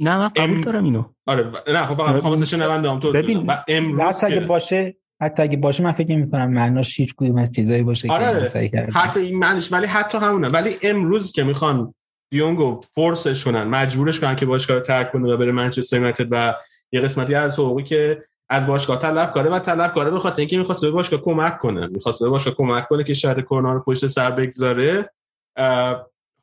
[0.00, 1.04] نه من قبول دارم اینو.
[1.26, 5.56] آره نه خب فقط می‌خوام واسه شنوندهام توضیح ببین و امروز اگه باشه حتی اگه
[5.56, 9.72] باشه من فکر می‌کنم معناش هیچ کدوم از چیزایی باشه آره، که حتی این معنیش
[9.72, 10.48] ولی حتی همونه.
[10.48, 11.94] ولی امروز که می‌خوان
[12.30, 16.54] دیونگو فورسش کنن مجبورش کنن که باشگاه رو ترک کنه و بره منچستر یونایتد و
[16.92, 20.58] یه قسمتی از حقوقی که از باشگاه طلب کاره و طلب کاره به خاطر اینکه
[20.58, 21.86] می‌خواست به باشگاه کمک کنه.
[21.86, 25.10] می‌خواست به باشگاه کمک کنه که شاید کرونا رو پشت سر بگذاره.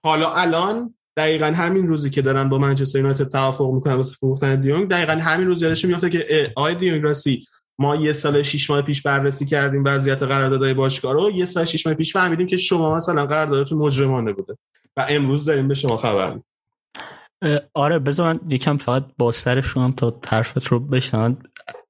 [0.04, 4.90] حالا الان دقیقا همین روزی که دارن با منچستر یونایتد توافق می‌کنن واسه فروختن دیونگ
[4.90, 7.48] دقیقا همین روز یادش میفته که آقای دیونگ راستی
[7.80, 11.86] ما یه سال شش ماه پیش بررسی کردیم وضعیت قراردادهای باشگاه رو یه سال شش
[11.88, 14.58] ماه پیش فهمیدیم که شما مثلا قراردادتون مجرمانه بوده
[14.98, 16.40] و امروز داریم به شما خبر
[17.74, 21.38] آره بذار من یکم فقط بازترش شدم تا حرفت رو بشنم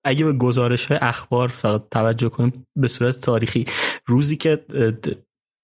[0.04, 3.66] اگه به گزارش های اخبار فقط توجه کنیم به صورت تاریخی
[4.06, 4.66] روزی که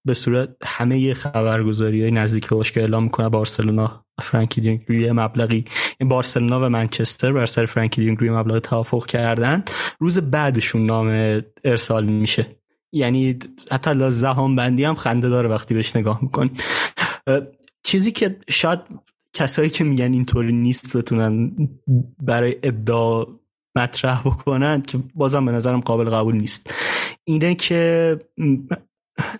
[0.06, 5.64] به صورت همه خبرگزاری های نزدیک به باشگاه اعلام می‌کنه بارسلونا فرانکی دیونگ روی مبلغی
[6.00, 9.64] این بارسلونا و منچستر بر سر فرانکی دیونگ روی مبلغ توافق کردن.
[10.00, 12.46] روز بعدشون نام ارسال میشه.
[12.92, 13.38] یعنی
[13.70, 16.50] حتی لحاظ زمان بندی هم خنده داره وقتی بهش نگاه می‌کنی
[17.82, 18.80] چیزی که شاید
[19.32, 21.52] کسایی که میگن اینطوری نیست بتونن
[22.22, 23.28] برای ابداع
[23.76, 26.74] مطرح بکنن که بازم به نظرم قابل قبول نیست.
[27.24, 28.18] اینه که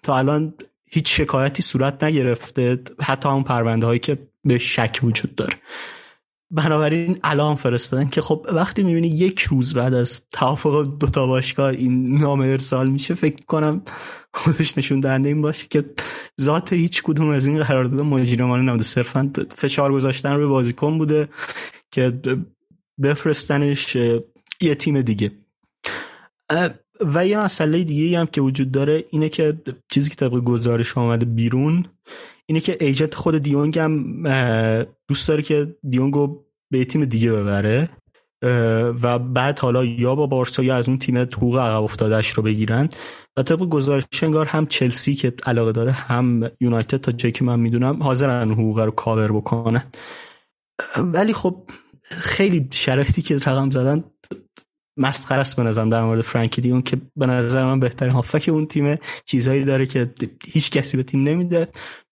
[0.03, 0.55] تا الان
[0.91, 5.55] هیچ شکایتی صورت نگرفته حتی همون پرونده هایی که به شک وجود داره.
[6.51, 12.19] بنابراین الان فرستادن که خب وقتی می‌بینی یک روز بعد از توافق دوتا باشگاه این
[12.19, 13.83] نام ارسال میشه فکر کنم
[14.35, 15.85] خودش نشون دهنده این باشه که
[16.41, 18.85] ذات هیچ کدوم از این قرارداد مجرمانه نبوده.
[18.85, 21.29] صرفا فشار گذاشتن روی بازیکن بوده
[21.91, 22.21] که
[23.03, 23.97] بفرستنش
[24.61, 25.31] یه تیم دیگه.
[27.01, 29.59] و یه مسئله دیگه هم که وجود داره اینه که
[29.91, 31.85] چیزی که طبق گزارش آمده بیرون
[32.47, 34.23] اینه که ایجنت خود دیونگ هم
[35.09, 37.89] دوست داره که دیونگو به یه تیم دیگه ببره
[39.03, 42.89] و بعد حالا یا با بارسا یا از اون تیم حقوق عقب افتادهش رو بگیرن.
[43.37, 47.61] و طبق گزارش انگار هم چلسی که علاقه داره هم یونایتد تا جایی که من
[47.61, 49.83] می‌دونم حاضرن حقوق رو کاور بکنن.
[50.99, 51.63] ولی خب
[52.11, 54.05] خیلی شرایطی که رقم زدن
[54.99, 58.67] مسخره است به نظرم در مورد فرانکی دیون که به نظر من بهترین هافک اون
[58.67, 58.99] تیمه.
[59.25, 60.15] چیزهایی داره که
[60.47, 61.69] هیچ کسی به تیم نمیده.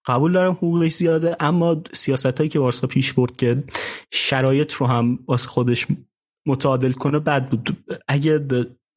[0.06, 3.64] قبول دارم حقوقش زیاده اما سیاست هایی که بارسا پیش برد که
[4.12, 5.86] شرایط رو هم واسه خودش
[6.47, 7.85] متعادل کنه بد بود.
[8.09, 8.47] اگه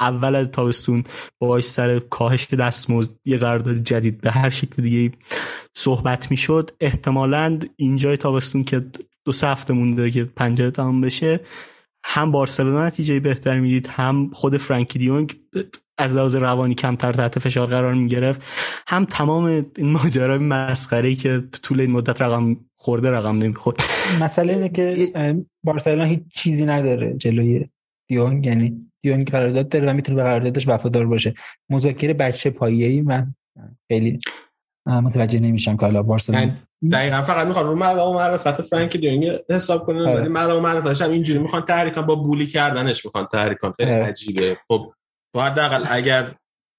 [0.01, 1.03] اول از تابستون
[1.41, 5.17] باهاش سر کاهش دستمزد یه قرارداد جدید به هر شکل دیگه
[5.77, 8.85] صحبت می‌شد احتمالا اینجای تابستون که
[9.29, 11.39] دو سه هفته مونده که پنجره تمام بشه.
[12.05, 15.35] هم بارسلونا نتیجه بهتر می‌دید هم خود فرانکی دیونگ
[15.97, 18.43] از لحاظ روانی کمتر تحت فشار قرار می‌گرفت.
[18.87, 19.45] هم تمام
[19.77, 23.77] این ماجرای مسخره که تو طول این مدت رقم خورده رقم نمی‌خورد.
[24.21, 25.11] مسئله اینه که
[25.63, 27.69] بارسلونا هیچ چیزی نداره جلوی
[28.07, 31.33] دیونگ یعنی دیونگ قرارداد داره و می‌تونه به قراردادش وفادار باشه.
[31.69, 33.35] مذاکره بچه پایه‌ای من
[33.91, 34.19] خیلی
[34.85, 36.51] متوجه نمیشم که حالا بارسلونا
[36.91, 40.19] دقیقا فقط می‌خوان رو مقام معرفت فرانک دیونگ حساب کنن آره.
[40.19, 43.73] ولی مقام معرفتش هم اینجوری می‌خوان تحریک با بولی کردنش می‌خوان تحریک کنن.
[43.77, 44.03] خیلی آره.
[44.03, 44.57] عجیبه.
[44.67, 44.93] خب
[45.33, 46.35] تو حداقل اگر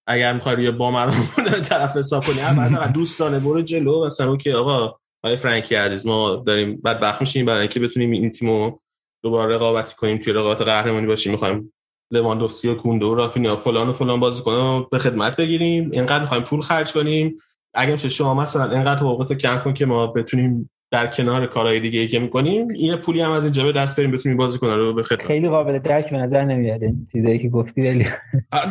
[0.06, 1.28] اگر می‌خوای یه با مردم
[1.68, 4.94] طرف حساب کنی حداقل دوستانه برو جلو مثلا که آقا
[5.24, 8.78] آقای فرانکی عزیز ما داریم بدبخت میشیم برای اینکه بتونیم این تیمو
[9.22, 11.32] دوباره رقابتی کنیم توی رقابت قهرمانی باشیم.
[11.32, 11.72] می‌خوایم
[12.12, 15.90] لواندوفسکی و کوندو و رافینیا و فلان و فلان بازیکن رو به خدمت بگیریم.
[15.90, 17.38] اینقدر می‌خوایم پول خرج کنیم.
[17.74, 21.80] اگه میشه شما مثلا اینقدر حقوقت رو کم کن که ما بتونیم در کنار کارهای
[21.80, 24.94] دیگه ای که می‌کنیم یه پولی هم از اینجا به دست بریم بتونیم بازیکن رو
[24.94, 25.26] به خدمت.
[25.26, 28.04] خیلی قابل درک به نظر نمیاد این چیزایی که گفتی ولی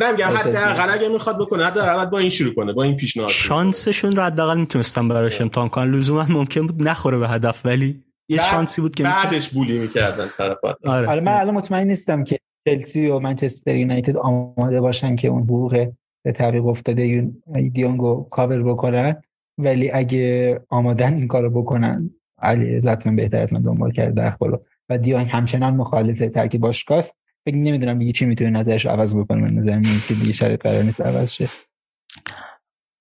[0.00, 0.26] نه میگم.
[0.26, 3.28] حداقل اگه می‌خواد بکنه حداقل با این شروع کنه با این پیشنهاد.
[3.28, 3.36] کنه.
[3.36, 8.36] شانسشون رو حداقل می‌تونستم براش امتحان کنن لزوما ممکن بود نخوره به هدف ولی یه
[8.36, 11.06] بعد- شانسی بود که بعدش بولی می‌کردن طرف آره.
[11.06, 15.88] حالا من الان مطمئن نیستم که چلسی و منچستر یونایتد آماده باشن که اون حقوق
[16.22, 17.30] به تعویق افتاده
[17.72, 19.22] دیونگو کاور بکنن.
[19.58, 24.64] ولی اگه آمادن این کارو بکنن علی عزتمن بهتر از من دنبال کرده اخبارو.
[24.88, 29.40] و دیونگ همچنان مخالف ترکیب باشگاهست فکر نمی‌دونم دیگه چی می‌تونه نظرش عوض بکنه.
[29.40, 31.48] من نظر میاد که دیگه شرط قرار نیست عوض شه.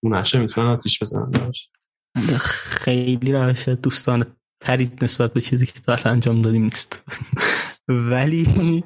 [0.03, 1.31] اون نشه می‌تونن آتیش بزنن.
[2.39, 4.25] خیلی روش دوستانه
[4.61, 7.03] تری نسبت به چیزی که تا الان انجام دادیم نیست.
[8.11, 8.83] ولی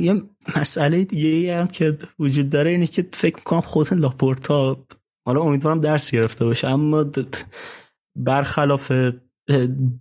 [0.00, 0.22] یه
[0.56, 4.86] مسئله دیگه هم که وجود داره اینه که فکر می‌کنم خود لاپورتا
[5.26, 7.10] حالا امیدوارم درس گرفته باشه اما
[8.16, 8.92] برخلاف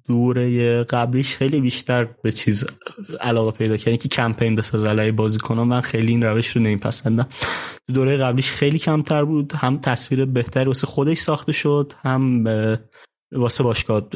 [0.07, 2.65] دوره قبلیش خیلی بیشتر به چیز
[3.21, 7.27] علاقه پیدا کرد که کمپین بساز علیه کنم من خیلی این روش رو نمیپسندم.
[7.93, 12.43] دوره قبلیش خیلی کمتر بود هم تصویر بهتری واسه خودش ساخته شد هم
[13.31, 14.07] واسه باشگاه.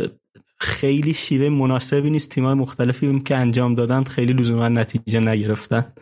[0.59, 5.93] خیلی شیوه مناسبی نیست تیمای مختلفی که انجام دادن خیلی لزوما نتیجه نگرفتن.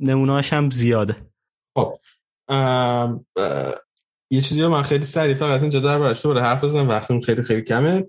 [0.00, 1.16] نمونهاش هم زیاده.
[1.74, 2.00] خب
[4.30, 7.42] یه چیزی رو من خیلی سریع فقط اینجا در برش دوباره حرف بزنم وقتم خیلی
[7.42, 8.04] خیلی کمه.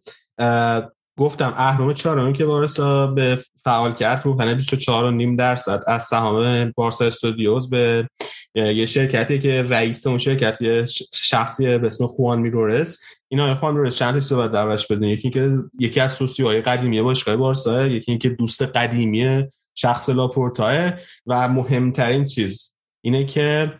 [1.17, 6.71] گفتم اهرم چهارمی که بارسا به فعال کرد رو 24 و نیم درصد از سهام
[6.75, 8.09] بارسا استودیوز به
[8.55, 14.19] یه شرکتی که رئیس اون شرکتی شخصی به اسم خوان میرورس اینا خوان میرورس چند
[14.19, 18.61] تا باید دربارش بدونیم یکی اینکه یکی از سوسیوهای قدیمی باشگاه بارسا یکی اینکه دوست
[18.61, 19.43] قدیمی
[19.75, 20.91] شخص لاپورتا
[21.27, 23.73] و مهمترین چیز اینه که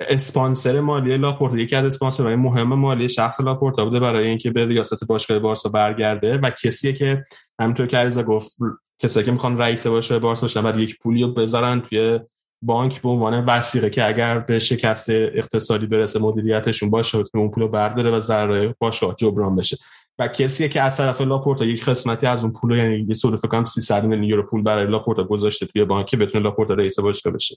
[0.00, 5.04] اسپانسر مالی لاپورتا یکی از اسپانسرهای مهم مالی شخص لاپورتا بوده برای اینکه به ریاست
[5.04, 7.24] باشگاه بارسا برگرده و کسیه که
[7.60, 8.56] همینطور که علیرضا گفت
[8.98, 12.20] کسایی که می‌خوان رئیس باشگاه بارسا باشن بعد یک پولی رو بذارن توی
[12.62, 17.68] بانک به عنوان وثیقه که اگر به شکست اقتصادی برسه مدیریتشون باشگاه اون پول رو
[17.68, 19.76] برداره و ضرر باشگاه جبران بشه.
[20.18, 23.48] و کسی که از طرف لاپورتا یک قسمتی از اون پول یعنی یه سود فکر
[23.48, 27.32] کنم 300 میلیون یورو پول برای لاپورتا گذاشته توی بانک که بتونه لاپورتا رئیس باشگاه
[27.32, 27.56] بشه.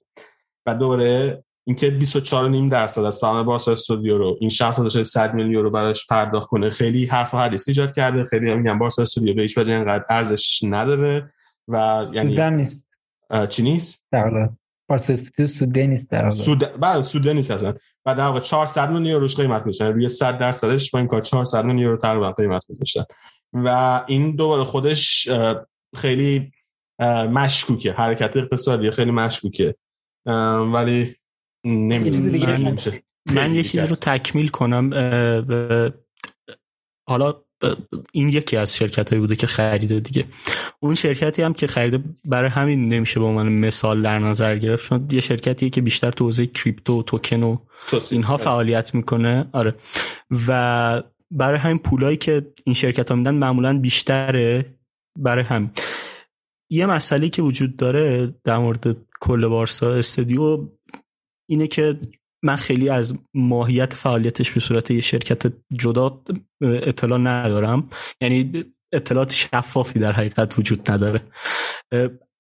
[0.65, 5.53] و دوباره اینکه 24.5 درصد از سهام بارسا استودیو رو این شخص داشته 100 میلیون
[5.53, 8.23] یورو براش پرداخت کنه خیلی حرف و حدیث ایجاد کرده.
[8.23, 11.33] خیلی میگن بارسا استودیو به هیچ وجه اینقدر ارزش نداره
[11.67, 12.89] و یعنی سودن نیست.
[13.49, 14.47] چی نیست؟ در
[14.89, 17.73] بارسا استودیو سوده نیست در سود بله سوده نیست اصلا.
[18.05, 21.65] و در واقع 400 میلیون یوروش قیمت میشه روی 100 درصدش با این کار 400
[21.65, 23.05] میلیون یورو تقریبا قیمت میشه
[23.53, 25.29] و این دوباره خودش
[25.95, 26.51] خیلی
[27.29, 27.91] مشکوکه.
[27.91, 29.75] حرکت اقتصادی خیلی مشکوکه.
[30.73, 31.15] ولی
[31.65, 32.77] نمی‌دونم
[33.25, 34.89] من یه چیزی رو تکمیل کنم
[37.09, 37.43] حالا
[38.11, 40.25] این یکی از شرکت هایی بوده که خریده دیگه.
[40.79, 45.07] اون شرکتی هم که خریده برای همین نمیشه به عنوان مثال در نظر گرفت چون
[45.11, 47.57] یه شرکتیه که بیشتر تو حوزه کریپتو توکن و
[48.11, 49.49] اینها فعالیت می‌کنه.
[49.51, 49.75] آره.
[50.47, 54.75] و برای همین پولایی که این شرکت ها میدن معمولا بیشتره
[55.19, 55.71] برای هم
[56.71, 60.67] یه مسئله که وجود داره در مورد کل بارسا استودیو
[61.49, 61.99] اینه که
[62.43, 66.21] من خیلی از ماهیت فعالیتش به صورت یه شرکت جدا
[66.61, 67.89] اطلاع ندارم.
[68.21, 71.21] یعنی اطلاعات شفافی در حقیقت وجود نداره.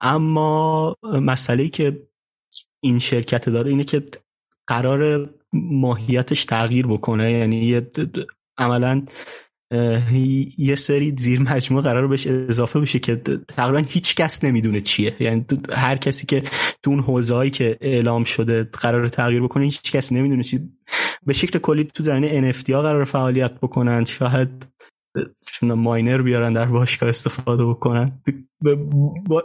[0.01, 2.07] اما مسئله که
[2.83, 4.07] این شرکت داره اینه که
[4.67, 7.31] قرار ماهیتش تغییر بکنه.
[7.31, 7.81] یعنی
[8.57, 9.05] عملا
[10.57, 13.15] یه سری زیر مجموعه قرار بهش اضافه بشه که
[13.47, 15.15] تقریبا هیچ کس نمی‌دونه چیه.
[15.19, 16.43] یعنی هر کسی که
[16.83, 20.69] تو اون حوزه هایی که اعلام شده قرار تغییر بکنه هیچ کس نمی‌دونه چی
[21.25, 24.05] به شکل کلی تو زمینه NFT ها قرار فعالیت بکنن.
[24.05, 24.67] شاید
[25.47, 28.21] چون ماینر بیارن در باشگاه استفاده بکنن.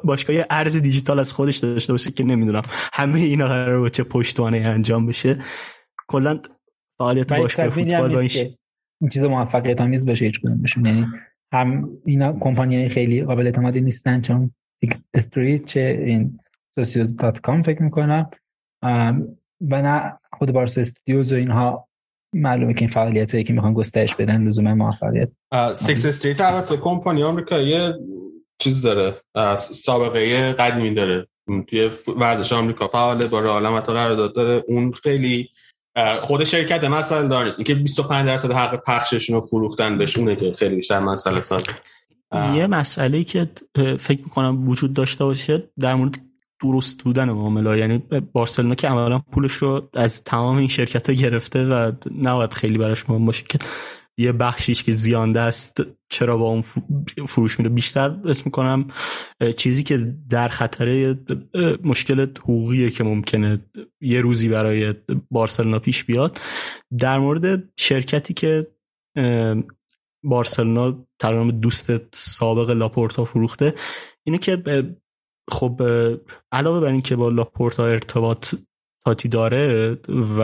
[0.04, 2.62] باشگاه ارز دیجیتال از خودش داشته باشه که نمی‌دونم
[2.92, 5.38] همه اینا قرار با چه پشتوانه انجام بشه.
[6.08, 6.40] کلا
[6.98, 8.30] فعالیت باشگاه فوتبال با این
[9.12, 11.06] چیز موفقیت آمیز باشه هیچ کدومشون یعنی
[11.52, 14.50] هم اینا کمپانی خیلی قابل اعتمادی نیستن چون
[15.14, 16.40] استریت چه این
[16.74, 18.30] سوسیوز دات کام فکر می‌کنم
[19.60, 21.88] و نه خود بارس استودیوز و اینها
[22.32, 25.28] معلومه که این فعالیت هایی که می‌خوان گسترش بدن لزوم موفقیت
[25.72, 27.92] سیکس استریت البته کمپانی آمریکایی
[28.58, 29.14] چیز داره
[29.56, 31.26] سابقه قدیمی داره.
[31.66, 34.64] توی ورزش آمریکا فعاله با رئال هم قرارداد داره.
[34.68, 35.48] اون خیلی
[36.20, 37.58] خود شرکت مثلا دار نیست.
[37.58, 41.64] اینکه 25 درصد حق پخششون رو فروختن بهش اونه که خیلی بیشتر مسئله ساز
[42.32, 43.50] یه مسئله که
[43.98, 46.18] فکر می‌کنم وجود داشته باشه در مورد
[46.62, 47.98] درست بودن معامله یعنی
[48.32, 51.92] بارسلونا که عملا پولش رو از تمام این شرکت ها گرفته و
[52.22, 53.58] نباید خیلی براش مهم باشه که
[54.18, 56.62] یه بخشیش که زیانده است چرا با اون
[57.28, 58.86] فروش میره بیشتر اسم می‌کنم
[59.56, 61.18] چیزی که در خطره
[61.84, 63.58] مشکل حقوقیه که ممکنه
[64.00, 64.94] یه روزی برای
[65.30, 66.40] بارسلونا پیش بیاد.
[66.98, 68.66] در مورد شرکتی که
[70.24, 73.74] بارسلونا تقریبا دوست سابق لاپورتا فروخته
[74.26, 74.62] اینه که
[75.50, 75.82] خب
[76.52, 80.40] علاوه بر اینکه با لاپورتا ارتباطاتی داره و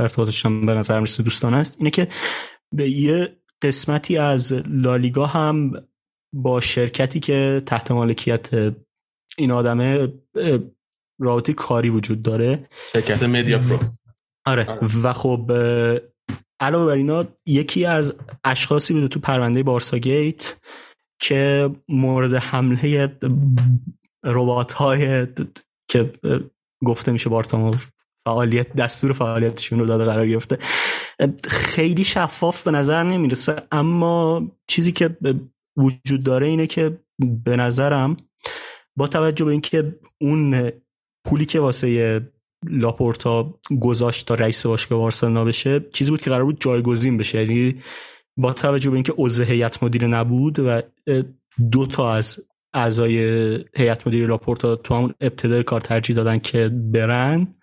[0.00, 2.08] ارتباطش هم به نظر می‌رسه دوستانه است اینه که
[2.76, 5.72] به یه قسمتی از لالیگا هم
[6.34, 8.48] با شرکتی که تحت مالکیت
[9.38, 10.12] این آدمه
[11.20, 12.68] رابطه کاری وجود داره.
[12.92, 13.78] شرکت مدیا پرو.
[14.46, 15.00] آره, آره.
[15.02, 15.52] و خب
[16.60, 20.56] علاوه بر اینا یکی از اشخاصی بوده تو پرونده بارسا گیت
[21.20, 23.18] که مورد حمله
[24.24, 25.26] ربات های
[25.90, 26.12] که
[26.84, 27.72] گفته میشه بارتامو
[28.26, 30.58] فعالیت دستور فعالیتشون رو داده قرار گرفته.
[31.48, 33.56] خیلی شفاف به نظر نمی‌رسه.
[33.72, 35.16] اما چیزی که
[35.76, 37.00] وجود داره اینه که
[37.44, 38.16] به نظرم
[38.96, 40.72] با توجه به اینکه اون
[41.24, 42.20] پولی که واسه
[42.68, 47.38] لاپورتا گذاشت تا رئیس باشگاه بارسلونا بشه چیزی بود که قرار بود جایگزین بشه.
[47.38, 47.82] یعنی
[48.36, 50.80] با توجه به اینکه عضو هیئت مدیره نبود و
[51.70, 52.40] دو تا از
[52.74, 53.18] اعضای
[53.76, 57.54] هیئت مدیره لاپورتا تو همون ابتدای کار ترجیح دادن که برن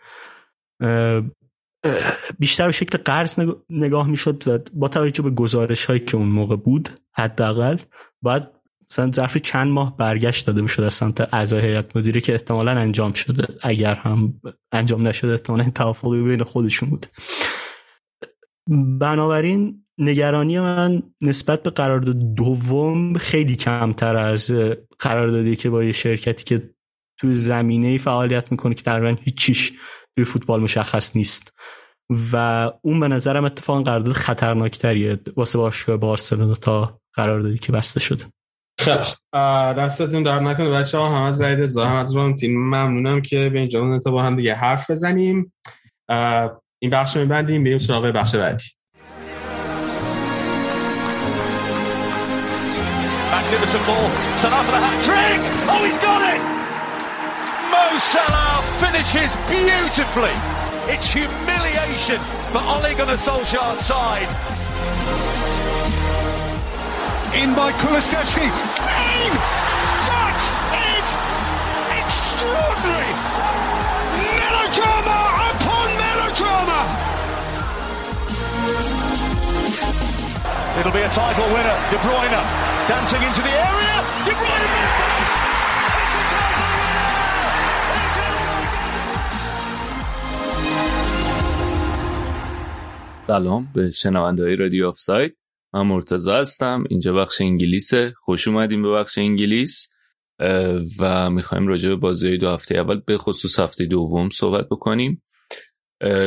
[2.40, 3.40] بیشتر به شکل قرض
[3.70, 7.78] نگاه می‌شد و با توجه به گزارش هایی که اون موقع بود حداقل
[8.22, 8.44] باید
[8.92, 13.14] مثلا ظرف چند ماه برگشت داده می‌شد از سمت اعضای هیئت مدیره که احتمالا انجام
[13.14, 14.42] شده اگر هم
[14.72, 17.06] انجام نشده احتمالا توافقی بین خودشون بود.
[19.00, 24.52] بنابراین نگرانی من نسبت به قرارداد دوم خیلی کمتر از
[25.00, 26.74] قراردادی که با یه شرکتی که
[27.18, 29.74] تو زمینه فعالیت می‌کنه که تقریبا هیچیش
[30.16, 31.54] توی فوتبال مشخص نیست.
[32.34, 32.36] و
[32.82, 35.20] اون به نظرم اتفاقا قرارداد خطرناکتریه.
[35.36, 38.26] واسه باشگاه بارسلونا تا قراردادی که بسته شده.
[38.80, 38.98] خیلی
[39.78, 40.70] دستتون در نکنه.
[40.70, 44.36] بچه ها هم از رضا هم از تیم ممنونم که به اینجا تا با هم
[44.36, 45.54] دیگه حرف بزنیم.
[46.80, 48.64] این بخش میبندیم بریم سراغ بخش بعدی.
[53.34, 54.08] Magnificent ball.
[54.42, 55.42] Salah for the hat trick.
[55.72, 56.42] Oh, he's got it.
[57.72, 57.84] Mo
[58.14, 58.53] Salah.
[58.80, 60.34] Finishes beautifully.
[60.90, 62.20] It's humiliation
[62.52, 64.30] for Ole Gunnar Solskjaer's side.
[67.42, 68.46] In by Kulusevski.
[68.46, 69.34] Bang!
[70.10, 70.42] That
[70.90, 71.08] is
[72.02, 73.14] extraordinary.
[74.22, 75.20] Melodrama
[75.50, 76.80] upon melodrama.
[80.80, 81.78] It'll be a title winner.
[81.92, 82.42] De Bruyne
[82.88, 83.98] dancing into the area.
[84.26, 85.13] De Bruyne.
[93.28, 95.32] سلام به شنونده رادیو آف سایت
[95.74, 96.84] من مرتزا هستم.
[96.90, 99.90] اینجا بخش انگلیسه خوش اومدیم به بخش انگلیس.
[101.00, 105.24] و می‌خوایم راجع به بازی دو هفته اول به خصوص هفته دوم صحبت بکنیم.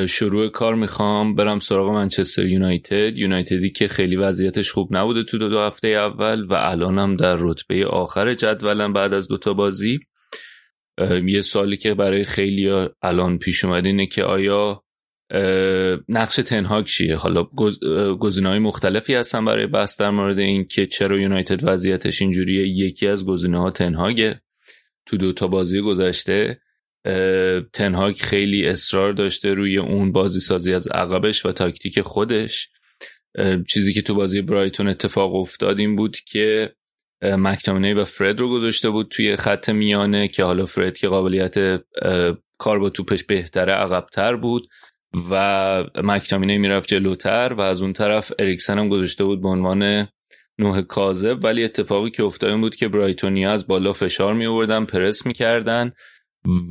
[0.08, 3.18] شروع کار می‌خوام برم سراغ منچستر یونایتد.
[3.18, 7.36] یونایتدی که خیلی وضعیتش خوب نبوده تو دو, دو هفته اول و الان هم در
[7.38, 9.98] رتبه آخر جدولن بعد از دوتا بازی.
[11.26, 14.82] یه سالی که برای خیلی الان پیش اومده اینه که آیا
[16.08, 17.44] نقش تنهاک چیه؟ حالا
[18.20, 22.66] گزینه های مختلفی هستن برای بحث در مورد این که چرا یونایتد وضعیتش اینجوریه.
[22.68, 24.40] یکی از گزینه ها تنهاگه
[25.06, 26.60] تو دو تا بازی گذشته
[27.72, 32.68] تنهاک خیلی اصرار داشته روی اون بازی سازی از عقبش و تاکتیک خودش.
[33.68, 36.72] چیزی که تو بازی برایتون اتفاق افتاد این بود که
[37.22, 41.82] مکتامینی و فرد رو گذاشته بود توی خط میانه که حالا فرد که قابلیت
[42.58, 44.68] کار با توپش بهتره عقبتر بود.
[45.30, 50.08] و مکتامینه می‌رفت جلوتر و از اون طرف اریکسن هم گذاشته بود به عنوان
[50.58, 51.44] نوه کاذب.
[51.44, 55.92] ولی اتفاقی که افتاد این بود که برایتونیا از بالا فشار می آوردن پرس می‌کردن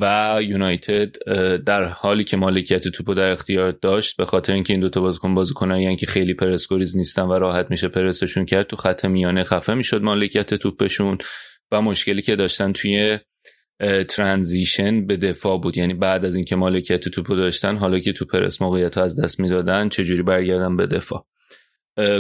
[0.02, 1.16] و یونایتد
[1.58, 5.84] در حالی که مالکیت توپو در اختیار داشت به خاطر اینکه این دوتا بازیکن بازیکنایی
[5.84, 10.02] یعنی که خیلی پرسکوریز نیستن و راحت میشه پرسشون کرد تو خط میانه خفه می‌شد
[10.02, 11.18] مالکیت توپشون
[11.72, 13.20] و مشکلی که داشتن توی
[14.10, 15.78] transition به دفاع بود.
[15.78, 19.90] یعنی بعد از اینکه مالکیت توپو داشتن حالا که تو پرس موقعیت از دست می‌دادن
[19.90, 21.26] چجوری برگردن به دفاع؟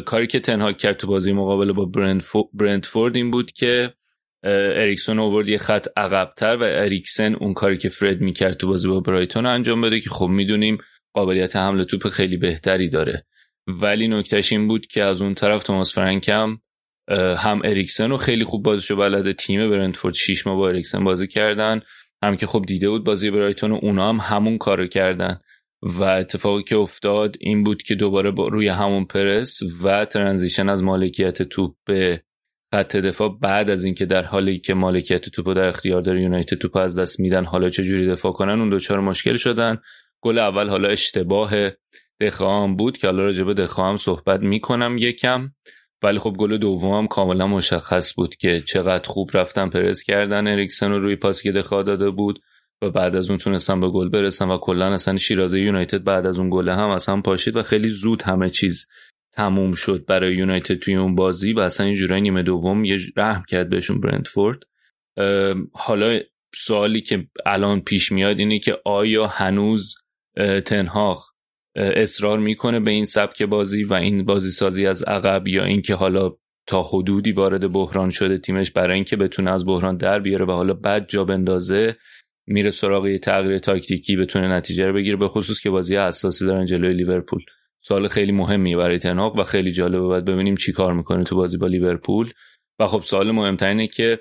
[0.05, 1.91] کاری که تن‌هاگ کرد تو بازی مقابل با
[2.53, 3.93] برنتفورد این بود که
[4.43, 8.99] اریکسون اوورد یه خط عقبتر و اریکسن اون کاری که فرد می‌کرد تو بازی با
[8.99, 10.77] برایتون انجام بده که خب می‌دونیم
[11.13, 13.25] قابلیت حمل توپ خیلی بهتری داره.
[13.67, 16.61] ولی نکتهش این بود که از اون طرف توماس فرانکم هم
[17.63, 19.33] اریکسن رو خیلی خوب بازیشو بلده.
[19.33, 21.81] تیم برنتفورد 6 ماه با اریکسن بازی کردن.
[22.23, 25.39] هم که خب دیده بود بازی برایتون و اونا هم همون کارو کردن.
[25.81, 30.83] و اتفاقی که افتاد این بود که دوباره با روی همون پرس و ترانزیشن از
[30.83, 32.21] مالکیت توپ به
[32.73, 33.37] خط دفاع.
[33.41, 37.19] بعد از اینکه در حالی که مالکیت توپ در اختیار داره یونایتد توپ از دست
[37.19, 39.77] میدن حالا چه جوری دفاع کنن اون دوچار مشکل شدن.
[40.21, 41.51] گل اول حالا اشتباه
[42.21, 45.51] دخام بود که حالا راجع به دخام صحبت می‌کنم یکم.
[46.03, 50.99] ولی خب گل دومم کاملا مشخص بود که چقدر خوب رفتن پرس کردن اریکسن رو
[50.99, 52.39] روی پاس که داده بود
[52.81, 56.39] و بعد از اون تونستن به گل برسن و کلا اصلا شیرازه یونایتد بعد از
[56.39, 58.87] اون گل هم اصلا پاشید و خیلی زود همه چیز
[59.33, 63.43] تموم شد برای یونایتد توی اون بازی و اصلا این جورای نیمه دوم یه رحم
[63.47, 64.63] کرد بهشون برندفورد
[65.73, 66.19] حالا
[66.55, 69.95] سوالی که الان پیش میاد اینه که آیا هنوز
[70.65, 71.34] تنهاخ
[71.75, 76.31] اصرار می‌کنه به این سبک بازی و این بازی سازی از عقب یا اینکه حالا
[76.67, 80.73] تا حدودی وارد بحران شده تیمش برای اینکه بتونه از بحران در بیاره و حالا
[80.73, 81.95] بعد جا بندازه
[82.47, 86.93] میره سراغ تغییر تاکتیکی بتونه نتیجه رو بگیره به خصوص که بازی اساسی دارن جلوی
[86.93, 87.41] لیورپول.
[87.83, 90.01] سال خیلی مهمی برای تنهاق و خیلی جالبه.
[90.01, 92.31] باید ببینیم چی کار می‌کنه تو بازی با لیورپول.
[92.79, 94.19] و خب سوال مهمترینه که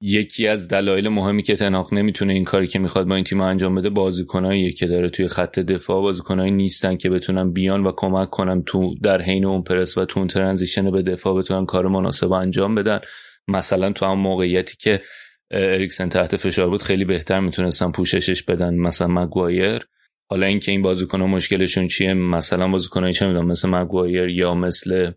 [0.00, 3.74] یکی از دلایل مهمی که تنهاق نمی‌تونه این کاری که می‌خواد با این تیم انجام
[3.74, 6.02] بده بازیکنایی که داره توی خط دفاع.
[6.02, 10.20] بازیکنایی نیستن که بتونن بیان و کمک کنن تو در حین اون پرس و تو
[10.20, 13.00] اون ترنزیشن به دفاع بتونن کار مناسب انجام بدن.
[13.48, 15.02] مثلا تو هم موقعیتی که
[15.50, 18.74] اریکسن تحت فشار بود خیلی بهتر می‌تونستن پوششش بدن.
[18.74, 19.82] مثلا مگوایر
[20.30, 25.10] حالا اینکه این بازیکن مشکلشون چیه مثلا بازیکنایی چه می‌دونم مثل مگوایر یا مثل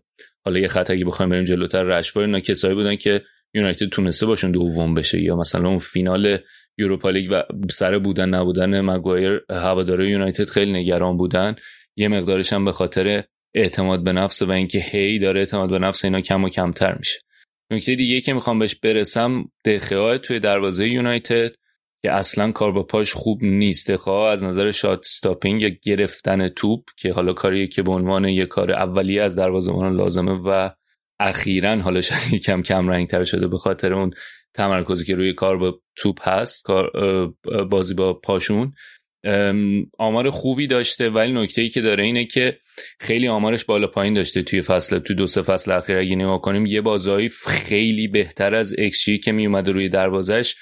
[0.44, 3.22] حالا یه خط اگه بخوایم بریم جلوتر رشفورد اینا کسایی بودن که
[3.54, 6.38] یونایتد تونسته باشون دوم بشه یا مثلا اون فینال
[6.78, 11.56] یوروپا لیگ و سر بودن نبودن مگوایر هواداره یونایتد خیلی نگران بودن.
[11.96, 13.24] یه مقدارش هم به خاطر
[13.54, 17.20] اعتماد به نفس و اینکه هی داره اعتماد به نفس اینا کم و کمتر میشه.
[17.72, 21.54] نکته دیگه که می‌خوام بهش برسم دخه توی دروازه یونایتد
[22.02, 23.90] که اصلا کار با پاش خوب نیست.
[23.90, 28.46] دخه از نظر شات استاپینگ یا گرفتن توپ که حالا کاریه که به عنوان یه
[28.46, 30.70] کار اولیه از دروازه‌بان لازمه و
[31.20, 34.10] اخیرا حالا شاید کم کم رنگ تر شده به خاطر اون
[34.54, 36.66] تمرکزی که روی کار با توپ هست
[37.70, 38.72] بازی با پاشون.
[39.98, 42.58] آمار خوبی داشته ولی نکته ای که داره اینه که
[43.00, 46.66] خیلی آمارش بالا پایین داشته توی فصل توی دو سه فصل اخیر اگه نگاه کنیم
[46.66, 50.54] یه بازایی خیلی بهتر از اکشی که می اومده روی دروازش.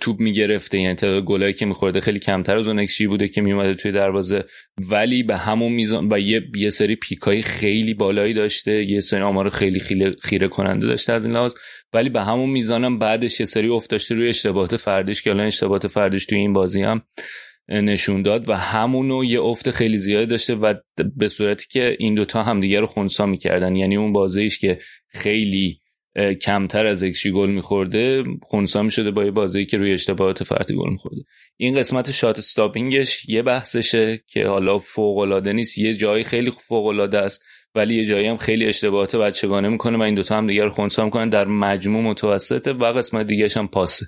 [0.00, 0.80] توپ می‌گرفته.
[0.80, 4.44] یعنی تعداد گلایی که میخورده خیلی کمتر از اون بوده که میومده توی دروازه.
[4.90, 8.84] ولی به همون میزان و یه یه سری پیکای خیلی بالایی داشته.
[8.84, 11.54] یه سری آمار خیلی خیلی خیره کننده داشته از این لحاظ.
[11.92, 16.26] ولی به همون میزانم بعدش یه سری افتاشته روی اشتباهات فردیش که الان اشتباهات فردیش
[16.26, 17.02] توی این بازی هم
[17.68, 18.48] نشون داد.
[18.48, 20.74] و همونو یه افت خیلی زیادی داشته و
[21.16, 23.76] به صورتی که این دوتا همدیگه رو خونسا می‌کردن.
[23.76, 24.78] یعنی اون بازیش که
[25.08, 25.79] خیلی
[26.42, 30.90] کمتر از اکشی گل میخورده خونسا می‌شده با یه بازی که روی اشتباهات فردی گل
[30.90, 31.22] میخورده.
[31.56, 36.86] این قسمت شات استاپینگش یه بحثشه که حالا فوق العاده نیست یه جایی خیلی فوق
[36.86, 40.68] العاده است ولی یه جایی هم خیلی اشتباهات بچگانه می‌کنه و این دوتا هم دیگر
[40.68, 44.06] خونسا می‌کنن در مجموع متوسطه و قسمت دیگهش هم پاسه.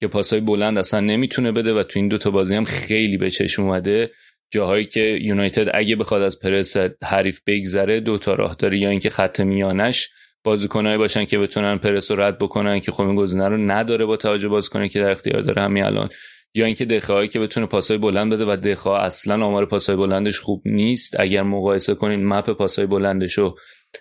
[0.00, 3.62] که پاسای بلند اصلا نمی‌تونه بده و تو این دوتا بازی هم خیلی به چشم
[3.62, 4.10] اومده.
[4.50, 9.10] جاهایی که یونایتد اگه بخواد از پرس حریف بگذره دو تا راه داره یا اینکه
[9.10, 10.08] خط میانش
[10.44, 14.16] بازیکنایی باشن که بتونن پرس رو رد بکنن که خب این گزینه رو نداره با
[14.16, 16.08] توجه بازیکنی که در اختیار داره همین الان.
[16.54, 20.40] یا اینکه دخه هایی که بتونه پاسای بلند بده و دخه اصلا آمار پاسای بلندش
[20.40, 21.20] خوب نیست.
[21.20, 23.54] اگر مقایسه کنین مپ پاسای بلندش و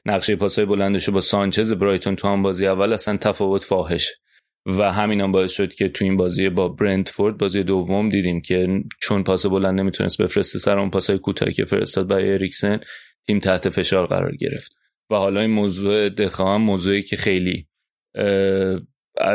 [0.05, 4.13] نقشه پاسای بلندش با سانچز برایتون تو هم بازی اول اصلا تفاوت فاحشه
[4.65, 8.67] و همین هم باعث شد که تو این بازی با برنتفورد بازی دوم دیدیم که
[9.01, 12.79] چون پاس بلند نمی‌تونست بفرسته سر اون پاسای کوتاهی که فرستاد برای اریکسن
[13.27, 14.75] تیم تحت فشار قرار گرفت.
[15.11, 17.67] و حالا این موضوع دخا هم موضوعی که خیلی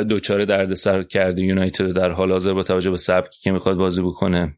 [0.09, 4.55] دوچاره دردسر کرده یونایتد در حال حاضر با توجه به سبکی که می‌خواد بازی بکنه.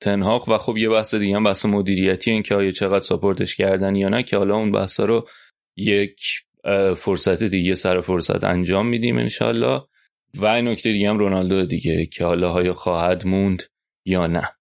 [0.00, 3.94] تنهاق و خب یه بحث دیگه هم بحث مدیریتی این که آیا چقدر ساپورتش کردن
[3.94, 5.28] یا نه که حالا اون بحثا رو
[5.76, 6.20] یک
[6.96, 9.82] فرصت دیگه سر فرصت انجام میدیم انشالله
[10.40, 13.62] و نکته دیگه هم رونالدو دیگه که حالا آیا خواهد موند
[14.04, 14.55] یا نه.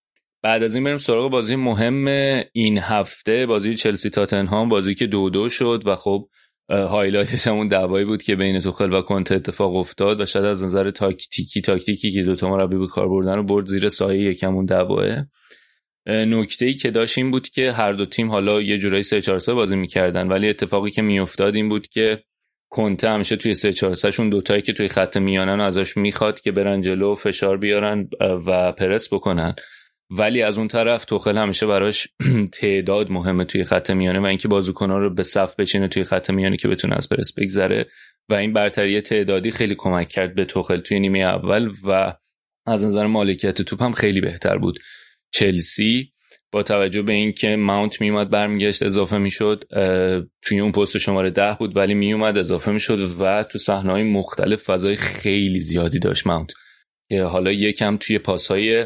[0.46, 2.08] بعد از این بریم سراغ بازی مهم
[2.54, 6.28] این هفته بازی چلسی تاتنهام بازی که دو دو شد و خب
[6.70, 10.64] highlight ش همون دعوایی بود که بین توخل و کونته اتفاق افتاد و شاید از
[10.64, 14.66] نظر تاکتیکی تاکتیکی که دوتا مربی به کار بردن رو برد زیر سایه یکم اون
[14.66, 15.26] دعواه.
[16.08, 19.40] نکته ای که داشت این بود که هر دو تیم حالا یه جورایی 3 4
[19.40, 22.24] 3 بازی می‌کردن ولی اتفاقی که میافتاد این بود که
[22.70, 26.52] کنته همیشه توی 3 4 3 شون دوتایی که توی خط میانن ازش می‌خواد که
[26.52, 28.10] برن جلو فشار بیارن
[28.46, 29.56] و پرس بکنن.
[30.10, 32.07] ولی از اون طرف توخل همیشه براش
[32.61, 36.57] تعداد مهمه توی خط میانه و اینکه بازیکن‌ها رو به صف بچینه توی خط میانه
[36.57, 37.86] که بتونه از پرس بگذره.
[38.30, 42.14] و این برتری تعدادی خیلی کمک کرد به توخل توی نیمه اول و
[42.68, 44.80] از نظر مالکیت توپ هم خیلی بهتر بود.
[45.34, 46.11] چلسی
[46.52, 49.64] با توجه به اینکه ماونت میومد برمیگشت اضافه می‌شد
[50.41, 54.95] توی اون پست شماره ده بود ولی میومد اضافه می‌شد و تو صحنه‌های مختلف فضای
[54.95, 56.52] خیلی زیادی داشت ماونت.
[57.10, 58.86] که حالا یکم توی پاسهای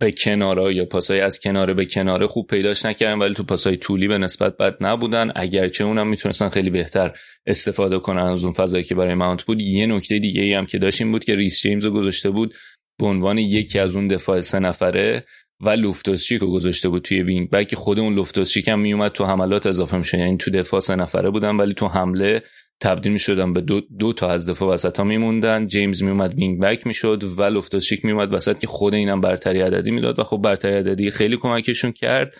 [0.00, 4.08] به کنارا یا پاسای از کناره به کناره خوب پیداش نکردن ولی تو پاسای طولی
[4.08, 5.32] به نسبت بد نبودن.
[5.36, 7.12] اگرچه اونم می‌تونستن خیلی بهتر
[7.46, 9.60] استفاده کنن از اون فضایی که برای ماونت بود.
[9.60, 12.54] یه نکته دیگه ای هم که داشتیم بود که ریس جیمز رو گذاشته بود
[12.98, 15.24] به عنوان یکی از اون دفاع سه نفره
[15.60, 17.74] و لوفتوسچیک رو گذاشته بود توی wing back.
[17.74, 21.56] خود اون لوفتوسچیک هم میومد تو حملات اضافه میشه یعنی تو دفاع سه نفره بودن
[21.56, 22.42] ولی تو حمله
[22.80, 25.66] تبدیل می‌شدن به دو, دو تا از دفاع وسط ها میموندن.
[25.66, 30.18] جیمز میومد wing back می‌شد و لوفتوسچیک میومد وسط که خود اینم برتری عددی می‌داد
[30.18, 32.34] و خب برتری عددی خیلی کمکشون کرد.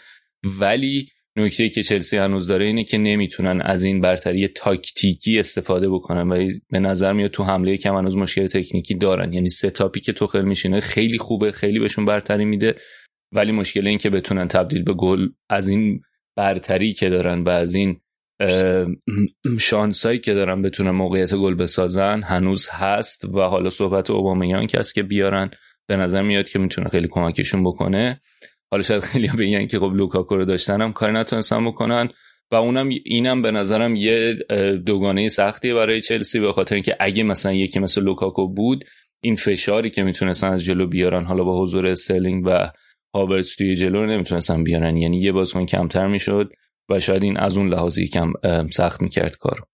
[0.61, 1.06] ولی
[1.36, 6.48] نکته که چلسی هنوز داره اینه که نمی‌تونن از این برتری تاکتیکی استفاده بکنن و
[6.70, 9.32] به نظر میاد تو حمله کم هنوز مشکل تکنیکی دارن.
[9.32, 12.74] یعنی setup ی که توخل میشینه خیلی خوبه خیلی بهشون برتری میده
[13.32, 16.01] ولی مشکل این که بتونن تبدیل به گل از این
[16.36, 18.01] برتری که دارن و از این
[19.61, 25.02] شانسایی که دارن بتونن موقعیت گل بسازن هنوز هست و حالا صحبت اوبامیانگ که که
[25.02, 25.51] بیارن
[25.89, 28.20] به نظر میاد که می‌تونه خیلی کمکشون بکنه.
[28.70, 32.09] حالا شاید خیلی بگن که خب لوکاکو رو داشتن هم کاری نتونستن بکنن.
[32.51, 34.39] و اونم اینم به نظرم یه
[34.86, 38.85] دوگانه سختی برای چلسی به خاطر اینکه اگه مثلا یکی مثل لوکاکو بود
[39.23, 42.70] این فشاری که می‌تونستن از جلو بیارن حالا با حضور استرلینگ و
[43.15, 44.97] هاورتس توی جلو نمی‌تونستن بیارن.
[44.97, 46.52] یعنی یه بازیکن کمتر می‌شد.
[46.89, 48.32] و شاید این از اون لحاظ یکم
[48.70, 49.66] سخت می‌کرد کار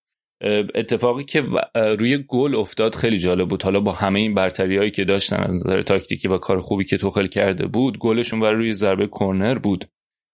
[0.74, 3.62] اتفاقی که روی گل افتاد خیلی جالب بود.
[3.62, 6.97] حالا با همه این برتری هایی که داشتن از نظر تاکتیکی و کار خوبی که
[6.97, 9.85] توخل کرده بود گلشون برای روی ضربه کرنر بود.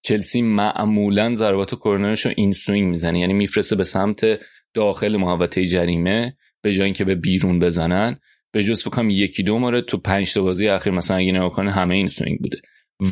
[0.04, 3.20] چلسی معمولا ضربات کرنرش رو in-swing می‌زنه.
[3.20, 4.40] یعنی میفرسته به سمت
[4.74, 8.18] داخل محوطه جریمه به جای اینکه به بیرون بزنن.
[8.52, 11.70] به جز فکر کنم یکی دو مورد تو پنج تا بازی اخیر مثلا اگه نگاه
[11.70, 12.60] همه in-swing بوده.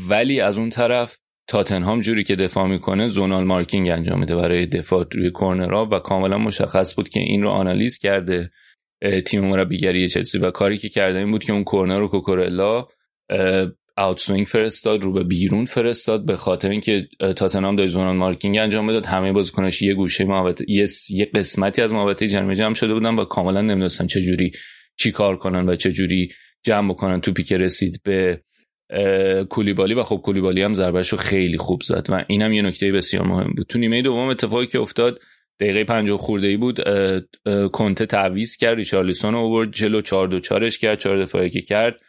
[0.08, 1.18] ولی از اون طرف
[1.48, 6.38] تاتنهام جوری که دفاع می‌کنه zonal marking انجام میده برای دفاع روی کورنرها و کاملا
[6.38, 8.50] مشخص بود که این رو آنالیز کرده
[9.26, 10.38] تیم مربیگری چلسی.
[10.38, 12.86] و کاری که کرده این بود که اون کورنر رو کوکورلا
[13.98, 19.06] out-swing فرستاد رو به بیرون فرستاد به خاطر اینکه تاتنهام داشت زونال مارکینگ انجام می‌داد.
[19.06, 23.24] همه بازیکناش یه گوشه محوطه یه یه قسمتی از محوطه جریمه جمع شده بودن و
[23.24, 24.50] کاملا نمی‌دونستن چه جوری
[24.96, 26.28] چی کار کنن و چه جوری
[26.64, 27.20] جمع بکنن.
[27.20, 28.40] توپی که رسید به
[29.50, 33.26] کولیبالی و خب کولیبالی هم ضربهش رو خیلی خوب زد و اینم یه نکته بسیار
[33.26, 33.66] مهم بود.
[33.66, 35.20] تو نیمه دوم اتفاقی که افتاد
[35.60, 36.80] دقیقه 50 خورده ای بود
[37.72, 42.00] کنته تعویض کرد ریچارلیسون اوورد جلو 4 دو چارش کرد 4 دفاعی که کرد.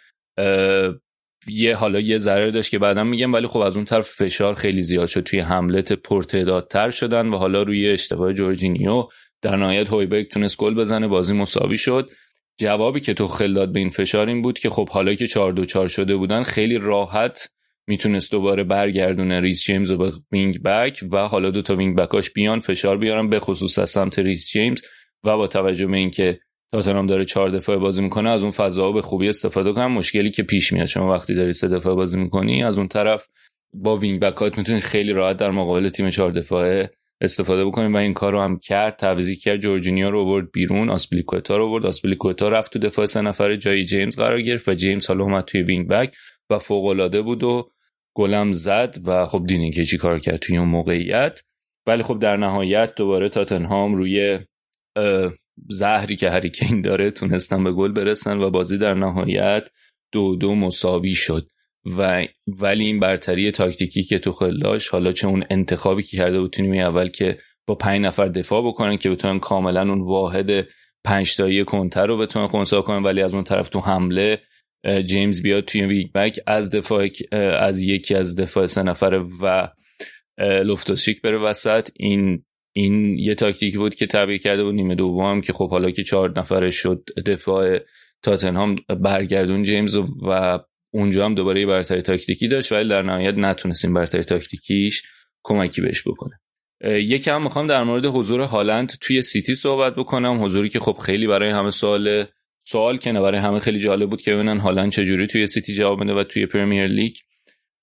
[1.47, 4.81] یه حالا یه ضرر داشت که بعدا میگم ولی خب از اون طرف فشار خیلی
[4.81, 9.07] زیاد شد توی حمله پرتعدادتر شدن و حالا روی اشتباه جورجینیو
[9.41, 12.09] در نهایت هویبرگ تونست گل بزنه بازی مساوی شد.
[12.57, 15.65] جوابی که توخل داد به این فشار این بود که خب حالا که 4 دو
[15.65, 17.49] 4 شده بودن خیلی راحت
[17.87, 22.31] می‌تونست دوباره برگردونه ریس جیمز به wing back و حالا دو تا wing back اش
[22.31, 24.81] بیان فشار بیارن به خصوص از سمت ریس جیمز
[25.23, 26.39] و با توجه به اینکه
[26.71, 29.91] تاتنهام داره چهار دفاع بازی می‌کنه از اون فضا به خوبی استفاده کنه.
[29.91, 33.27] مشکلی که پیش میاد شما وقتی داری سه دفاع بازی می‌کنی از اون طرف
[33.73, 36.91] با wing back ات می‌تونی خیلی راحت در مقابل تیم چهار دفاعه
[37.21, 38.95] استفاده بکنیم و این کار رو هم کرد.
[38.95, 41.85] تعویضی کرد جورجینیو رو آورد بیرون آسپلیکوتا رو آورد.
[41.85, 45.61] آسپلیکوتا رفت تو دفاع سه نفره جای جیمز قرار گرفت و جیمز حالا اومد توی
[45.61, 46.15] wing back
[46.49, 47.69] و فوق العاده بود و
[48.15, 51.41] گلم زد و خب دیدین که چی کار کرد توی اون موقعیت.
[51.87, 54.39] ولی خب در نهایت دوباره تاتنهام روی
[55.69, 59.69] زهری که هریکین داره تونستن به گل برسن و بازی در نهایت
[60.11, 61.47] دو دو مساوی شد.
[61.85, 66.51] و ولی این برتری تاکتیکی که تو داشت حالا چه اون انتخابی که کرده بود
[66.51, 67.37] تو اول که
[67.67, 70.67] با پنج نفر دفاع بکنن که بتونن کاملا اون واحد
[71.03, 73.03] پنج تایی کنتر رو بتونن خونسا کنن.
[73.03, 74.41] ولی از اون طرف تو حمله
[75.05, 77.09] جیمز بیاد توی ویک بک از دفاع
[77.59, 79.67] از یکی از دفاع سه نفره و
[80.39, 81.89] لفتوسیک بره وسط.
[81.95, 82.43] این
[82.75, 86.39] این یه تاکتیکی بود که تبیه کرده بود نیمه دوم که خب حالا که چهار
[86.39, 87.79] نفره شد دفاع
[88.23, 90.59] تاتنهام برگردون جیمز و
[90.95, 95.03] اونجا هم دوباره یه برتری تاکتیکی داشت ولی در نهایت نتونست برتری تاکتیکیش
[95.43, 96.39] کمکی بهش بکنه.
[96.83, 101.49] یکم می‌خوام در مورد حضور هالند توی سیتی صحبت بکنم حضوری که خب خیلی برای
[101.49, 102.25] همه سوال
[102.67, 106.13] سوال کنه برای همه خیلی جالب بود که ببینن هالند چجوری توی سیتی جواب میده
[106.13, 107.15] و توی پریمیر لیگ.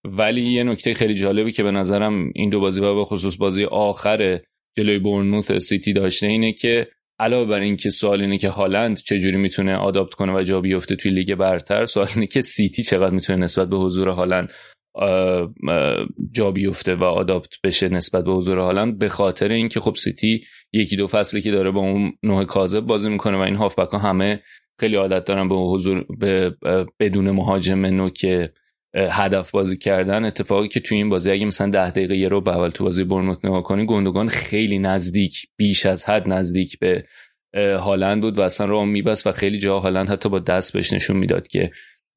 [0.05, 3.65] ولی یه نکته خیلی جالبی که به نظرم این دو بازی و به خصوص بازی
[3.65, 4.41] آخر
[4.77, 6.89] جلوی بورنموث سیتی داشته اینه که
[7.23, 11.11] علاوه بر اینکه سوال اینه که هالند چجوری می‌تونه adapt کنه و جا بیفته توی
[11.13, 14.53] لیگ برتر سوال اینه که سیتی چقدر می‌تونه نسبت به حضور هالند
[16.33, 20.97] جا بیفته و adapt بشه نسبت به حضور هالند به خاطر اینکه خب سیتی یکی
[20.97, 24.43] دو فصلی که داره با اون نوع کاذب بازی می‌کنه و این هافبک ها همه
[24.81, 26.57] خیلی عادت دارن به حضور به
[27.01, 28.51] بدون مهاجم نوک
[28.95, 30.25] هدف بازی کردن.
[30.25, 33.05] اتفاقی که توی این بازی اگه مثلا ده دقیقه یه رو به اول تو بازی
[33.05, 37.05] برنوت نگاه کنی گندگان خیلی نزدیک بیش از حد نزدیک به
[37.57, 41.17] هالند بود و اصلا راه میبست و خیلی جا هالند حتی با دست بهش نشون
[41.17, 41.71] می‌داد که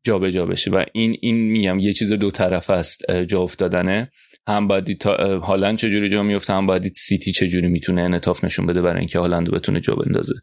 [0.06, 0.72] جابجا جا بشه.
[0.72, 4.12] و این این میگم یه چیز دو طرف است جا افتادنه.
[4.48, 8.82] هم باید تا هالند چجوری جا میفته هم باید سیتی چجوری می‌تونه انعطاف نشون بده
[8.82, 10.34] برای اینکه هالند بتونه جا بندازه.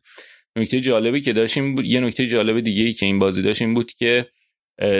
[0.56, 4.26] نکته جالبی که داشتیم یه نکته جالب دیگه ای که این بازی داشتیم بود که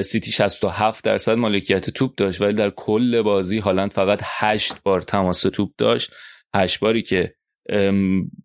[0.04, 5.42] سیتی 67 درصد مالکیت توپ داشت ولی در کل بازی هالند فقط 8 بار تماس
[5.42, 6.12] توپ داشت.
[6.54, 7.34] 8 باری که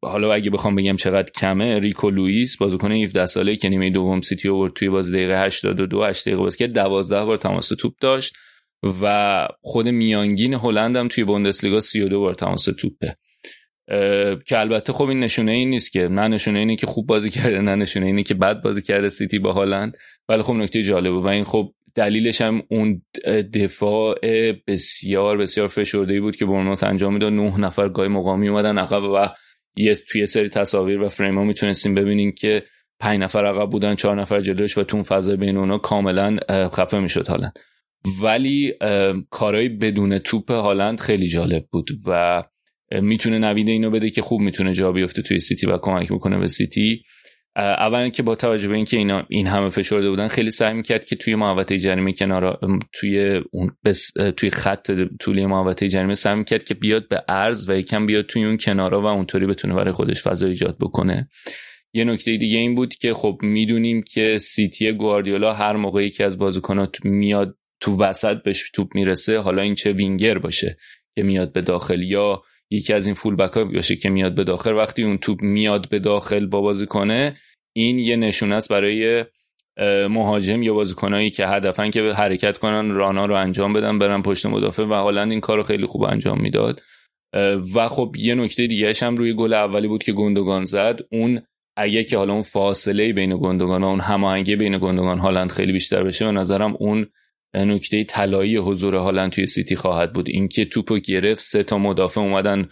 [0.02, 4.50] حالا اگه بخوام بگم چقدر کمه ریکو لوئیس بازیکن 17 ساله که نیمه دوم سیتی
[4.50, 8.38] آورد توی بازی دقیقه 82 8 دقیقه بازی که 12 بار تماس توپ داشت
[9.02, 13.18] و خود میانگین هلند هم توی بوندسلیگا 32 بار تماس توپه.
[14.46, 17.62] که البته خب این نشونه این نیست که نه نشونه اینه که خوب بازی کرده
[17.62, 19.98] نه نشونه اینه که بد بازی کرده سیتی با هالند.
[20.30, 23.02] ولی خب نکته جالبه و این خب دلیلش هم اون
[23.54, 24.16] دفاع
[24.68, 27.34] بسیار بسیار فشرده بود که برنوت انجام می‌داد.
[27.34, 29.30] نه نفر گاهی مقامی اومدن عقب و
[29.78, 32.64] یه توی سری تصاویر و فریم ها می‌تونستیم ببینیم که
[33.00, 37.28] پنج نفر عقب بودن چهار نفر جلوش و تون فضای بین اونا کاملا خفه می‌شد
[37.28, 37.52] حالا
[38.22, 38.74] ولی
[39.30, 42.44] کارهای بدون توپ هالند خیلی جالب بود و
[42.92, 46.48] می‌تونه نوید اینو بده که خوب می‌تونه جا بیفته توی سیتی و کمک می‌کنه به
[46.48, 47.04] سیتی.
[47.56, 51.16] اولا که با توجه به اینکه اینا این همه فشرده بودن خیلی سعی می‌کرد که
[51.16, 52.60] توی محوطه جریمه کنار
[52.94, 57.78] توی اون بس توی خط طولی محوطه جریمه سعی می‌کرد که بیاد به عرض و
[57.78, 61.30] یکم بیاد توی اون کنارا و اونطوری بتونه برای خودش فضا ایجاد بکنه.
[61.94, 66.38] یه نکته دیگه این بود که خب می‌دونیم که سیتی گواردیولا هر موقع یکی از
[66.38, 70.78] بازیکناش میاد تو وسط بهش توپ می‌رسه حالا این چه وینگر باشه
[71.16, 72.42] که میاد به داخل یا
[72.72, 75.90] یکی از این فول بک ها باشه که میاد به داخل وقتی اون توپ میاد
[75.90, 77.38] به داخل با بازی کنه
[77.76, 79.26] این یه نشونه است برای
[80.10, 84.84] مهاجم یا بازیکنایی که هدفن که حرکت کنن رانا رو انجام بدن برن پشت مدافع
[84.84, 86.82] و هالند این کار رو خیلی خوب انجام می‌داد.
[87.76, 91.00] و خب یه نکته دیگه هم روی گل اولی بود که گندگان زد.
[91.12, 91.42] اون
[91.78, 96.04] اگه که حالا اون فاصله بین گندگان و اون هماهنگی بین گندگان هالند خیلی بیشتر
[96.04, 97.08] بشه به نظرم اون
[97.58, 100.30] نکته طلایی حضور هالند توی سیتی خواهد بود.
[100.30, 102.70] اینکه توپو گرفت سه تا مدافع اومدن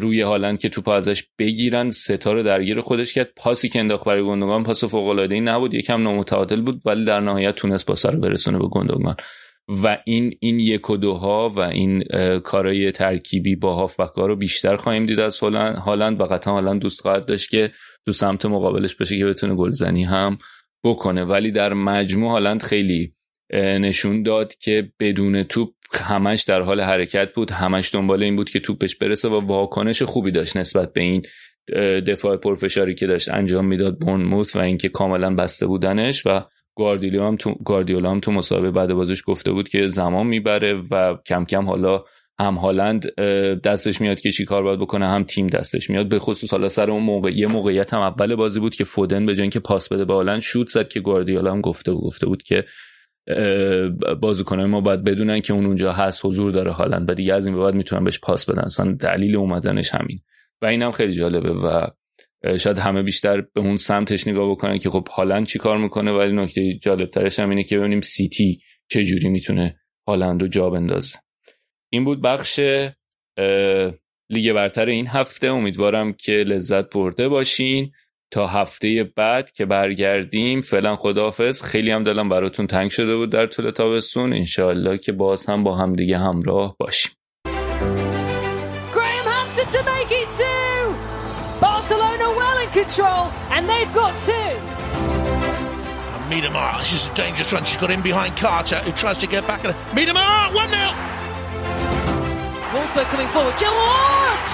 [0.00, 3.32] روی هالند که توپ ازش بگیرن ستا رو درگیر خودش کرد.
[3.36, 7.54] پاسی که انداخت برای گندگان پاس فوق ای نبود یکم نامتعادل بود ولی در نهایت
[7.54, 9.16] تونست پاس رو برسونه به گندگان.
[9.84, 12.04] و این این یک و دوها و این
[12.44, 16.20] کارای ترکیبی با هافبک رو بیشتر خواهیم دید از هالند.
[16.20, 17.70] و قطعا هالند دوست خواهد داشت که
[18.06, 20.38] تو سمت مقابلش باشه که بتونه گلزنی هم
[20.84, 21.24] بکنه.
[21.24, 23.14] ولی در مجموع هالند خیلی
[23.54, 25.70] نشون داد که بدون توپ
[26.00, 27.50] همش در حال حرکت بود.
[27.50, 31.22] همش دنبال این بود که توپش برسه و واکنش خوبی داشت نسبت به این
[32.06, 36.40] دفاع پرفشاری که داشت انجام می‌داد بونموت و اینکه کاملا بسته بودنش و
[36.74, 41.16] گواردیولا هم تو گواردیولا هم تو مسابقه بعد بازش گفته بود که زمان می‌بره و
[41.26, 42.04] کم کم حالا
[42.40, 43.14] هم هالند
[43.64, 46.08] دستش میاد که چی کار باید بکنه هم تیم دستش میاد.
[46.08, 49.34] به خصوص حالا سر اون موقع یه موقعیت هم اول بازی بود که فودن به
[49.34, 52.42] جای اینکه پاس بده به هالند شوت زد که گواردیولا هم گفته بود گفته بود
[52.42, 52.64] که
[54.20, 57.56] بازیکنان ما باید بدونن که اون اونجا هست حضور داره حالا و دیگه از این
[57.56, 58.62] به بعد می‌تونن بهش پاس بدن.
[58.62, 60.20] اصلا دلیل اومدنش همین.
[60.62, 61.86] و اینم خیلی جالبه و
[62.58, 66.32] شاید همه بیشتر به اون سمتش نگاه بکنن که خب هالند چی کار می‌کنه ولی
[66.32, 71.18] نکته جالب ترش هم اینه که ببینیم سیتی چه جوری می‌تونه هالند رو جا بندازه.
[71.92, 72.60] این بود بخش
[74.30, 75.48] لیگ برتر این هفته.
[75.48, 77.92] امیدوارم که لذت برده باشین.
[78.30, 83.46] تا هفته بعد که برگردیم فعلا خداحافظ خیلی هم دلم براتون تنگ شده بود در
[83.46, 87.12] طول تابستون انشاءالله که باز هم با هم دیگه همراه باشیم
[88.94, 90.80] Graham Hansen to make it two.
[91.66, 93.22] Barcelona well in control,
[93.54, 94.50] and they've got two.
[96.30, 97.64] Miedemar, this is a dangerous run.
[97.64, 99.60] She's got in behind Carter, who tries to get back.
[99.64, 99.78] at her.
[99.96, 100.92] Miedemar, 1 0.
[102.72, 103.56] Wolfsburg coming forward.
[103.58, 104.44] Jill Ward!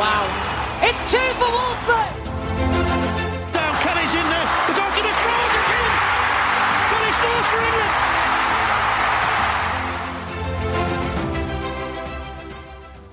[0.00, 0.24] Wow.
[0.88, 2.23] It's two for Wolfsburg.
[4.04, 4.48] plays in there.
[4.66, 5.92] The goalkeeper Rogers in,
[6.90, 8.13] but he scores for England.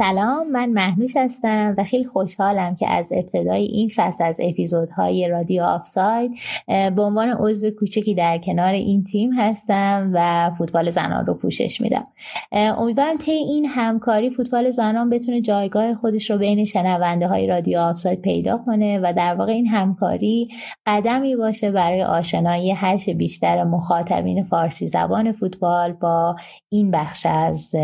[0.01, 5.63] سلام من محنوش هستم و خیلی خوشحالم که از ابتدای این فصل از اپیزودهای رادیو
[5.63, 6.31] آفساید
[6.67, 12.07] به عنوان عضو کوچکی در کنار این تیم هستم و فوتبال زنان رو پوشش میدم.
[12.51, 18.21] امیدوارم طی این همکاری فوتبال زنان بتونه جایگاه خودش رو بین شنونده های رادیو آفساید
[18.21, 20.49] پیدا کنه و در واقع این همکاری
[20.85, 26.35] قدمی باشه برای آشنایی هرچ بیشتر مخاطبین فارسی زبان فوتبال با
[26.69, 27.75] این بخش از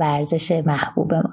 [0.00, 1.30] ورزش محبوب ما.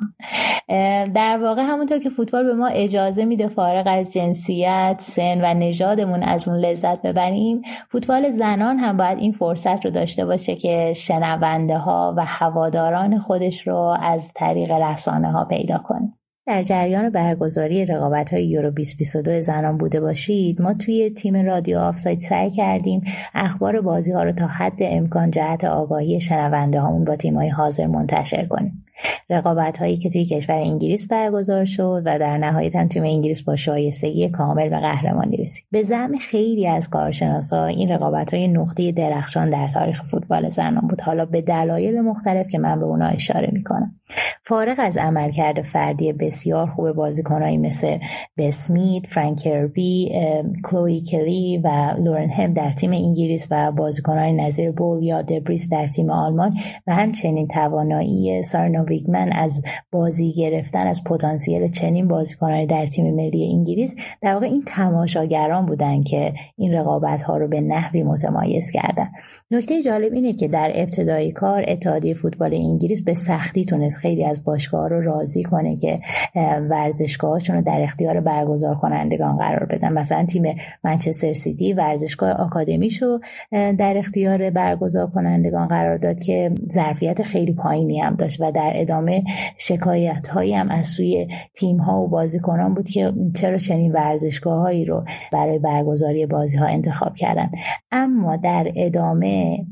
[1.05, 6.23] در واقع همونطور که فوتبال به ما اجازه میده فارغ از جنسیت سن و نژادمون
[6.23, 11.77] از اون لذت ببریم فوتبال زنان هم باید این فرصت رو داشته باشه که شنونده
[11.77, 16.13] ها و هواداران خودش رو از طریق رسانه ها پیدا کنه.
[16.47, 20.61] در جریان برگزاری رقابت های یورو 2022 زنان بوده باشید.
[20.61, 23.01] ما توی تیم رادیو آفساید سعی کردیم
[23.35, 27.87] اخبار بازی ها رو تا حد امکان جهت آگاهی شنونده هامون با تیم های حاضر
[27.87, 28.86] منتشر کنیم.
[29.29, 33.55] رقابت هایی که توی کشور انگلیس برگزار شد و در نهایت هم تیم انگلیس با
[33.55, 35.65] شایستگی کامل و قهرمانی رسید.
[35.71, 41.01] به زعم خیلی از کارشناسا این رقابت های نقطه درخشان در تاریخ فوتبال زنان بود.
[41.01, 43.91] حالا به دلایل مختلف که من به اونا اشاره می‌کنم.
[44.43, 47.97] فارغ از عملکرد فردی بسیار خوب بازیکنهایی مثل
[48.37, 50.11] بسمیت، فرانک کربی،
[50.63, 55.87] کلوی کلی و لورن هم در تیم انگلیس و بازیکنهای نظیر بول یا دبریس در
[55.87, 56.57] تیم آلمان
[56.87, 59.61] و همچنین توانایی سارنو ویگمن از
[59.91, 66.01] بازی گرفتن از پتانسیل چنین بازیکنانی در تیم ملی انگلیس در واقع این تماشاگران بودن
[66.01, 69.07] که این رقابت ها رو به نحوی متمایز کردن.
[69.51, 74.43] نکته جالب اینه که در ابتدای کار اتحادیه فوتبال انگلیس به سختی تونست خیلی از
[74.43, 75.99] باشگاه رو راضی کنه که
[76.69, 79.93] ورزشگاهاشون رو در اختیار برگزار کنندگان قرار بدن.
[79.93, 83.19] مثلا تیم منچستر سیتی ورزشگاه آکادمیشو
[83.51, 89.23] در اختیار برگزار کنندگان قرار داد که ظرفیت خیلی پایینی هم داشت و در ادامه
[89.57, 94.85] شکایت هایی هم از سوی تیم ها و بازیکنان بود که چرا چنین ورزشگاه هایی
[94.85, 97.51] رو برای برگزاری بازی ها انتخاب کردن.
[97.91, 99.65] اما در ادامه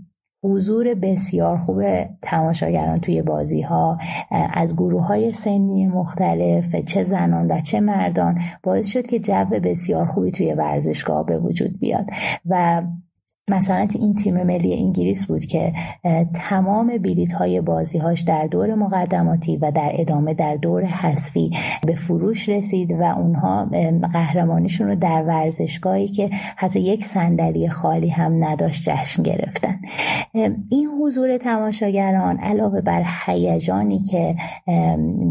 [0.46, 1.84] حضور بسیار خوب
[2.22, 3.98] تماشاگران توی بازی ها
[4.54, 10.06] از گروه های سنی مختلف چه زنان و چه مردان باعث شد که جو بسیار
[10.06, 12.06] خوبی توی ورزشگاه به وجود بیاد.
[12.46, 12.84] و
[13.50, 15.74] مثلا این تیم ملی انگلیس بود که
[16.34, 21.52] تمام بلیت های بازی هاش در دور مقدماتی و در ادامه در دور حذفی
[21.88, 23.66] به فروش رسید و اونها
[24.14, 29.80] قهرمانیشون رو در ورزشگاهی که حتی یک صندلی خالی هم نداشت جشن گرفتن.
[30.70, 34.36] این حضور تماشاگران علاوه بر هیجانی که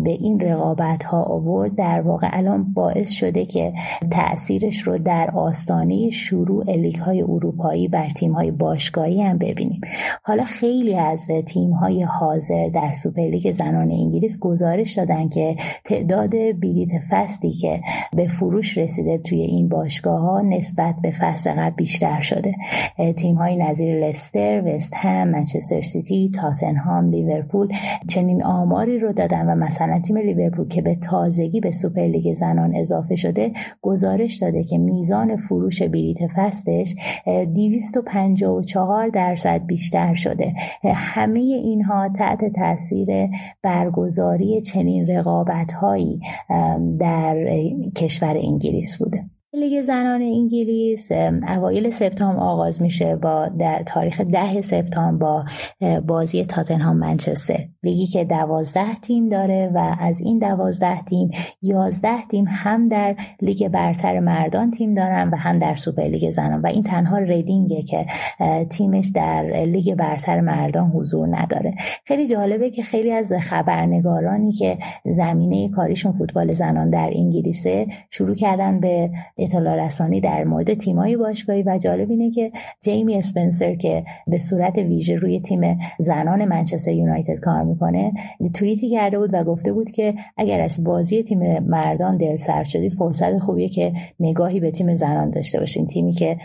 [0.05, 3.73] به این رقابت ها آورد در واقع الان باعث شده که
[4.11, 9.81] تاثیرش رو در آستانه شروع لیگ های اروپایی بر تیم های باشگاهی هم ببینیم.
[10.22, 16.90] حالا خیلی از تیم های حاضر در سوپرلیگ زنان انگلیس گزارش دادن که تعداد بلیت
[17.10, 17.81] فصلی که
[18.16, 22.55] به فروش رسیده توی این باشگاه ها نسبت به فصل قبل بیشتر شده.
[23.16, 27.68] تیم های نظیر لستر، وست هم، منچستر سیتی، تاتنهام، لیورپول
[28.09, 33.16] چنین آماری رو دادن و مثلا تیم لیورپول که به تازگی به سوپرلیگ زنان اضافه
[33.16, 33.52] شده
[33.82, 36.94] گزارش داده که میزان فروش بلیت فصلش
[37.94, 40.54] 254 درصد بیشتر شده.
[40.94, 43.08] همه اینها تحت تاثیر
[43.62, 46.20] برگزاری چنین رقابت هایی
[46.98, 47.36] در
[47.96, 49.24] کشور انگلیس بوده.
[49.56, 51.12] لیگ زنان انگلیس
[51.48, 55.44] اوایل سپتامبر آغاز میشه با در تاریخ ده سپتامبر با
[56.06, 57.64] بازی تاتنهام منچستر.
[57.82, 61.31] لیگی که دوازده تیم داره و از این دوازده تیم
[61.62, 66.60] یازده تیم هم در لیگ برتر مردان تیم دارن و هم در سوپر لیگ زنان.
[66.60, 68.06] و این تنها ریدینگه که
[68.70, 71.74] تیمش در لیگ برتر مردان حضور نداره.
[72.05, 78.81] خیلی جالبه که خیلی از خبرنگارانی که زمینه کاریشون فوتبال زنان در انگلیسه شروع کردن
[78.81, 79.10] به
[79.44, 82.50] اطلاع رسانی در مورد تیمای باشگاهی و جالب اینه که
[82.80, 88.12] جیمی اسپنسر که به صورت ویژه روی تیم زنان منچستر یونایتد کار می‌کنه
[88.54, 92.90] توییتی کرده بود و گفته بود که اگر از بازی تیم مردان دل سر شدی
[92.90, 96.36] فرصت خوبیه که نگاهی به تیم زنان داشته باشین تیمی که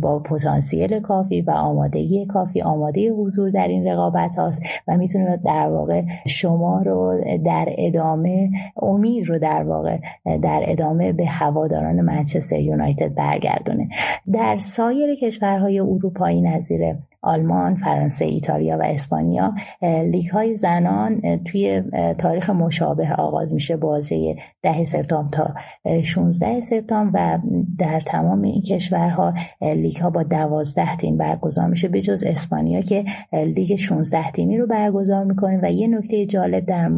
[0.00, 5.68] با پتانسیل کافی و آمادگی کافی آماده حضور در این رقابت هاست و می‌تونه در
[5.68, 8.50] واقع شما رو در ادامه
[8.82, 13.88] امید رو در واقع در ادامه به هواداران منچستر منچستر یونایتد برگردونه.
[14.32, 16.80] در سایر کشورهای اروپایی نظیر
[17.24, 21.82] آلمان، فرانسه، ایتالیا و اسپانیا لیگ های زنان توی
[22.18, 25.54] تاریخ مشابه آغاز میشه بازی ده سپتامبر تا
[26.02, 27.38] 16 سپتامبر و
[27.78, 33.04] در تمام این کشورها لیگ ها با دوازده تیم برگزار میشه به جز اسپانیا که
[33.32, 36.90] لیگ 16 تیمی رو برگزار می‌کنه و یه نکته جالب در,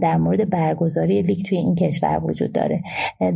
[0.00, 2.82] در مورد برگزاری لیگ توی این کشور وجود داره.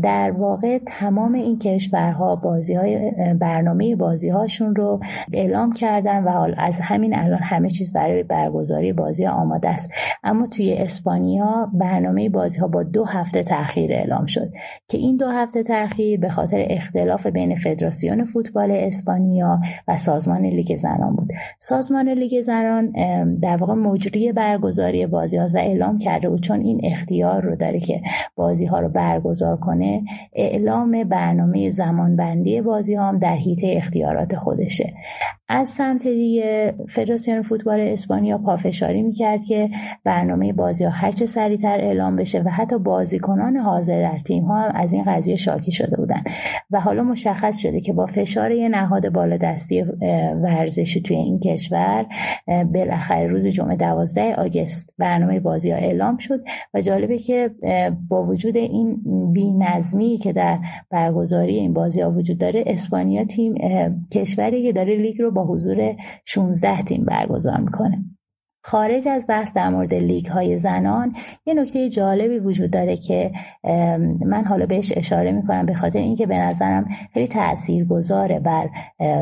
[0.02, 5.00] در واقع تمام این کشورها بازی های برنامه بازی هاشون رو
[5.32, 9.92] اعلام کردن و حال از همین الان همه چیز برای برگزاری بازی آماده است.
[10.22, 14.52] اما توی اسپانیا برنامه بازی ها با دو هفته تاخیر اعلام شد
[14.88, 20.74] که این دو هفته تاخیر به خاطر اختلاف بین فدراسیون فوتبال اسپانیا و سازمان لیگ
[20.74, 21.28] زنان بود.
[21.58, 22.92] سازمان لیگ زنان
[23.42, 27.80] در واقع مجری برگزاری بازی ها و اعلام کرده بود چون این اختیار رو داره
[27.80, 28.00] که
[28.36, 34.94] بازی ها رو برگزار کنه اعلام برنامه زمانبندی بازی ها هم در حیطه اختیارات خودشه.
[35.52, 39.70] از سمت دیگه فدراسیون فوتبال اسپانیا پافشاری می‌کرد که
[40.04, 44.72] برنامه بازی ها هرچه سریعتر اعلام بشه و حتی بازیکنان حاضر در تیم ها هم
[44.74, 46.22] از این قضیه شاکی شده بودن.
[46.70, 49.82] و حالا مشخص شده که با فشار یه نهاد بالادستی
[50.42, 52.06] ورزشی توی این کشور
[52.74, 56.40] بالاخره روز جمعه 12 آگست برنامه بازی ها اعلام شد
[56.74, 57.50] و جالبه که
[58.08, 59.02] با وجود این
[59.32, 60.58] بینظمی که در
[60.90, 63.54] برگزاری این بازی ها وجود داره اسپانیا تیم
[64.12, 65.96] کشوری که داره لیگ رو حضور
[66.26, 68.04] 16 تیم برگزار می‌کنه.
[68.62, 71.14] خارج از بحث در مورد لیگ های زنان
[71.46, 73.32] یه نکته جالبی وجود داره که
[74.26, 78.68] من حالا بهش اشاره می‌کنم به خاطر اینکه به نظرم خیلی تأثیر گذاره بر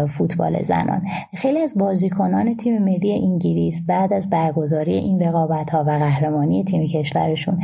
[0.06, 1.02] فوتبال زنان.
[1.34, 6.86] خیلی از بازیکنان تیم ملی انگلیس بعد از برگزاری این رقابت ها و قهرمانی تیم
[6.86, 7.60] کشورشون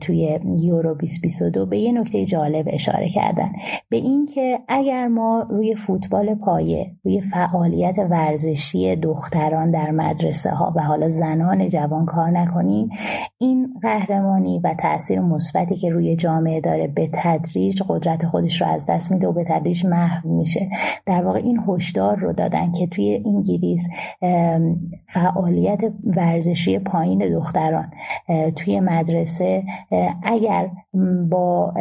[0.00, 3.48] توی یورو 2022 به یه نکته جالب اشاره کردن.
[3.88, 10.80] به اینکه اگر ما روی فوتبال پایه روی فعالیت ورزشی دختران در مدرسه ها و
[11.00, 12.88] حالا زنان جوان کار نکنیم
[13.38, 18.86] این قهرمانی و تاثیر مثبتی که روی جامعه داره به تدریج قدرت خودش رو از
[18.86, 20.70] دست میده و به تدریج محو میشه.
[21.06, 23.88] در واقع این هشدار رو دادن که توی انگلیس
[25.06, 27.90] فعالیت ورزشی پایین دختران
[28.56, 29.64] توی مدرسه
[30.22, 30.70] اگر
[31.30, 31.74] با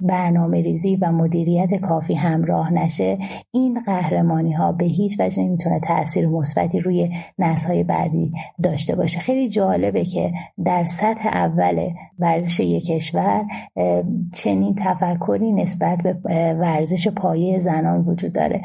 [0.00, 3.18] برنامه ریزی و مدیریت کافی همراه نشه
[3.50, 8.32] این قهرمانی ها به هیچ وجه نمی‌تونه تاثیر مثبتی روی نسل های بعدی
[8.62, 9.20] داشته باشه.
[9.20, 10.32] خیلی جالبه که
[10.64, 13.44] در سطح اول ورزش یک کشور
[14.34, 18.60] چنین تفکری نسبت به ورزش پایه زنان وجود داره.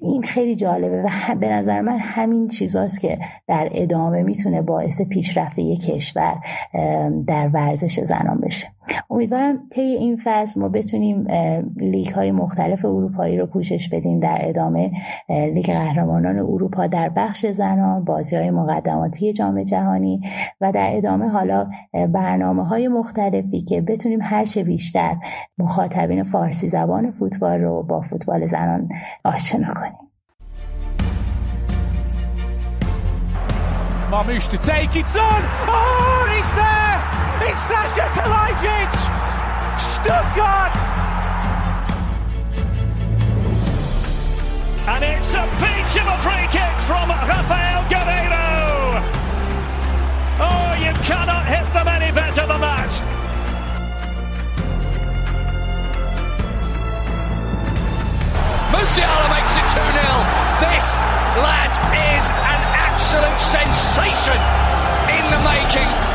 [0.00, 5.58] این خیلی جالبه و به نظر من همین چیزاست که در ادامه می‌تونه باعث پیشرفت
[5.58, 6.34] یک کشور
[7.26, 8.68] در ورزش زنان بشه.
[9.10, 11.26] امیدوارم طی این فصل ما بتونیم
[11.76, 14.92] لیگ های مختلف اروپایی رو پوشش بدیم در ادامه
[15.28, 20.20] لیگ قهرمانان اروپا در بخش زنان بازی های مقدماتی جام جهانی
[20.60, 25.16] و در ادامه حالا برنامه های مختلفی که بتونیم هرچه بیشتر
[25.58, 28.88] مخاطبین فارسی زبان فوتبال رو با فوتبال زنان
[29.24, 30.08] آشنا کنیم
[34.12, 35.40] Marmoush to take it on.
[35.76, 36.98] Oh, he's there!
[37.48, 38.92] It's Sasha Kalajic!
[39.92, 40.78] Stuttgart!
[44.92, 48.21] And it's a peach of a free kick from Rafael Guerreiro!
[50.42, 52.90] Oh, you cannot hit them any better than that!
[58.74, 60.42] Musiala makes it 2-0.
[60.66, 60.98] This
[61.38, 64.40] lad is an absolute sensation
[65.16, 66.11] in the making.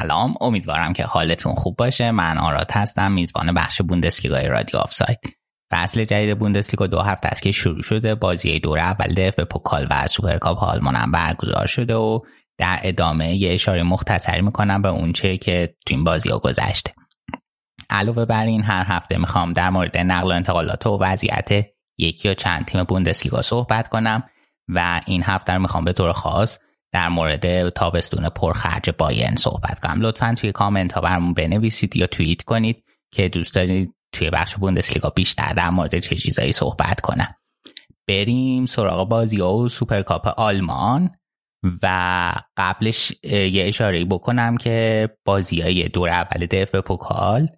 [0.00, 0.34] سلام.
[0.40, 2.10] امیدوارم که حالتون خوب باشه.
[2.10, 5.18] من آراد هستم میزبان بخش بوندسلیگای رادیو آفساید.
[5.72, 8.14] فصل جدید بوندسلیگا دو هفته است که شروع شده.
[8.14, 12.20] بازی دور اول DFB پوکال و سوپرکاپ آلمان هم برگزار شده و
[12.58, 16.92] در ادامه یه اشاره مختصری می‌کنم به اونچه که تو این بازی ها گذشته.
[17.90, 21.66] علاوه بر این هر هفته می‌خوام در مورد نقل و انتقالات و وضعیت
[21.98, 24.22] یکی یا چند تیم بوندسلیگا صحبت کنم
[24.68, 26.58] و این هفته رو می‌خوام به طور خاص
[26.92, 30.00] در مورد تابستون پرخرج بایرن صحبت کنم.
[30.00, 35.10] لطفا توی کامنت ها برامون بنویسید یا توییت کنید که دوست دارید توی بخش بوندسلیگا
[35.10, 37.34] بیشتر در مورد چه چیزایی صحبت کنم.
[38.08, 41.10] بریم سراغ بازی ها و سوپرکاپ آلمان
[41.82, 47.48] و قبلش یه اشاره بکنم که بازی های دور اول DFB پوکال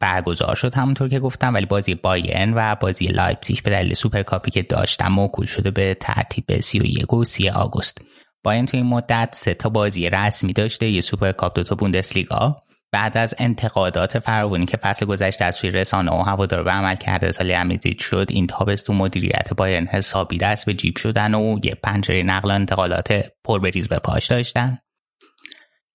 [0.00, 0.74] برگزار شد.
[0.74, 5.46] همونطور که گفتم ولی بازی بایرن و بازی لایپزیگ به دلیل سوپرکاپی که داشتن موکول
[5.46, 8.04] شده به ترتیب 31 و 30 آگوست.
[8.44, 12.60] بایرن تو این مدت سه تا بازی رسمی داشته یه سوپرکاپ دو تا بوندسلیگا.
[12.92, 17.54] بعد از انتقادات فراوانی که فصل گذشته از سوی رسانه و هوادار به عملکرد صالح
[17.54, 22.50] حمیدزیچ شد این تابستون مدیریت بایرن حسابی دست به جیب شدن و یه پنجره نقل
[22.50, 24.78] و انتقالات پر بریز و بپاش داشتن.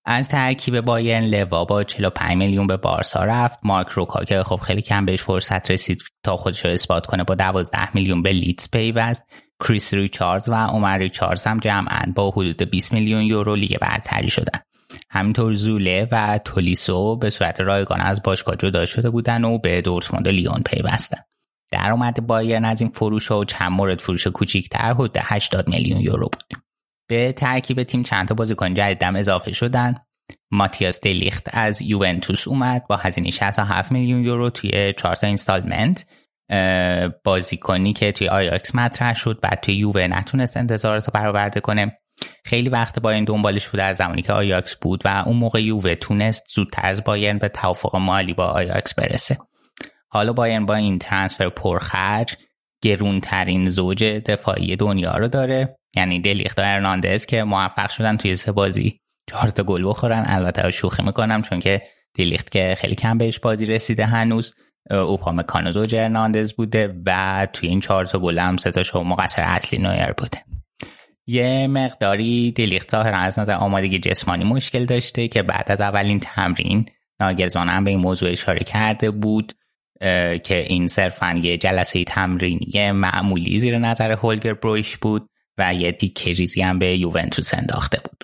[0.06, 3.60] از ترکیب بایرن لوا با 45 میلیون به بارسا رفت.
[3.64, 7.36] مارک روکا که خب خیلی کم بهش فرصت رسید تا خودش رو اثبات کنه با
[7.36, 9.24] 12 میلیون به لیدز پیوست.
[9.64, 14.60] کریس ریچاردز و عمر ریچاردز هم جمعا با حدود 20 میلیون یورو لیگ برتری شدن.
[15.10, 20.28] همینطور زوله و تولیسو به صورت رایگان از باشگاه جدا شده بودن و به دورتموند
[20.28, 21.18] لیون پیوستن.
[21.72, 26.44] درآمد بایرن از این فروش و چند مورد فروش کوچیکتر حدود 80 میلیون یورو بود.
[27.10, 29.96] به ترکیب تیم چند تا بازیکن جدیدم اضافه شدن.
[30.52, 36.06] ماتیاس دلیخت از یوونتوس اومد با هزینه 67 میلیون یورو توی 4 تا installment.
[37.24, 41.98] بازیکنی که توی آیاکس مطرح شد بعد توی یووه نتونست انتظارات رو برآورده کنه.
[42.46, 46.44] خیلی وقت بایرن دنبالش بوده از زمانی که آیاکس بود و اون موقع یووه تونست
[46.56, 49.38] زودتر از بایرن به توافق مالی با آیاکس برسه.
[50.10, 52.36] حالا بایرن با این transfer پرخرج
[52.82, 55.78] گرونترین زوج دفاعی دنیا رو داره.
[55.96, 59.00] یعنی دلیخت و ارناندز که موفق شدن توی سه بازی
[59.30, 60.24] چهار تا گل بخورن.
[60.28, 61.82] البته شوخی می‌کنم چون که
[62.18, 64.54] دلیخت که خیلی کم بهش بازی رسیده هنوز.
[64.92, 69.80] اوپام کانوزو جرناندز بوده و توی این چهار تا گل هم سه تا مقصر اصلی
[69.80, 70.46] نویر بوده.
[71.28, 76.86] یه مقداری دلیخت ظاهرا از نظر آمادگی جسمانی مشکل داشته که بعد از اولین تمرین
[77.20, 79.54] ناگزمان هم به این موضوع اشاره کرده بود
[80.44, 86.34] که این صرفا یه جلسه تمرینی معمولی زیر نظر هولگر برویش بود و یه دیکه
[86.34, 88.24] ریزی هم به یوونتوس انداخته بود.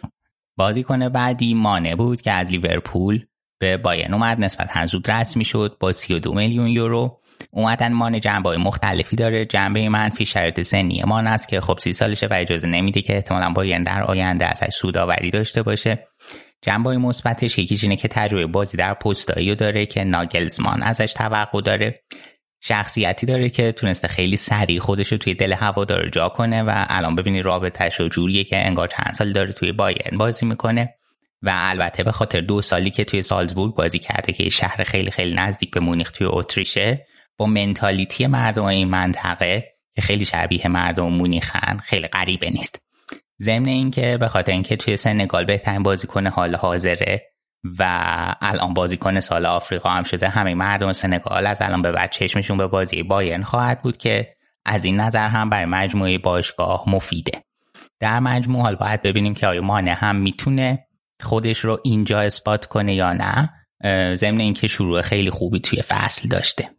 [0.58, 3.26] بازیکن بعدی مانه بود که از لیورپول
[3.62, 7.18] به بایرن اومد نسبتا زود رسمی شد با 32 میلیون یورو.
[7.52, 9.46] اومدن مان جنبه مختلفی داره.
[9.46, 13.50] جنبه منفی شرط سنی مان است که خب سی سالشه و اجازه نمیده که احتمالا
[13.50, 16.08] بایرن در آینده ازش سوداوری داشته باشه.
[16.62, 21.62] جنبه مثبتش یکیش اینه که تجربه بازی در پستایی رو داره که ناگلزمان ازش توقع
[21.62, 22.02] داره.
[22.64, 27.16] شخصیتی داره که تونسته خیلی سریع خودش رو توی دل هوادار جا کنه و الان
[27.16, 30.96] ببینی رابطهش و جوریه که انگار چند سال داره توی بایرن بازی می‌کنه.
[31.42, 35.34] و البته به خاطر دو سالی که توی سالزبورگ بازی کرده که شهر خیلی خیلی
[35.34, 37.08] نزدیک به مونیخ توی اتریشه
[37.38, 42.86] با منتالیتی مردم این منطقه که خیلی شبیه مردم مونیخن خیلی غریبه نیست.
[43.42, 47.32] ضمن اینکه به خاطر اینکه توی سنگال بهترین بازیکن حال حاضره
[47.80, 47.84] و
[48.42, 52.68] الان بازیکن سال آفریقا هم شده همه مردم سنگال از الان به بعد چشمشون به
[52.68, 54.36] بازی بایرن خواهد بود که
[54.66, 57.44] از این نظر هم برای مجموعه باشگاه مفیده.
[58.00, 60.88] در مجموع حال باید ببینیم که آیا مانه هم می‌تونه
[61.24, 63.50] خودش رو اینجا اثبات کنه یا نه
[64.16, 66.70] ضمن اینکه شروع خیلی خوبی توی فصل داشته.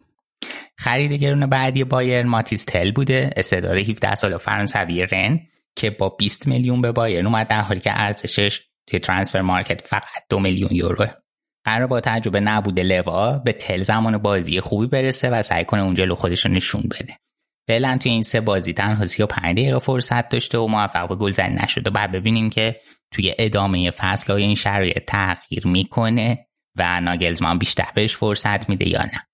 [0.78, 5.40] خرید گرون بعدی بایرن ماتیس تل بوده استعداد 17 سال فرانسوی رن
[5.76, 10.22] که با 20 میلیون به بایرن اومد در حالی که ارزشش توی ترانسفر مارکت فقط
[10.28, 11.06] دو میلیون یورو
[11.64, 15.94] قرار با تجربه نبود لوا به تل زمان بازی خوبی برسه و سعی کنه اون
[15.94, 17.16] جلو خودش رو نشون بده.
[17.68, 21.90] فعلا توی این سه بازی تنها 35 دقیقه فرصت داشته و موفق به گلزنی نشده.
[21.90, 22.80] بعد ببینیم که
[23.12, 29.02] توی ادامه فصل های این شرایط تغییر می‌کنه و ناگلزمان بیشتر بهش فرصت میده یا
[29.02, 29.26] نه.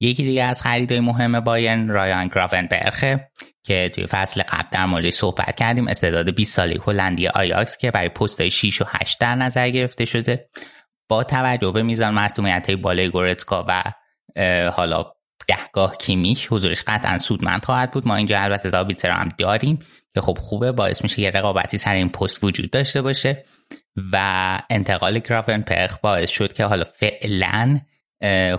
[0.00, 3.30] یکی دیگه از خریدهای مهم بایرن رایان گراونبرخه
[3.64, 8.08] که توی فصل قبل در مورد صحبت کردیم استعداد 20 ساله هلندی آیاکس که برای
[8.08, 10.48] پست 6 و 8 در نظر گرفته شده.
[11.08, 13.82] با توجه به میزان مسئولیت بالای گورتسکا و
[14.70, 15.12] حالا
[15.48, 18.08] دهگاه کیمیش حضورش قطعا سودمند خواهد بود.
[18.08, 19.78] ما اینجا البته زابیتر هم داریم.
[20.16, 23.44] که خب خوبه باعث میشه یه رقابتی سر این پست وجود داشته باشه
[24.12, 27.80] و انتقال گرافن پرخ باعث شد که حالا فعلا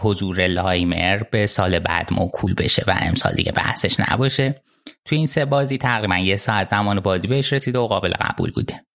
[0.01, 4.61] حضور لایمر به سال بعد موکول بشه و امسال دیگه بحثش نباشه.
[5.05, 8.85] توی این سه بازی تقریبا یه ساعت زمان بازی بهش رسیده و قابل قبول بوده.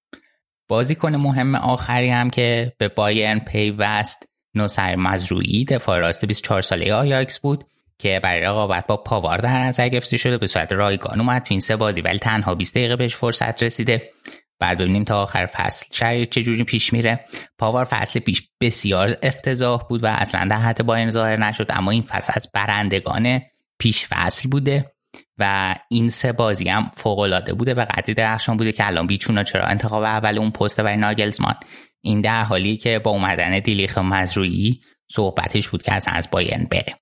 [0.68, 7.40] بازیکن مهم آخری هم که به بایرن پیوست نوسر مزروعی دفاع راست 24 ساله آیاکس
[7.40, 7.64] بود.
[8.02, 11.60] که برای رقابت با پاوار در نظر گرفته شده به صورت رایگان اومد تو این
[11.60, 14.10] سه بازی ولی تنها 20 دقیقه بهش فرصت رسیده.
[14.58, 17.24] بعد ببینیم تا آخر فصل شرایط چجوری پیش میره.
[17.58, 22.02] پاوار فصل پیش بسیار افتضاح بود و اصلا در حد باین ظاهر نشد اما این
[22.02, 23.40] فصل از برندگان
[23.78, 24.92] پیش فصل بوده
[25.38, 29.44] و این سه بازی هم فوق العاده بوده و قدری درخشان بوده که الان بیچونا
[29.44, 31.54] چرا انتخاب اول اون پست برای ناگلزمان.
[32.00, 34.80] این در حالی که با اومدن دلیخت مزروعی
[35.10, 37.01] صحبتش بود که از از بایرن بره.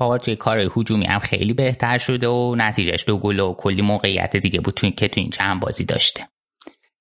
[0.00, 4.36] پاوار توی کار هجومی هم خیلی بهتر شده و نتیجهش دو گل و کلی موقعیت
[4.36, 6.28] دیگه بود که تو این چند بازی داشته.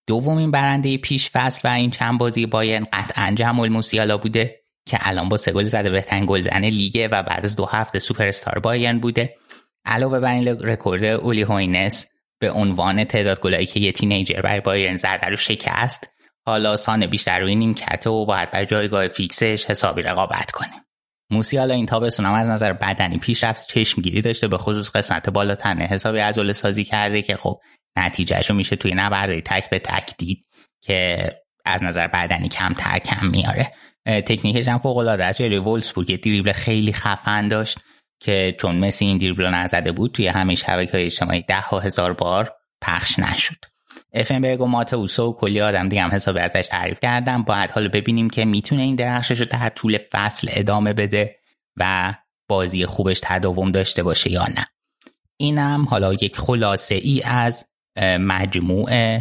[0.08, 5.30] دومین برنده پیش فصل و این چند بازی بایرن قطعا جمال موسیالا بوده که الان
[5.30, 9.00] با سه گل زده بهترین گلزن لیگه و بعد از دو هفته سوپر استار بایرن
[9.00, 9.36] بوده.
[9.86, 12.10] علاوه بر این رکورد اولی هوینس
[12.40, 16.14] به عنوان تعداد گلایی که یه teenager برای بایرن زده رو شکست
[16.46, 20.89] حالا سان بیشتر روی نیمکته و باید بر جایگاه فیکسش حسابی رقابت کنه.
[21.32, 25.84] موسیالا این تابستون هم از نظر بدنی پیشرفت چشمگیری داشته به خصوص قسمت بالا تنه
[25.84, 27.60] حسابی عضله سازی کرده که خب
[27.98, 30.46] نتیجهشو میشه توی نبرده تک به تک دید
[30.82, 31.30] که
[31.66, 33.72] از نظر بدنی کمتر کم میاره.
[34.06, 35.38] تکنیکش هم فوق العاده است.
[35.42, 37.80] جلوی وولسبورگ دریبل خیلی خفن داشت
[38.22, 42.14] که چون مسی این دریبل نزده بود توی همه شبکه های اجتماعی ده ها هزار
[42.14, 43.56] بار پخش نشد.
[44.14, 47.44] افنبرگ و ماتئوس و و کلی آدم دیگه هم حساب ازش تعریف کردن.
[47.44, 51.36] باید حالا ببینیم که می‌تونه این درخشش رو در طول فصل ادامه بده
[51.78, 52.14] و
[52.50, 54.66] بازی خوبش تداوم داشته باشه یا نه.
[55.38, 57.66] اینم حالا یک خلاصه ای از
[58.20, 59.20] مجموع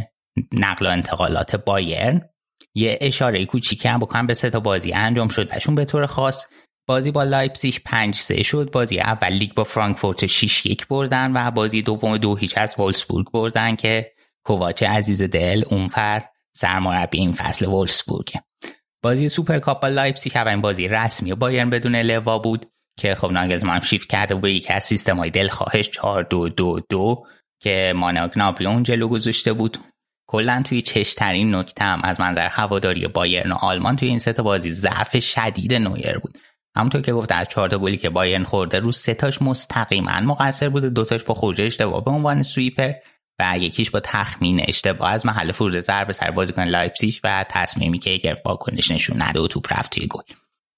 [0.52, 2.28] نقل و انتقالات بایرن.
[2.74, 6.46] یه اشاره کوچیکی هم بکنم به سه تا بازی انجام شدهشون به طور خاص
[6.86, 8.70] بازی با لایپزیش 5 3 شد.
[8.72, 13.30] بازی اول لیگ با فرانکفورت 6 1 بردن و بازی دوم دو هیچ از وولسبورگ
[13.30, 14.12] بردن که
[14.48, 16.22] کوواچ عزیز دل اونفر
[16.56, 18.32] سرمربی این فصل وولسبورگ
[19.02, 22.66] بازی سوپرکاپ با لایپزیگ اولین بازی رسمی بایرن بدون لوا بود
[22.98, 26.48] که خب ناگلزمان هم شیفت کرده و به یکی از سیستم های دلخواهش 4 2
[26.48, 27.26] 2 2
[27.60, 29.78] که مانه گنابری جلو گذاشته بود.
[30.28, 34.72] کلا توی چشم‌ترین نکته هم از منظر هواداری بایرن و آلمان توی این سه بازی
[34.72, 36.38] ضعف شدید نویر بود.
[36.76, 40.90] همونطور که گفت از چهار گلی که بایرن خورده رو سه تاش مستقیما مقصر بوده
[40.90, 42.92] دوتاش با خروج اشتباه به عنوان sweeper
[43.40, 48.36] و یکیش با تخمین اشتباه از محل فرود ضربه سر بازیکن لایپزیگ و تصمیم گرفت
[48.44, 50.22] واکنش نشون نده و توپ رفت توی گل.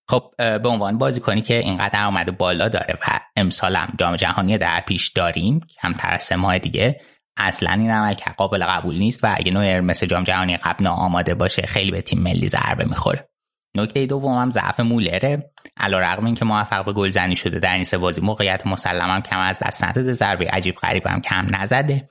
[0.08, 4.80] خب به عنوان بازیکنی که اینقدر ادعای بالا داره و امسال هم جام جهانی در
[4.80, 7.00] پیش داریم کمتر از سه ماه دیگه
[7.36, 11.62] اصلا این عملکرد قابل قبول نیست و اگه نویر مثل جام جهانی قبل آماده باشه
[11.62, 13.28] خیلی به تیم ملی ضربه می‌خوره.
[13.76, 15.52] نکته دوم هم ضعف مولره.
[15.76, 19.84] علیرغم اینکه موفق به گلزنی شده در این سه بازی موقعیت مسلما کم از دست
[19.84, 22.08] نداده ضربه عجیب غریب هم کم نزده.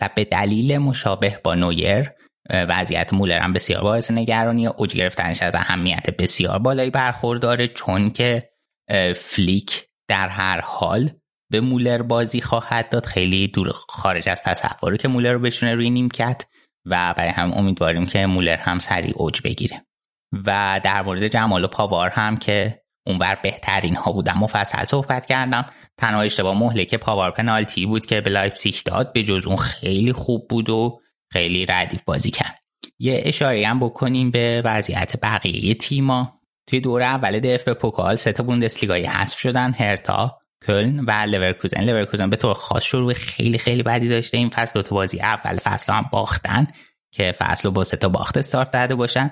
[0.00, 2.10] و به دلیل مشابه با نویر
[2.50, 8.50] وضعیت مولر هم بسیار باعث نگرانی اوج گرفتنش از اهمیت بسیار بالایی برخورداره چون که
[9.16, 11.10] فلیک در هر حال
[11.50, 13.06] به مولر بازی خواهد داد.
[13.06, 16.46] خیلی دور خارج از تصوری که مولر رو بشونه روی نیمکت
[16.86, 19.86] و برای هم امیدواریم که مولر هم سریع اوج بگیره.
[20.46, 24.38] و در مورد جمال و پاوار هم که اونور بهترین ها بودم.
[24.38, 25.66] مفصل صحبت کردم.
[25.96, 29.12] تنها اشتباه مهلک پاوار پنالتی بود که به لایپزیگ داد.
[29.12, 31.00] به جز اون خیلی خوب بود و
[31.32, 32.58] خیلی ردیف بازی کرد.
[32.98, 36.40] یه اشاره هم بکنیم به وضعیت بقیه تیما.
[36.66, 39.72] توی دور اول DFB Pokal سه تا بوندسلیگایی حذف شدن.
[39.72, 41.84] هرتا کلن و لورکوزن.
[41.84, 44.38] لورکوزن به طور خاص شروع خیلی خیلی بدی داشته.
[44.38, 46.66] این فصل دو تا بازی اول فصل هم باختن
[47.12, 49.30] که فصل با سه تا باخت استارت داده باشن.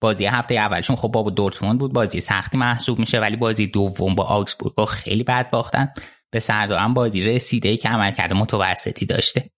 [0.00, 4.24] بازی هفته اولشون خب با دورتموند بود بازی سختی محسوب میشه ولی بازی دوم با
[4.24, 5.88] آگسبورگ خیلی بد باختن.
[6.30, 9.50] به سردارم بازی رسیده ای که عملکرد متوسطی داشته.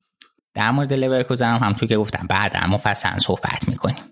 [0.55, 4.05] در مورد لورکوزن هم همونطور که گفتم بعدا مفصل صحبت می‌کنیم.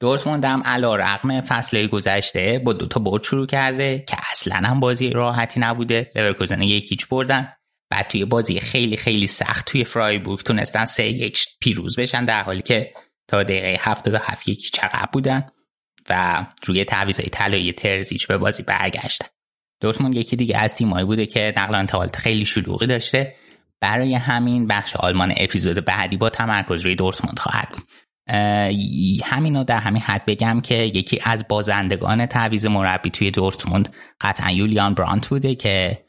[0.00, 5.10] دورتموند هم علا رقم فصل گذشته با دوتا برد شروع کرده که اصلا هم بازی
[5.10, 6.10] راحتی نبوده.
[6.14, 7.52] لورکوزن یکیچ بردن
[7.90, 12.62] بعد توی بازی خیلی خیلی سخت توی فرایبورگ تونستن سه یک پیروز بشن در حالی
[12.62, 12.92] که
[13.28, 15.46] تا دقیقه هفت یکی چقدر بودن
[16.10, 19.26] و روی تعویضای طلایی ترزیچ به بازی برگشتن.
[19.80, 23.34] دورتموند یکی دیگه از تیمایی بوده که نقل انتقالات خیلی شلوغی داشته.
[23.80, 27.84] برای همین بخش آلمان اپیزود بعدی با تمرکز روی دورتموند خواهد بود.
[29.24, 34.94] همینو در همین حد بگم که یکی از بازندگان تعویز مربی توی دورتموند قطعا یولیان
[34.94, 36.04] برانت بوده که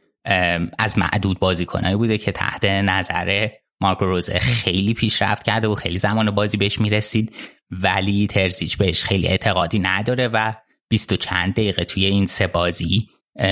[0.77, 3.49] از معدود بازیکنایی بوده که تحت نظر
[3.81, 7.35] مارکو روزه خیلی پیشرفت کرده و خیلی زمان بازی بهش می‌رسید.
[7.71, 10.53] ولی ترزیچ بهش خیلی اعتقادی نداره و
[10.89, 13.09] بیست و چند دقیقه توی این سه بازی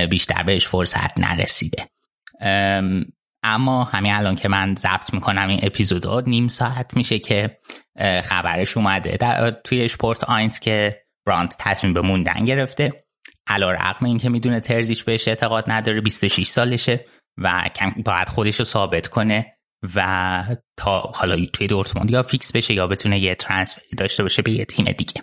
[0.09, 1.87] بیشتر بهش فرصت نرسیده.
[3.43, 7.57] اما همین الان که من ضبط می‌کنم این اپیزودا نیم ساعت میشه که
[8.23, 9.17] خبرش اومده.
[9.17, 13.05] در توی شپورت آینز که برانت تصمیم به موندن گرفته.
[13.47, 17.05] علا رقم این که می‌دونه ترزیچ بهش اعتقاد نداره 26 سالشه
[17.37, 19.54] و کم باید خودش رو ثابت کنه.
[19.95, 24.51] و تا حالا توی دورتموند یا فیکس بشه یا بتونه یه ترانسفری داشته باشه به
[24.51, 25.21] یه تیم دیگه.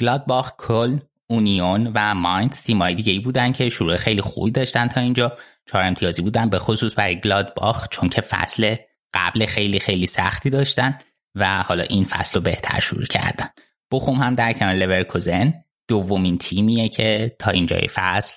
[0.00, 5.00] گلادباخ کل اونیون و ماینز تیمای دیگه ای بودن که شروع خیلی خوبی داشتن تا
[5.00, 5.36] اینجا.
[5.66, 8.76] چهار امتیازی بودن به خصوص برای گلادباخ چون که فصل
[9.14, 10.98] قبل خیلی خیلی سختی داشتن
[11.34, 13.48] و حالا این فصل رو بهتر شروع کردن.
[13.92, 15.54] بخوم هم در کنار لورکوزن
[15.88, 18.36] دومین تیمیه که تا اینجای فصل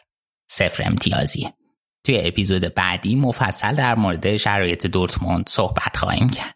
[0.49, 1.53] صفر امتیازیه.
[2.03, 6.55] توی اپیزود بعدی مفصل در مورد شرایط دورتموند صحبت خواهیم کرد.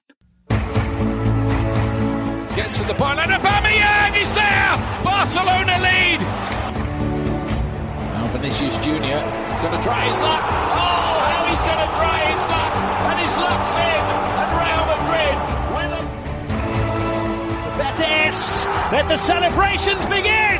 [18.92, 20.60] Let the celebrations begin!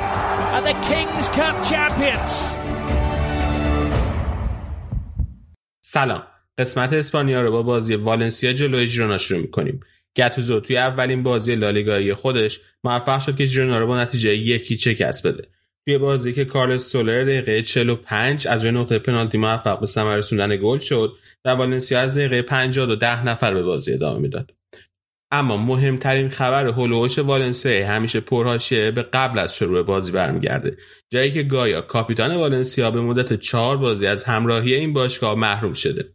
[0.56, 2.65] And the Kings Cup champions.
[5.96, 6.24] سلام.
[6.58, 9.80] قسمت اسپانیا رو با بازی والنسیا جلوی ژیرونا شروع می‌کنیم.
[10.18, 15.30] گتوزو توی اولین بازی لالیگایی خودش موفق شد که ژیرونا رو با نتیجه یکی کسب
[15.30, 15.48] بده.
[15.86, 20.58] توی بازی که کارلس سولر دقیقه 45 از روی نقطه پنالتی موفق به ثمر رسوندن
[20.58, 21.14] گل شد
[21.46, 24.52] و والنسیا از دقیقه 50 و 10 نفر به بازی ادامه می‌داد.
[25.32, 30.78] اما مهمترین خبر هولوش والنسیا همیشه پرهاشیه به قبل از شروع بازی برمیگرده.
[31.10, 36.06] جایی که گایا کاپیتان والنسیا به مدت چهار بازی از همراهی این باشگاه محروم شده.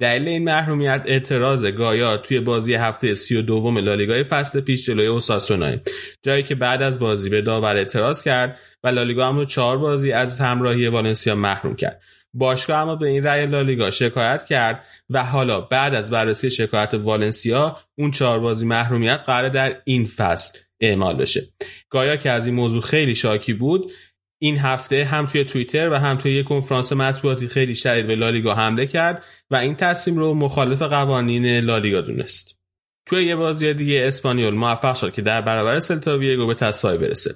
[0.00, 5.06] دلیل این محرومیت اعتراض گایا توی بازی هفته سی و دوم لالیگای فصل پیش جلوی
[5.06, 5.80] اوساسونای.
[6.22, 10.12] جایی که بعد از بازی به داور اعتراض کرد و لالیگا هم رو چهار بازی
[10.12, 12.02] از همراهی والنسیا محروم کرد.
[12.34, 17.76] باشگاه اما به این رأی لالیگا شکایت کرد و حالا بعد از بررسی شکایت والنسیا
[17.98, 21.42] اون چهار بازی محرومیت قراره در این فصل اعمال بشه.
[21.90, 23.92] گایا که از این موضوع خیلی شاکی بود
[24.38, 28.54] این هفته هم توی توییتر و هم توی یک کنفرانس مطبوعاتی خیلی شدید به لالیگا
[28.54, 32.63] حمله کرد و این تصمیم رو مخالف قوانین لالیگا دونست.
[33.06, 37.34] توی یه بازی دیگه اسپانیول موفق شد که در برابر سلتاویگو به تساوی برسه.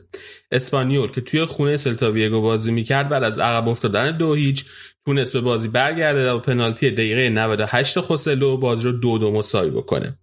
[0.52, 4.64] اسپانیول که توی خونه سلتاویگو بازی می‌کرد بعد از عقب افتادن دو هیچ
[5.04, 10.18] تونست به بازی برگرده و پنالتی دقیقه 98 خوسلو بازی رو دو دو مساوی بکنه.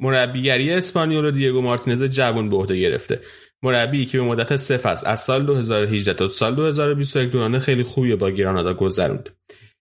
[0.00, 3.20] مربیگری اسپانیول رو دیگو مارتینز جوون به عهده گرفته.
[3.62, 8.16] مربی که به مدت سه فصل از سال 2018 تا سال 2021 دوران خیلی خوبی
[8.16, 9.30] با گرانادا گذروند.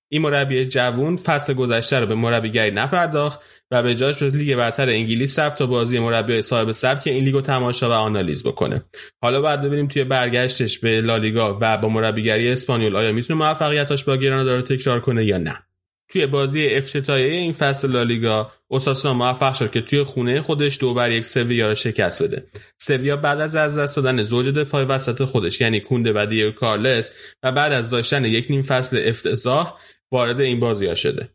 [0.09, 3.39] این مربی جوون فصل گذشته رو به مربیگری نپرداخت
[3.71, 7.41] و به جاش به لیگ برتر انگلیس رفت تا بازی مربی صاحب سبک این لیگو
[7.41, 8.83] تماشا و آنالیز بکنه.
[9.21, 14.17] حالا بعد ببینیم توی برگشتش به لالیگا و با مربیگری اسپانیول آیا می‌تونه موفقیتاش با
[14.17, 15.63] گرانادا رو تکرار کنه یا نه.
[16.09, 21.11] توی بازی افتتاحیه این فصل لالیگا اوساسونا موفق شد که توی خونه خودش دو بر
[21.11, 22.45] یک سویا را شکست بده.
[22.77, 27.11] سویا بعد از از دست دادن زوج دفاع وسط خودش یعنی کونده و دیو کارلس
[27.43, 29.77] و بعد از داشتن یک نیم فصل افتضاح
[30.11, 31.29] وارد این بازی ها شده.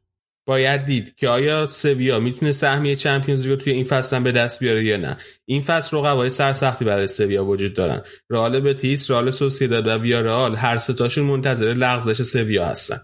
[0.47, 4.61] باید دید که آیا سویا می‌تونه سهمیه چمپیونز رو توی این فصل هم به دست
[4.61, 5.17] بیاره یا نه.
[5.45, 8.03] این فصل رقبای سرسختی برای سویا وجود دارن.
[8.31, 13.01] رئال بتیس رئال سوسیداد و ویارئال هر ستاشون منتظر لغزش سویا هستن.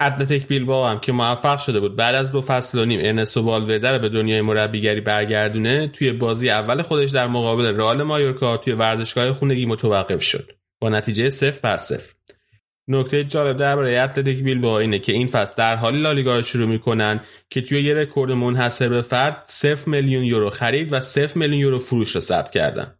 [0.00, 3.90] اتلتیک بیلبائو هم که موفق شده بود بعد از دو فصل و نیم ارنستو والورده
[3.90, 9.32] رو به دنیای مربیگری برگردونه توی بازی اول خودش در مقابل رئال مایورکا توی ورزشگاه
[9.32, 10.52] خونگی متوقف شد.
[10.80, 12.12] با نتیجه صفر بر صفر.
[12.88, 17.20] نکته جالب درباره اتلتیک بیلبائو اینه که این فصل در حالی لالیگا رو شروع می‌کنن
[17.50, 21.78] که توی یه رکورد منحصر به فرد 0 میلیون یورو خرید و 0 میلیون یورو
[21.78, 22.94] فروش رو ثبت کردن.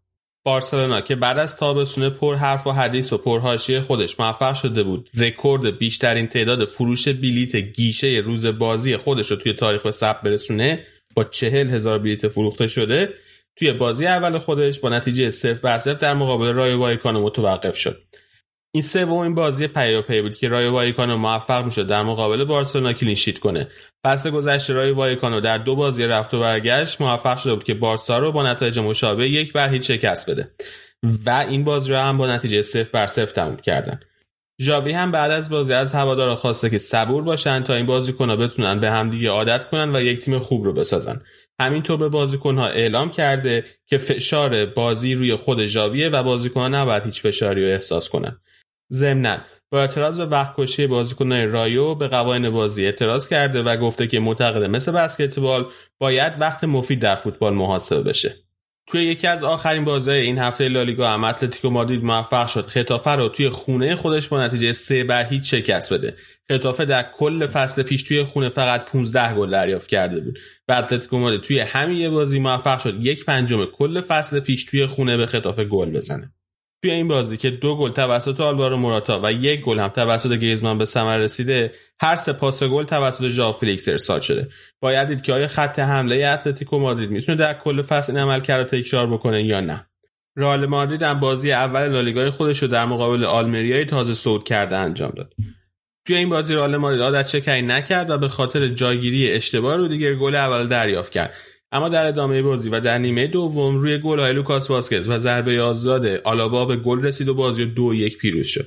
[0.45, 5.11] بارسلونا که بعد از تابستون پر حرف و حدیث و پرحاشیه خودش موفق شده بود
[5.17, 10.87] رکورد بیشترین تعداد فروش بلیت گیشه روز بازی خودش رو توی تاریخ به ثبت برسونه
[11.15, 13.15] با چهل هزار بلیت فروخته شده.
[13.57, 18.03] توی بازی اول خودش با نتیجه صفر بر صفر در مقابل رایو وایکانو متوقف شد.
[18.77, 23.39] این سومین بازی پیاپی بود که رایو وایکانو موفق می‌شد در مقابل بارسلونا clean sheet
[23.39, 23.69] کنه.
[24.05, 28.19] فصل گذشته رایو وایکانو در دو بازی رفت و برگشت موفق شده بود که بارسا
[28.19, 30.51] رو با نتایج مشابه یک بر هیچ شکست بده.
[31.27, 34.01] و این بازی رو هم با نتیجه صفر بر صفر تموم کردن.
[34.61, 38.81] ژاوی هم بعد از بازی از هوادارا خواسته که صبور باشن تا این بازیکنها بتونن
[38.81, 41.21] به همدیگه عادت کنن و یک تیم خوب رو بسازن.
[41.61, 47.23] همینطور به بازیکنها اعلام کرده که فشار بازی روی خود ژاویه و بازیکنها نباید هیچ
[47.23, 48.41] فشاری رو احساس کنن.
[48.93, 49.39] ضمنا
[49.71, 54.21] با اعتراض به وقت کشی بازیکنان رایو به قوانین بازی اعتراض کرده و گفته که
[54.21, 55.67] معتقده مثل بسکتبال
[55.99, 58.35] باید وقت مفید در فوتبال محاسبه بشه.
[58.89, 63.29] توی یکی از آخرین بازی این هفته لالیگا هم اتلتیکو مادرید موفق شد خطافه رو
[63.29, 66.17] توی خونه خودش با نتیجه سه بر هیچ شکست بده.
[66.49, 70.39] خطافه در کل فصل پیش توی خونه فقط 15 گل دریافت کرده بود
[70.69, 74.87] و اتلتیکو مادرید توی همین یه بازی موفق شد یک پنجم کل فصل پیش توی
[74.87, 76.33] خونه به خطافه گل بزنه.
[76.87, 80.79] توی این بازی که دو گل توسط آلوارو موراتا و یک گل هم توسط گریزمان
[80.79, 84.49] به ثمر رسیده هر سه پاس گل توسط ژائو فلیکس ارسال شده.
[84.81, 88.83] باید دید که آیا خط حمله اتلتیکو مادرید می‌تونه در کل فصل این عملکرد رو
[88.83, 89.87] تکرار بکنه یا نه؟
[90.37, 95.11] رئال مادرید هم بازی اول لالیگای خودش رو در مقابل آلمریای تازه صعود کرده انجام
[95.17, 95.33] داد.
[96.07, 100.35] توی این بازی رئال مادرید عادت شکنی نکرد و به خاطر جایگیری اشتباه رودیگر گل
[100.35, 101.35] اول دریافت کرد.
[101.77, 105.63] اما در ادامه بازی و در نیمه دوم روی گل های لوکاس واسکز و ضربه
[105.63, 108.67] آزاد آلابا به گل رسید و بازی دو یک پیروز شد.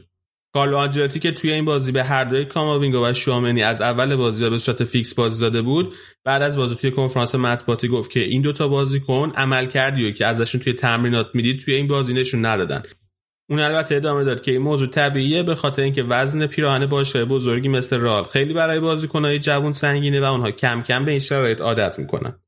[0.53, 4.43] کارلو آنجلوتی که توی این بازی به هر دوی کاماوینگا و شوامنی از اول بازی
[4.43, 8.19] و به صورت فیکس بازی داده بود بعد از بازی توی کنفرانس مطبوعاتی گفت که
[8.19, 12.83] این دوتا بازیکن عملکردی رو که ازشون توی تمرینات می‌دید توی این بازی نشون ندادن.
[13.49, 17.67] اون البته ادامه داد که این موضوع طبیعیه به خاطر اینکه وزن پیراهن باشگاه بزرگی
[17.67, 21.99] مثل رئال خیلی برای بازیکنهای جوان سنگینه و اونها کم کم به این شرایط عادت
[21.99, 22.39] می‌کنن.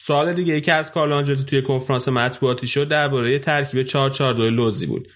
[0.00, 4.86] سوال دیگه ای که از کارلو آنجلوتی توی کنفرانس مطبوعاتی شد درباره ترکیب 442 لوزی
[4.86, 5.08] بود.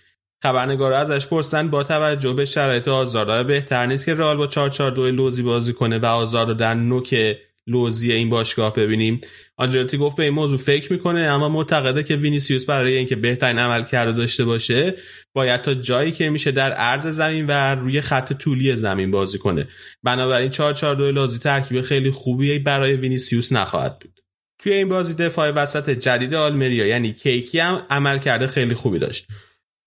[0.43, 5.43] خبرنگارا ازش پرسیدن با توجه به شرایط هازارد بهتر نیست که رئال با 442 لوزی
[5.43, 7.37] بازی کنه و هازارد در نوک
[7.67, 9.21] لوزی این باشگاه ببینیم.
[9.57, 13.83] آنجلوتی گفت به این موضوع فکر می‌کنه اما معتقده که وینیسیوس برای اینکه بهترین عملکرد
[13.83, 14.95] رو داشته باشه
[15.33, 19.69] باید تا جایی که میشه در عرض زمین و روی خط طولی زمین بازی کنه.
[20.03, 24.22] بنابراین 442 لوزی ترکیب خیلی خوبی برای وینیسیوس نخواهد بود.
[24.63, 29.27] توی این بازی دفاع وسط جدید آلمریا یعنی کیکی هم عمل کرده خیلی خوبی داشت.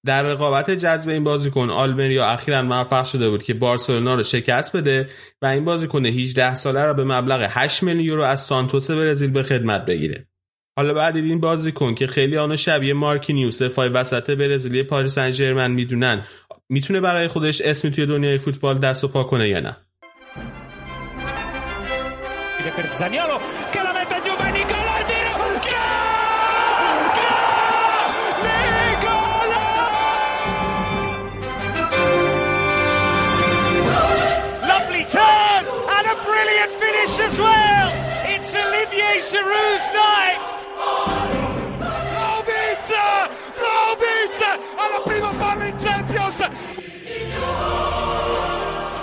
[0.06, 5.10] در رقابت جذب این بازیکن آلمریا اخیرا موفق شده بود که بارسلونا رو شکست بده
[5.42, 9.44] و این بازیکن 18 ساله را به مبلغ 8 میلیون یورو از سانتوس برزیل به
[9.44, 10.28] خدمت بگیره.
[10.78, 15.72] حالا بعد این بازیکن که خیلی آنو شبیه مارکینیوس دفاع وسط برزیلی پاریس سن ژرمن
[15.72, 16.26] می‌دونن
[16.70, 19.78] می‌تونه برای خودش اسمی توی دنیای فوتبال دست و پا کنه یا نه؟
[37.20, 37.90] As well.
[38.34, 40.40] It's Olivier Giroud's night.
[42.14, 42.90] Vlaovic!
[43.60, 44.40] Vlaovic!
[44.84, 46.38] Alla prima palla in Champions!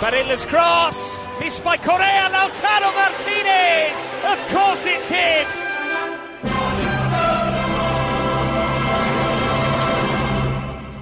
[0.01, 1.25] Barilla's cross.
[1.39, 3.99] Missed by Correa Lautaro Martinez.
[4.33, 5.47] Of course it's him.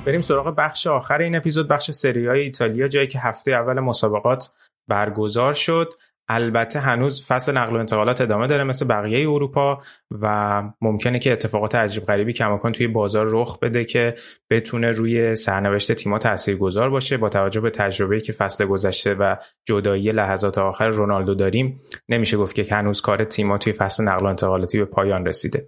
[0.05, 4.53] بریم سراغ بخش آخر این اپیزود بخش سری های ایتالیا جایی که هفته اول مسابقات
[4.87, 5.93] برگزار شد
[6.33, 9.81] البته هنوز فصل نقل و انتقالات ادامه داره مثل بقیه اروپا
[10.11, 14.15] و ممکنه که اتفاقات عجیب غریبی کماکان توی بازار رخ بده که
[14.49, 17.17] بتونه روی سرنوشت تیم‌ها تاثیرگذار باشه.
[17.17, 19.35] با توجه به تجربه‌ای که فصل گذشته و
[19.67, 24.29] جدایی لحظات آخر رونالدو داریم نمیشه گفت که هنوز کار تیم‌ها توی فصل نقل و
[24.29, 25.67] انتقالاتی به پایان رسیده.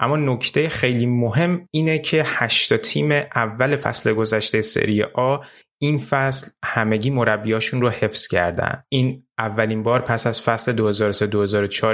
[0.00, 5.36] اما نکته خیلی مهم اینه که هشتا تیم اول فصل گذشته سری آ
[5.82, 8.82] این فصل همگی مربیاشون رو حفظ کردن.
[8.88, 10.92] این اولین بار پس از فصل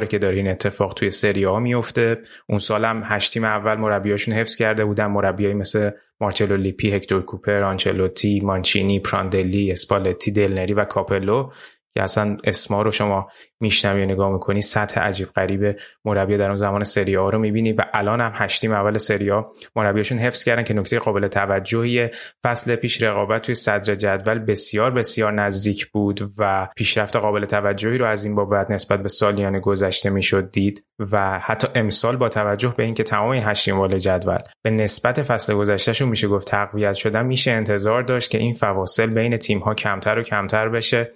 [0.03, 2.19] 2003-2004 که داره این اتفاق توی سری آ میفته.
[2.49, 5.07] اون سال هم هشت تیم اول مربیاشون حفظ کرده بودن.
[5.07, 5.91] مربیایی مثل
[6.21, 11.51] مارچلو لیپی، هکتور کوپر، آنچلوتی، مانچینی، پراندلی، اسپالتی، دلنری و کاپلو.
[11.97, 13.29] که اصلا اسما رو شما
[13.61, 17.73] میشنوی و نگاه می‌کنی سطح عجیب غریب مربی در اون زمان سری آ رو می‌بینی
[17.73, 19.43] و الان هم هشت تیم اول سری آ.
[19.77, 22.09] مربیاشون حفظ کردن که نکته قابل توجهی
[22.45, 28.07] فصل پیش رقابت توی صدر جدول بسیار بسیار نزدیک بود و پیشرفت قابل توجهی رو
[28.07, 32.83] از این بابت نسبت به سالیان گذشته می‌شد دید و حتی امسال با توجه به
[32.83, 38.03] اینکه تمام هشتیم اول جدول به نسبت فصل گذشتهشون میشه گفت تقویت شدن میشه انتظار
[38.03, 41.13] داشت که این فواصل بین تیم ها کمتر و کمتر بشه.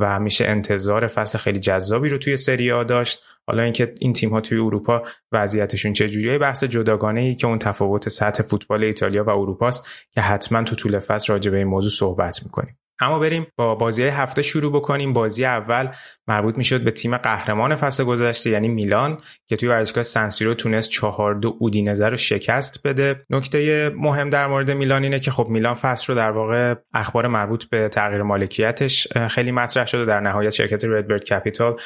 [0.00, 3.24] و میشه انتظار فصل خیلی جذابی رو توی سری آ داشت.
[3.46, 5.02] حالا اینکه این تیم ها توی اروپا
[5.32, 10.62] وضعیتشون چجوریه بحث جداگانه ای که اون تفاوت سطح فوتبال ایتالیا و اروپاست که حتما
[10.62, 12.78] تو طول فصل راجع به این موضوع صحبت می‌کنیم.
[13.02, 15.12] اما بریم با بازی هفته شروع بکنیم.
[15.12, 15.88] بازی اول
[16.28, 21.34] مربوط می‌شد به تیم قهرمان فصل گذشته یعنی میلان که توی ورزشگاه سنسیرو تونست چهار
[21.34, 23.24] دو اودینزه رو شکست بده.
[23.30, 27.64] نکته مهم در مورد میلان اینه که خب میلان فصل رو در واقع اخبار مربوط
[27.64, 30.04] به تغییر مالکیتش خیلی مطرح شده.
[30.04, 31.76] در نهایت شرکت ردبرد کپیتال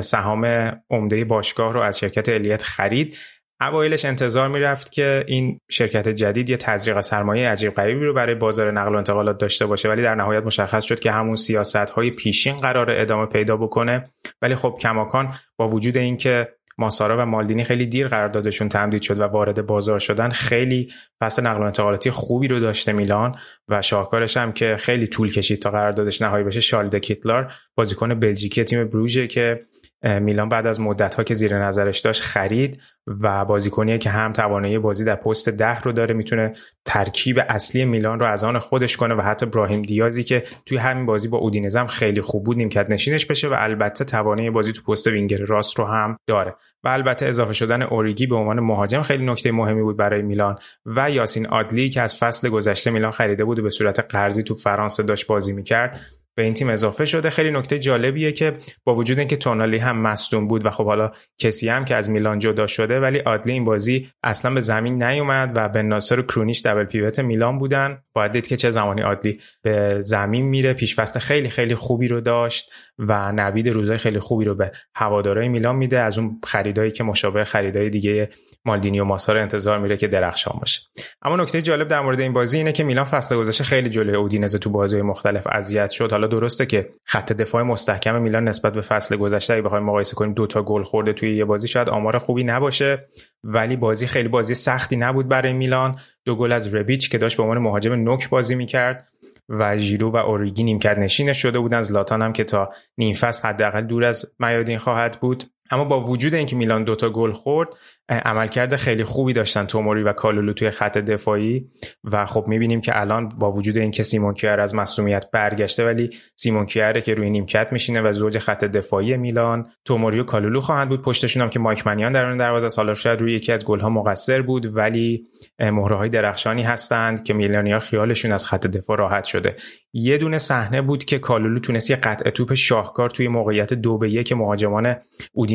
[0.00, 0.44] سهام
[0.90, 3.18] عمده باشگاه رو از شرکت الیت خرید.
[3.62, 8.70] اوایلش انتظار می‌رفت که این شرکت جدید یه تزریق سرمایه عجیب غریبی رو برای بازار
[8.70, 12.56] نقل و انتقالات داشته باشه ولی در نهایت مشخص شد که همون سیاست های پیشین
[12.56, 14.10] قرار ادامه پیدا بکنه.
[14.42, 16.48] ولی خب کماکان با وجود اینکه
[16.78, 21.60] ماسارا و مالدینی خیلی دیر قراردادشون تمدید شد و وارد بازار شدن خیلی فصل نقل
[21.60, 23.34] و انتقالاتی خوبی رو داشته میلان
[23.68, 28.64] و شاهکارش هم که خیلی طول کشید تا قراردادش نهایی بشه شالده کیتلار بازیکن بلژیکی
[28.64, 29.66] تیم بروژه که
[30.02, 34.78] میلان بعد از مدت ها که زیر نظرش داشت خرید و بازیکنیه که هم توانایی
[34.78, 36.52] بازی در پست ده رو داره می‌تونه
[36.84, 41.06] ترکیب اصلی میلان رو از آن خودش کنه و حتی براهیم دیازی که توی همین
[41.06, 45.06] بازی با اودینزم خیلی خوب بود نیمکت نشینش بشه و البته توانایی بازی تو پست
[45.06, 46.54] وینگر راست رو هم داره.
[46.84, 51.10] و البته اضافه شدن اوریگی به عنوان مهاجم خیلی نکته مهمی بود برای میلان و
[51.10, 55.02] یاسین آدلی که از فصل گذشته میلان خریده بود و به صورت قرضی تو فرانسه
[55.02, 56.00] داشت بازی می‌کرد.
[56.34, 57.30] به این تیم اضافه شده.
[57.30, 61.68] خیلی نکته جالبیه که با وجود اینکه تونالی هم مصدوم بود و خب حالا کسی
[61.68, 65.68] هم که از میلان جدا شده ولی آدلی این بازی اصلا به زمین نیومد و
[65.68, 68.02] به ناصر و کرونیش دبل پیوت میلان بودن.
[68.14, 70.72] باید دید که چه زمانی آدلی به زمین میره.
[70.72, 75.76] پیشفست خیلی خیلی خوبی رو داشت و نوید روزای خیلی خوبی رو به هوادارهای میلان
[75.76, 76.00] میده.
[76.00, 78.28] از اون خریدایی که مشابه خریدای دیگه
[78.64, 80.80] مالدینی و ماسا انتظار میره که درخشان باشه.
[81.22, 84.58] اما نکته جالب در مورد این بازی اینه که میلان فصل گذشته خیلی جلوی اودینزه
[84.58, 86.10] تو بازی مختلف اذیت شد.
[86.10, 90.34] حالا درسته که خط دفاع مستحکم میلان نسبت به فصل گذشته اگه بخوایم مقایسه کنیم
[90.34, 93.06] دوتا گل خورده توی یه بازی شاید آمار خوبی نباشه.
[93.44, 95.98] ولی بازی خیلی بازی سختی نبود برای میلان.
[96.24, 99.08] دو گل از ربیچ که داشت به عنوان مهاجم نوک بازی می‌کرد
[99.48, 101.82] و ژیرو و اوریگی نیمکت نشین شده بودن.
[101.82, 105.44] زلاتان هم که تا نیم فصل حداقل دور از میادین خواهد بود.
[105.72, 107.74] اما با وجود اینکه میلان دوتا گل خورد
[108.08, 111.70] عملکرد خیلی خوبی داشتن توموری و کالولو توی خط دفاعی
[112.04, 116.66] و خب می‌بینیم که الان با وجود اینکه سیمون کیر از مصومیت برگشته ولی سیمون
[116.66, 121.02] کیره که روی نیمکت میشینه و زوج خط دفاعی میلان توموری و کالولو خواهند بود.
[121.02, 123.88] پشتشون هم که مایک منیان در اون دروازه از حالا شاید روی یکی از گلها
[123.88, 125.26] مقصر بود ولی
[125.58, 129.56] مهره درخشانی هستند که میلانیا خیالشون از خط دفاع راحت شده.
[129.92, 134.10] یه دونه صحنه بود که کالولو تونست یه قطع توپ شاهکار توی موقعیت دو به
[134.10, 134.96] یک مهاجمان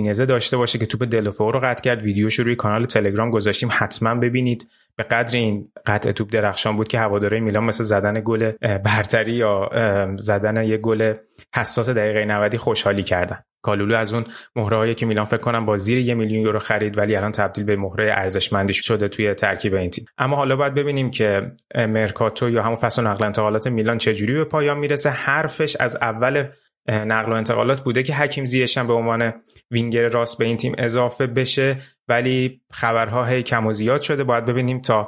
[0.07, 2.01] اودینزه داشته باشه که توپ دلوفو رو قطع کرد.
[2.01, 3.69] ویدیوش روی کانال تلگرام گذاشتیم.
[3.71, 4.71] حتما ببینید.
[4.95, 9.69] به قدر این قطع توپ درخشان بود که هواداره میلان مثل زدن گل برتری یا
[10.17, 11.13] زدن یه گل
[11.55, 13.39] حساس دقیقه 90 خوشحالی کردن.
[13.61, 14.25] کالولو از اون
[14.55, 17.75] مهره که میلان فکر کنم با زیر یه میلیون یورو خرید ولی الان تبدیل به
[17.75, 20.05] مهره ارزشمندی شده توی ترکیب این تیم.
[20.17, 24.77] اما حالا باید ببینیم که مرکاتو یا همون فصل نقل انتقالات میلان چجوری به پایان
[24.77, 25.09] می‌رسه.
[25.09, 26.43] حرفش از اول
[26.89, 29.33] نقل و انتقالات بوده که حکیم زیش هم به عنوان
[29.71, 31.77] وینگر راست به این تیم اضافه بشه
[32.07, 34.23] ولی خبرها هی کم و زیاد شده.
[34.23, 35.07] باید ببینیم تا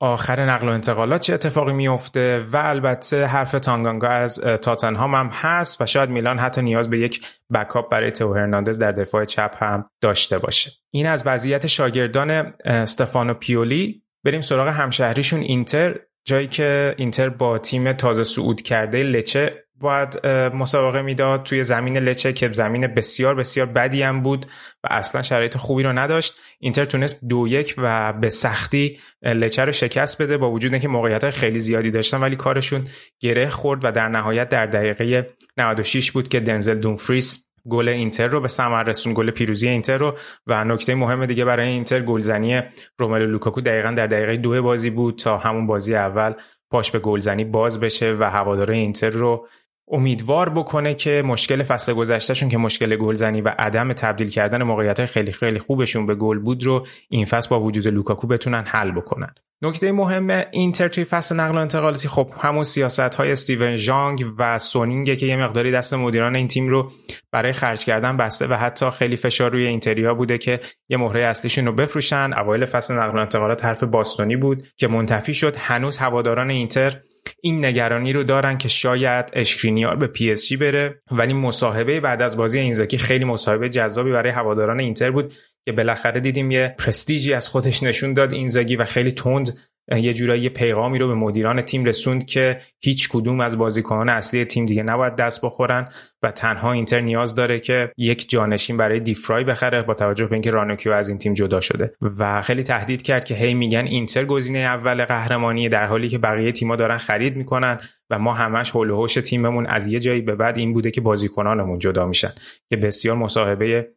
[0.00, 5.82] آخر نقل و انتقالات چه اتفاقی میفته و البته حرف تانگانگا از تاتنهام هم هست
[5.82, 9.90] و شاید میلان حتی نیاز به یک بکاپ برای تو هرناندز در دفاع چپ هم
[10.00, 10.70] داشته باشه.
[10.90, 12.30] این از وضعیت شاگردان
[12.64, 14.02] استفانو پیولی.
[14.24, 21.02] بریم سراغ همشهریشون اینتر جایی که اینتر با تیم تازه صعود کرده لچه باید مسابقه
[21.02, 24.46] می‌داد توی زمین لچه که زمین بسیار بسیار بدی هم بود
[24.84, 26.34] و اصلا شرایط خوبی رو نداشت.
[26.58, 31.30] اینتر تونست دو یک و به سختی لچه رو شکست بده با وجود اینکه موقعیت
[31.30, 32.84] خیلی زیادی داشتن ولی کارشون
[33.20, 38.40] گره خورد و در نهایت در دقیقه 96 بود که دنزل دونفریس گل اینتر رو
[38.40, 40.16] به ثمر رسون گل پیروزی اینتر رو.
[40.46, 42.60] و نکته مهم دیگه برای اینتر گلزنی
[42.98, 46.32] روملو لوکاکو دقیقا در دقیقه دو بازی بود تا همون بازی اول
[46.70, 49.48] پاش به گلزنی باز بشه و هواداره اینتر رو
[49.88, 55.32] امیدوار بکنه که مشکل فصل گذشتهشون که مشکل گلزنی و عدم تبدیل کردن موقعیت خیلی
[55.32, 59.34] خیلی خوبشون به گل بود رو این فصل با وجود لوکاکو بتونن حل بکنن.
[59.62, 64.58] نکته مهم اینتر توی فصل نقل و انتقالاتی خب همون سیاست های استیون ژانگ و
[64.58, 66.92] سونینگه که یه مقداری دست مدیران این تیم رو
[67.32, 71.66] برای خرج کردن بسته و حتی خیلی فشار روی اینتریا بوده که یه مهره اصلیشون
[71.66, 72.30] رو بفروشن.
[72.36, 75.56] اوایل فصل نقل و انتقالات حرف باستونی بود که منتفی شد.
[75.56, 77.00] هنوز هواداران اینتر
[77.40, 81.02] این نگرانی رو دارن که شاید اسکرینیار به پی اس جی بره.
[81.10, 85.32] ولی مصاحبه بعد از بازی اینزاگی خیلی مصاحبه جذابی برای هواداران اینتر بود
[85.64, 90.48] که بالاخره دیدیم یه پرستیجی از خودش نشون داد اینزاگی و خیلی تند یه جورایی
[90.48, 95.16] پیغامی رو به مدیران تیم رسوند که هیچ کدوم از بازیکنان اصلی تیم دیگه نباید
[95.16, 95.88] دست بخورن
[96.22, 100.50] و تنها اینتر نیاز داره که یک جانشین برای دیفرای بخره با توجه به اینکه
[100.50, 101.92] رانوکیا از این تیم جدا شده.
[102.18, 106.52] و خیلی تهدید کرد که هی میگن اینتر گزینه اول قهرمانی در حالی که بقیه
[106.52, 107.78] تیما دارن خرید می‌کنن
[108.10, 111.78] و ما همش هول و تیممون از یه جایی به بعد این بوده که بازیکنانمون
[111.78, 112.32] جدا میشن
[112.70, 113.88] که بسیار مصاحبه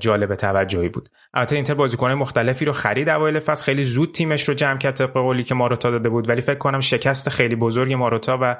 [0.00, 1.08] جالب توجهی بود.
[1.34, 3.64] البته اینتر بازیکنان مختلفی رو خرید اوایل فصل.
[3.64, 6.28] خیلی زود تیمش رو جمع کرد طبق قولی که ماروتا داده بود.
[6.28, 8.56] ولی فکر کنم شکست خیلی بزرگ ماروتا و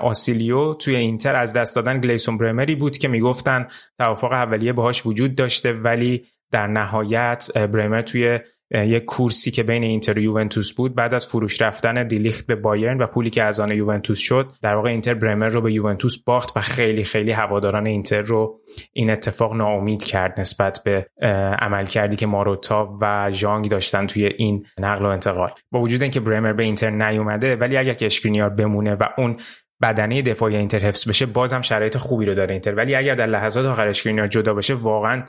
[0.00, 3.68] آسیلیو توی اینتر از دست دادن گلیسون برمری بود که می‌گفتن
[3.98, 5.72] توافق اولیه باهاش وجود داشته.
[5.72, 8.40] ولی در نهایت برمر توی
[8.74, 10.94] یک کورسی که بین اینتر و یوونتوس بود.
[10.94, 14.74] بعد از فروش رفتن دیلیخت به بایرن و پولی که از آن یوونتوس شد در
[14.74, 18.60] واقع اینتر برمر رو به یوونتوس باخت و خیلی خیلی هواداران اینتر رو
[18.92, 21.06] این اتفاق ناامید کرد نسبت به
[21.58, 25.50] عمل کردی که ماروتا و ژانگ داشتن توی این نقل و انتقال.
[25.70, 28.08] با وجود اینکه برمر به اینتر نیومده ولی اگر که
[28.48, 29.36] بمونه و اون
[29.82, 32.74] بدنه دفاعی اینتر حفظ بشه بازم شرایط خوبی رو داره اینتر.
[32.74, 35.24] ولی اگر در لحظات آخر اشکرینیار جدا بشه واقعا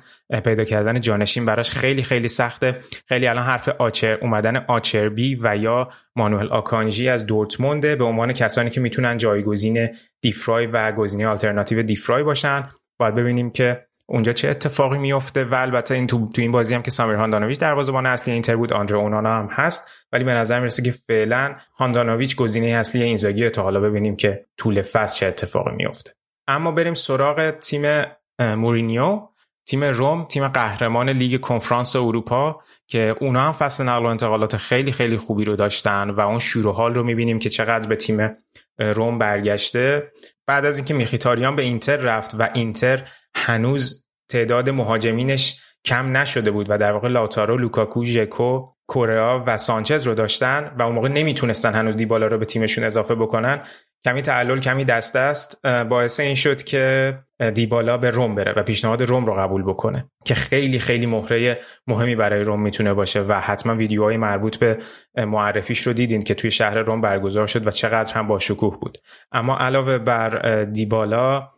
[0.45, 2.79] پیدا کردن جانشین براش خیلی خیلی سخته.
[3.07, 8.69] خیلی الان حرف آچر اومدن آچربی و یا مانوئل آکانجی از دورتمونده به عنوان کسانی
[8.69, 9.89] که می‌تونن جایگزین
[10.21, 12.69] دیفرای و گزینه آلترناتیو دیفرای باشن.
[12.99, 16.81] باید ببینیم که اونجا چه اتفاقی میفته و البته این تو, تو این بازی هم
[16.81, 19.89] که سامیر هاندانویچ دروازه‌بان اصلی اینتر بود آندره اونانا هم هست.
[20.11, 24.81] ولی به نظر می‌رسه که فعلا هاندانویچ گزینه اصلی اینزاگی تا حالا ببینیم که طول
[24.81, 26.11] فصل چه اتفاقی میفته
[26.47, 28.03] اما بریم سراغ تیم
[28.39, 29.27] مورینیو.
[29.65, 34.91] تیم روم تیم قهرمان لیگ کنفرانس اروپا که اونا هم فصل نقل و انتقالات خیلی
[34.91, 38.37] خیلی خوبی رو داشتن و اون شور و حال رو می‌بینیم که چقدر به تیم
[38.79, 40.11] روم برگشته.
[40.47, 43.09] بعد از اینکه میخیتاریان به اینتر رفت و اینتر
[43.45, 50.07] هنوز تعداد مهاجمینش کم نشده بود و در واقع لاتارو، لوکاکو، ژکو، کوریا و سانچز
[50.07, 53.61] رو داشتن و اون موقع نمی‌تونستن هنوز دیبالا رو به تیمشون اضافه بکنن.
[54.05, 57.13] کمی تعلل کمی دست است باعث این شد که
[57.53, 62.15] دیبالا به روم بره و پیشنهاد روم رو قبول بکنه که خیلی خیلی مهره مهمی
[62.15, 64.77] برای روم می‌تونه باشه و حتما ویدیوهای مربوط به
[65.17, 68.97] معرفیش رو دیدین که توی شهر روم برگزار شد و چقدر هم با شکوه بود.
[69.31, 71.49] اما علاوه بر دیبالا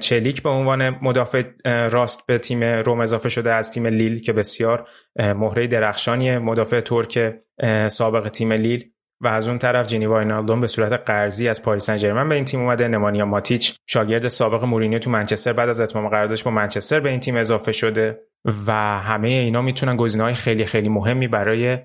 [0.00, 1.42] چلیک به عنوان مدافع
[1.88, 4.88] راست به تیم روم اضافه شده از تیم لیل که بسیار
[5.18, 7.34] مهره درخشانی مدافع ترک
[7.88, 8.84] سابق تیم لیل
[9.20, 12.60] و از اون طرف جینی واینالدوم به صورت قرضی از پاریس سن به این تیم
[12.60, 12.88] اومده.
[12.88, 17.20] نمانیا ماتیچ شاگرد سابق مورینیو تو منچستر بعد از اتمام قراردادش با منچستر به این
[17.20, 18.18] تیم اضافه شده
[18.66, 21.78] و همه اینا می‌تونن گزینه‌های خیلی خیلی مهمی برای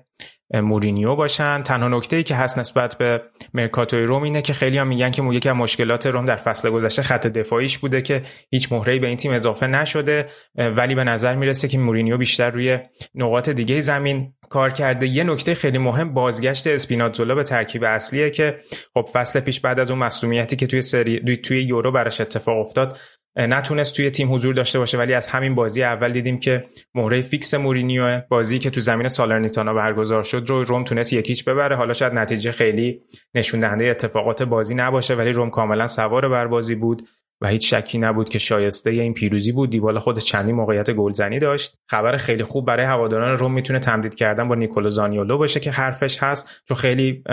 [0.54, 1.62] مورینیو باشن.
[1.62, 3.22] تنها نکته ای که هست نسبت به
[3.54, 7.02] مرکاتوی روم اینه که خیلی هم میگن که یکی از مشکلات روم در فصل گذشته
[7.02, 10.26] خط دفاعیش بوده که هیچ مهره‌ای به این تیم اضافه نشده
[10.56, 12.78] ولی به نظر می‌رسه که مورینیو بیشتر روی
[13.14, 15.06] نقاط دیگه زمین کار کرده.
[15.06, 18.58] یه نکته خیلی مهم بازگشت اسپیناتزولا به ترکیب اصلیه که
[18.94, 22.98] خب فصل پیش بعد از اون مصونیتی که توی سری توی یورو براش اتفاق افتاد
[23.36, 26.64] نتونست توی تیم حضور داشته باشه ولی از همین بازی اول دیدیم که
[26.94, 31.44] مهره fix مورینیو بازی که تو زمین سالرنیتانا برگزار شد رو روم تونست یک هیچ
[31.44, 31.76] ببره.
[31.76, 33.00] حالا شاید نتیجه خیلی
[33.34, 37.08] نشون دهنده اتفاقات بازی نباشه ولی روم کاملا سوار بر بازی بود
[37.40, 39.70] و هیچ شکی نبود که شایسته این پیروزی بود.
[39.70, 41.78] دیبالا خود چندین موقعیت گلزنی داشت.
[41.90, 46.22] خبر خیلی خوب برای هواداران روم می‌تونه تمدید کردن با نیکولو زانیولو باشه که حرفش
[46.22, 46.62] هست.
[46.68, 47.24] چون خیلی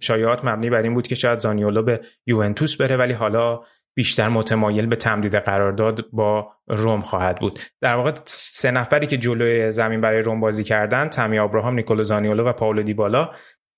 [0.00, 3.60] شایعات مبنی بر این بود که شاید زانیولو به یوونتوس بره ولی حالا
[3.98, 7.58] بیشتر متمایل به تمدید قرارداد با روم خواهد بود.
[7.80, 12.44] در واقع سه نفری که جلوی زمین برای روم بازی کردن تامی آبراهام نیکولو زانیولو
[12.44, 13.30] و پاولو دیبالا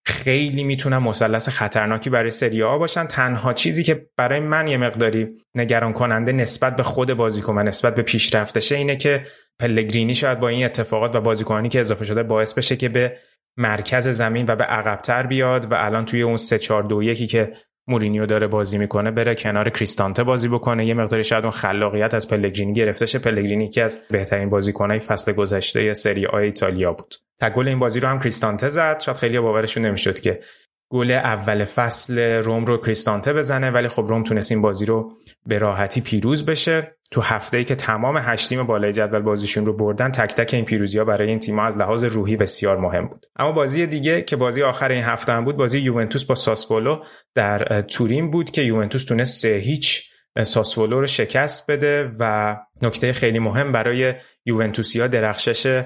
[0.06, 3.06] خیلی می‌تونن مثلث خطرناکی برای سری آ باشن.
[3.06, 7.94] تنها چیزی که برای من یه مقداری نگران کننده نسبت به خود بازیکن و نسبت
[7.94, 9.26] به پیشرفتشه اینه که
[9.60, 13.16] پلگرینی شاید با این اتفاقات و بازیکنانی که اضافه شده باعث بشه که به
[13.56, 17.52] مرکز زمین و به عقبتر بیاد و الان توی اون 3 4 2 1 که
[17.88, 20.86] مورینیو داره بازی می‌کنه بره کنار کریستانته بازی بکنه.
[20.86, 23.18] یه مقداری شاید اون خلاقیت از پلگرینی گرفته شه.
[23.18, 27.14] پلگرینی که از بهترین بازیکنهای فصل گذشته سری آ ایتالیا بود.
[27.38, 29.00] تا گل این بازی رو هم کریستانته زد.
[29.00, 30.40] شاید خیلی باورشون نمی‌شد که
[30.92, 35.12] گل اول فصل روم رو کریستانته بزنه ولی خب روم تونست این بازی رو
[35.46, 36.96] به راحتی پیروز بشه.
[37.12, 40.64] تو هفته ای که تمام هشت تیم بالای جدول بازیشون رو بردن تک تک این
[40.64, 43.26] پیروزی ها برای این تیم از لحاظ روحی بسیار مهم بود.
[43.36, 47.04] اما بازی دیگه که بازی آخر این هفته هم بود بازی یوونتوس با ساسولو
[47.34, 50.10] در تورین بود که یوونتوس تونست سه هیچ
[50.42, 54.14] ساسولو رو شکست بده و نکته خیلی مهم برای
[54.46, 55.84] یوونتوسیا درخشش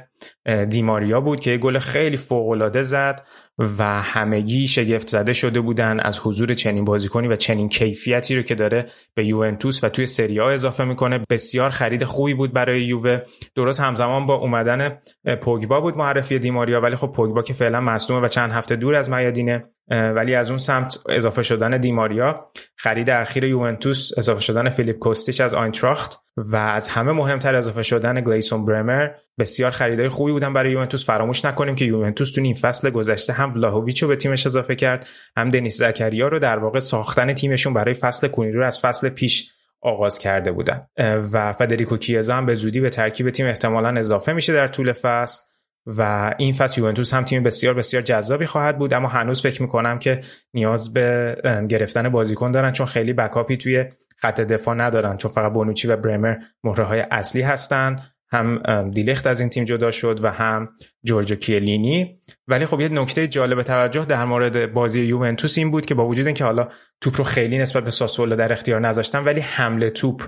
[0.71, 3.27] دیماریا بود که یه گل خیلی فوق‌العاده زد
[3.59, 8.55] و همگی شگفت زده شده بودن از حضور چنین بازیکنی و چنین کیفیتی رو که
[8.55, 11.21] داره به یوونتوس و توی سری ها اضافه می‌کنه.
[11.31, 13.19] بسیار خرید خوبی بود برای یووه.
[13.55, 14.99] درست همزمان با اومدن
[15.41, 19.11] پوگبا بود معرفی دیماریا ولی خب پوگبا که فعلا مصدومه و چند هفته دور از
[19.11, 22.47] میادینه ولی از اون سمت اضافه شدن دیماریا.
[22.77, 26.24] خرید اخیر یوونتوس اضافه شدن فیلیپ کوستیچ از آینتراخت.
[26.37, 31.07] و از همه مهمتر اضافه شدن گلیسون برمر بسیار خریدای خوبی بودن برای یوونتوس.
[31.07, 35.07] فراموش نکنیم که یوونتوس تو این فصل گذشته هم ولاهویچ رو به تیمش اضافه کرد
[35.37, 39.51] هم دنیس زکریا رو در واقع ساختن تیمشون برای فصل کنی رو از فصل پیش
[39.81, 40.87] آغاز کرده بودن.
[41.33, 45.43] و فدریکو کیزا هم به زودی به ترکیب تیم احتمالا اضافه میشه در طول فصل
[45.87, 48.95] و این فصل یوونتوس هم تیم بسیار بسیار جذابی خواهد بود.
[48.95, 50.21] اما هنوز فکر می‌کنم که
[50.55, 51.37] نیاز به
[51.69, 53.85] گرفتن بازیکن دارن چون خیلی بکاپی توی
[54.25, 58.03] خط دفاع ندارن چون فقط بونوچی و برمر مهره های اصلی هستن
[58.33, 60.69] هم دیلخت از این تیم جدا شد و هم
[61.05, 62.21] جورجو کیلینی.
[62.49, 66.27] ولی خب یه نکته جالب توجه در مورد بازی یوونتوس این بود که با وجود
[66.27, 66.69] اینکه حالا
[67.01, 70.23] توپ رو خیلی نسبت به ساسولو در اختیار نذاشتن ولی حمله توپ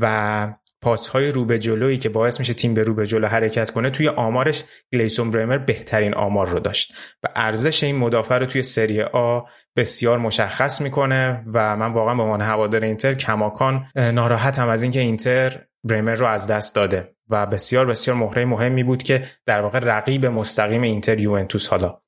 [0.00, 3.70] و پاس های رو به جلویی که باعث میشه تیم به رو به جلو حرکت
[3.70, 6.94] کنه توی آمارش گلیسون برمر بهترین آمار رو داشت.
[7.22, 9.40] و ارزش این مدافع رو توی سری آ
[9.76, 15.60] بسیار مشخص می‌کنه و من واقعا به عنوان هوادار اینتر کماکان ناراحتم از اینکه اینتر
[15.84, 20.26] برمر رو از دست داده و بسیار بسیار مهره مهمی بود که در واقع رقیب
[20.26, 22.00] مستقیم اینتر یوونتوس حالا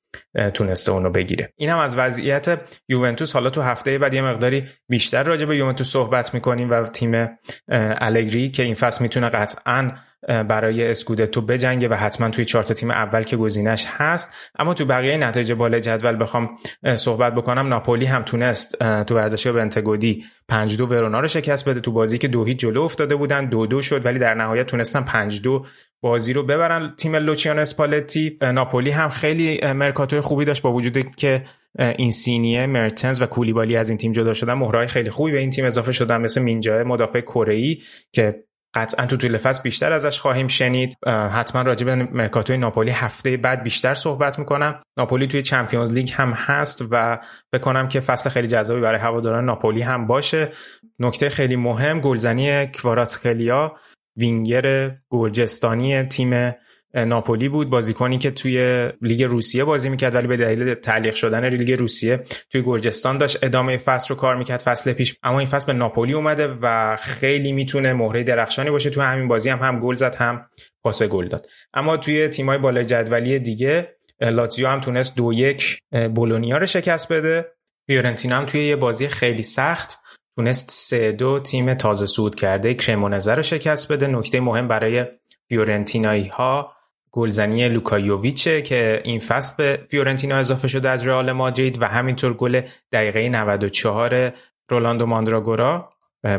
[0.53, 1.53] تونسته اونو بگیره.
[1.55, 3.33] این هم از وضعیت یوونتوس.
[3.33, 7.37] حالا تو هفته بعد یه مقداری بیشتر راجع به یوونتوس صحبت می‌کنیم و تیم
[7.67, 9.91] الگری که این فصل می‌تونه قطعا
[10.27, 14.33] برای اسکودتو بجنگه و حتما توی چارت تیم اول که گزینش هست.
[14.59, 16.49] اما تو بقیه نتایج بالای جدول بخوام
[16.95, 17.67] صحبت بکنم.
[17.67, 21.79] ناپولی هم تونست تو ورزشگاه بنتگودی 5 دو ورونا رو شکست بده.
[21.79, 25.01] تو بازی که دو هیچ جلو افتاده بودن دو دو شد ولی در نهایت تونستن
[25.01, 25.65] 5 دو
[26.01, 26.93] بازی رو ببرن.
[26.97, 31.43] تیم لوچیانو اسپالتی ناپولی هم خیلی مرکاتو خوبی داشت با وجود که
[31.79, 34.53] این سینیه مرتنز و کولیبالی از این تیم جدا شدن.
[34.53, 37.75] مهرهای خیلی خوبی به این تیم اضافه شدن مثل مینجا مدافع کره
[38.11, 38.43] که
[38.77, 40.97] قطعا تو طول فصل بیشتر ازش خواهیم شنید.
[41.07, 44.81] حتما راجع به مرکاتوی ناپولی هفته بعد بیشتر صحبت می‌کنم.
[44.97, 47.19] ناپولی توی چمپیونز لیگ هم هست و
[47.53, 50.51] بکنم که فصل خیلی جذابی برای هواداران ناپولی هم باشه.
[50.99, 53.75] نکته خیلی مهم گلزنی کواراتسخلیا
[54.17, 56.51] وینگر گرجستانی تیم
[56.93, 57.69] ناپولی بود.
[57.69, 62.61] بازیکنی که توی لیگ روسیه بازی می‌کرد ولی به دلیل تعلیق شدن لیگ روسیه توی
[62.61, 65.15] گرجستان داشت ادامه فصل رو کار می‌کرد فصل پیش.
[65.23, 68.89] اما این فصل به ناپولی اومده و خیلی می‌تونه مهره درخشانی باشه.
[68.89, 70.49] توی همین بازی هم هم گل زد هم
[70.83, 71.45] پاس گل داد.
[71.73, 75.79] اما توی تیمای بالای جدولی دیگه لاتزیو هم تونست دو یک
[76.15, 77.45] بولونیا رو شکست بده.
[77.87, 79.97] فیورنتینا هم توی یه بازی خیلی سخت
[80.35, 84.07] تونست سه دو تیم تازه صعود کرده کرمونزه رو شکست بده.
[84.07, 85.05] نکته مهم برای
[85.49, 86.73] فیورنتینایی ها
[87.17, 92.33] گلزنی لوکا یوویچه که این فصل به فیورنتینا اضافه شده از رئال مادرید و همینطور
[92.33, 94.31] گل دقیقه 94
[94.69, 95.93] رولاندو ماندراگورا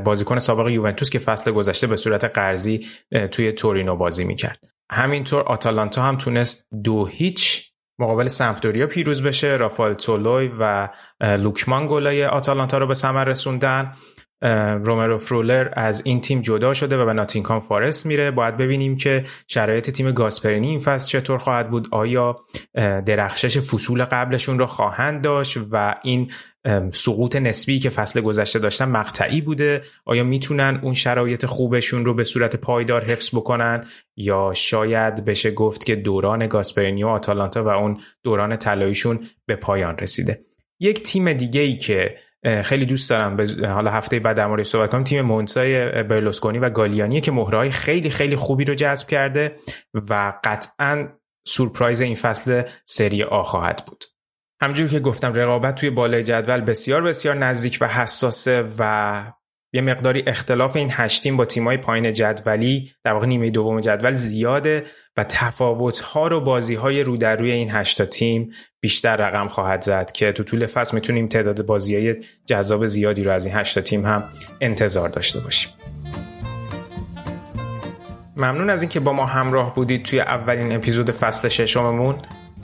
[0.04, 2.86] بازیکن سابق یوونتوس که فصل گذشته به صورت قرضی
[3.30, 4.64] توی تورینو بازی می‌کرد.
[4.92, 9.56] همینطور آتالانتا هم تونست دو هیچ مقابل سمپدوریا پیروز بشه.
[9.56, 10.88] رافال تولوی و
[11.20, 13.92] لوکمان گلای آتالانتا رو به ثمر رسوندن.
[14.84, 18.30] رومرو فرولر از این تیم جدا شده و به ناتینکام فارست میره.
[18.30, 21.88] باید ببینیم که شرایط تیم گاسپرینی این فصل چطور خواهد بود.
[21.90, 22.36] آیا
[23.06, 26.30] درخشش فصول قبلشون رو خواهند داشت و این
[26.92, 32.24] سقوط نسبی که فصل گذشته داشتن مقطعی بوده؟ آیا می‌تونن اون شرایط خوبشون رو به
[32.24, 33.84] صورت پایدار حفظ بکنن؟
[34.16, 39.98] یا شاید بشه گفت که دوران گاسپرینی و آتالانتا و اون دوران طلاییشون به پایان
[39.98, 40.40] رسیده.
[40.80, 44.90] یک تیم دیگه ای که خیلی دوست دارم به حالا هفته بعد در موردش صحبت
[44.90, 45.04] کنم.
[45.04, 49.56] تیم مونسای برلوسکونی و گالیانی که مهرهای خیلی خیلی خوبی رو جذب کرده
[49.94, 51.08] و قطعا
[51.46, 54.04] سورپرایز این فصل سری آ خواهد بود.
[54.62, 59.32] همجور که گفتم رقابت توی بالای جدول بسیار بسیار نزدیک و حساسه و
[59.72, 64.14] یه مقداری اختلاف این هشت تیم با تیمای پایین جدولی در واقع نیمه دوم جدول
[64.14, 64.84] زیاده
[65.16, 70.32] و تفاوت‌ها رو بازی‌های رو در روی این هشتا تیم بیشتر رقم خواهد زد که
[70.32, 72.14] تو طول فصل می‌تونیم تعداد بازی‌های
[72.46, 74.24] جذاب زیادی رو از این هشتا تیم هم
[74.60, 75.72] انتظار داشته باشیم.
[78.36, 82.16] ممنون از اینکه با ما همراه بودید توی اولین اپیزود فصل ششممون.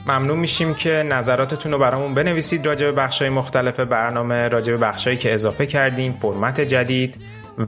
[0.07, 5.17] ممنون میشیم که نظراتتون رو برامون بنویسید راجع به بخشای مختلف برنامه راجع به بخشایی
[5.17, 7.15] که اضافه کردیم فرمت جدید.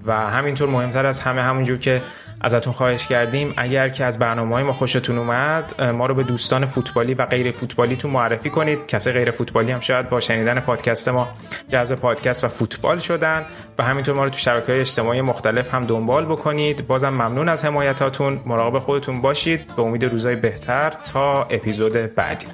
[0.07, 2.01] و همینطور مهمتر از همه همونجور که
[2.41, 6.65] ازتون خواهش کردیم اگر که از برنامه های ما خوشتون اومد ما رو به دوستان
[6.65, 8.87] فوتبالی و غیر فوتبالیتون معرفی کنید.
[8.87, 11.27] کسی غیر فوتبالی هم شاید با شنیدن پادکست ما
[11.69, 13.45] جذب پادکست و فوتبال شدن
[13.77, 16.87] و همینطور ما رو تو شبکه های اجتماعی مختلف هم دنبال بکنید.
[16.87, 18.39] بازم ممنون از حمایتاتون.
[18.45, 19.75] مراقب خودتون باشید.
[19.75, 22.47] به امید روزای بهتر تا اپیزود بعدی.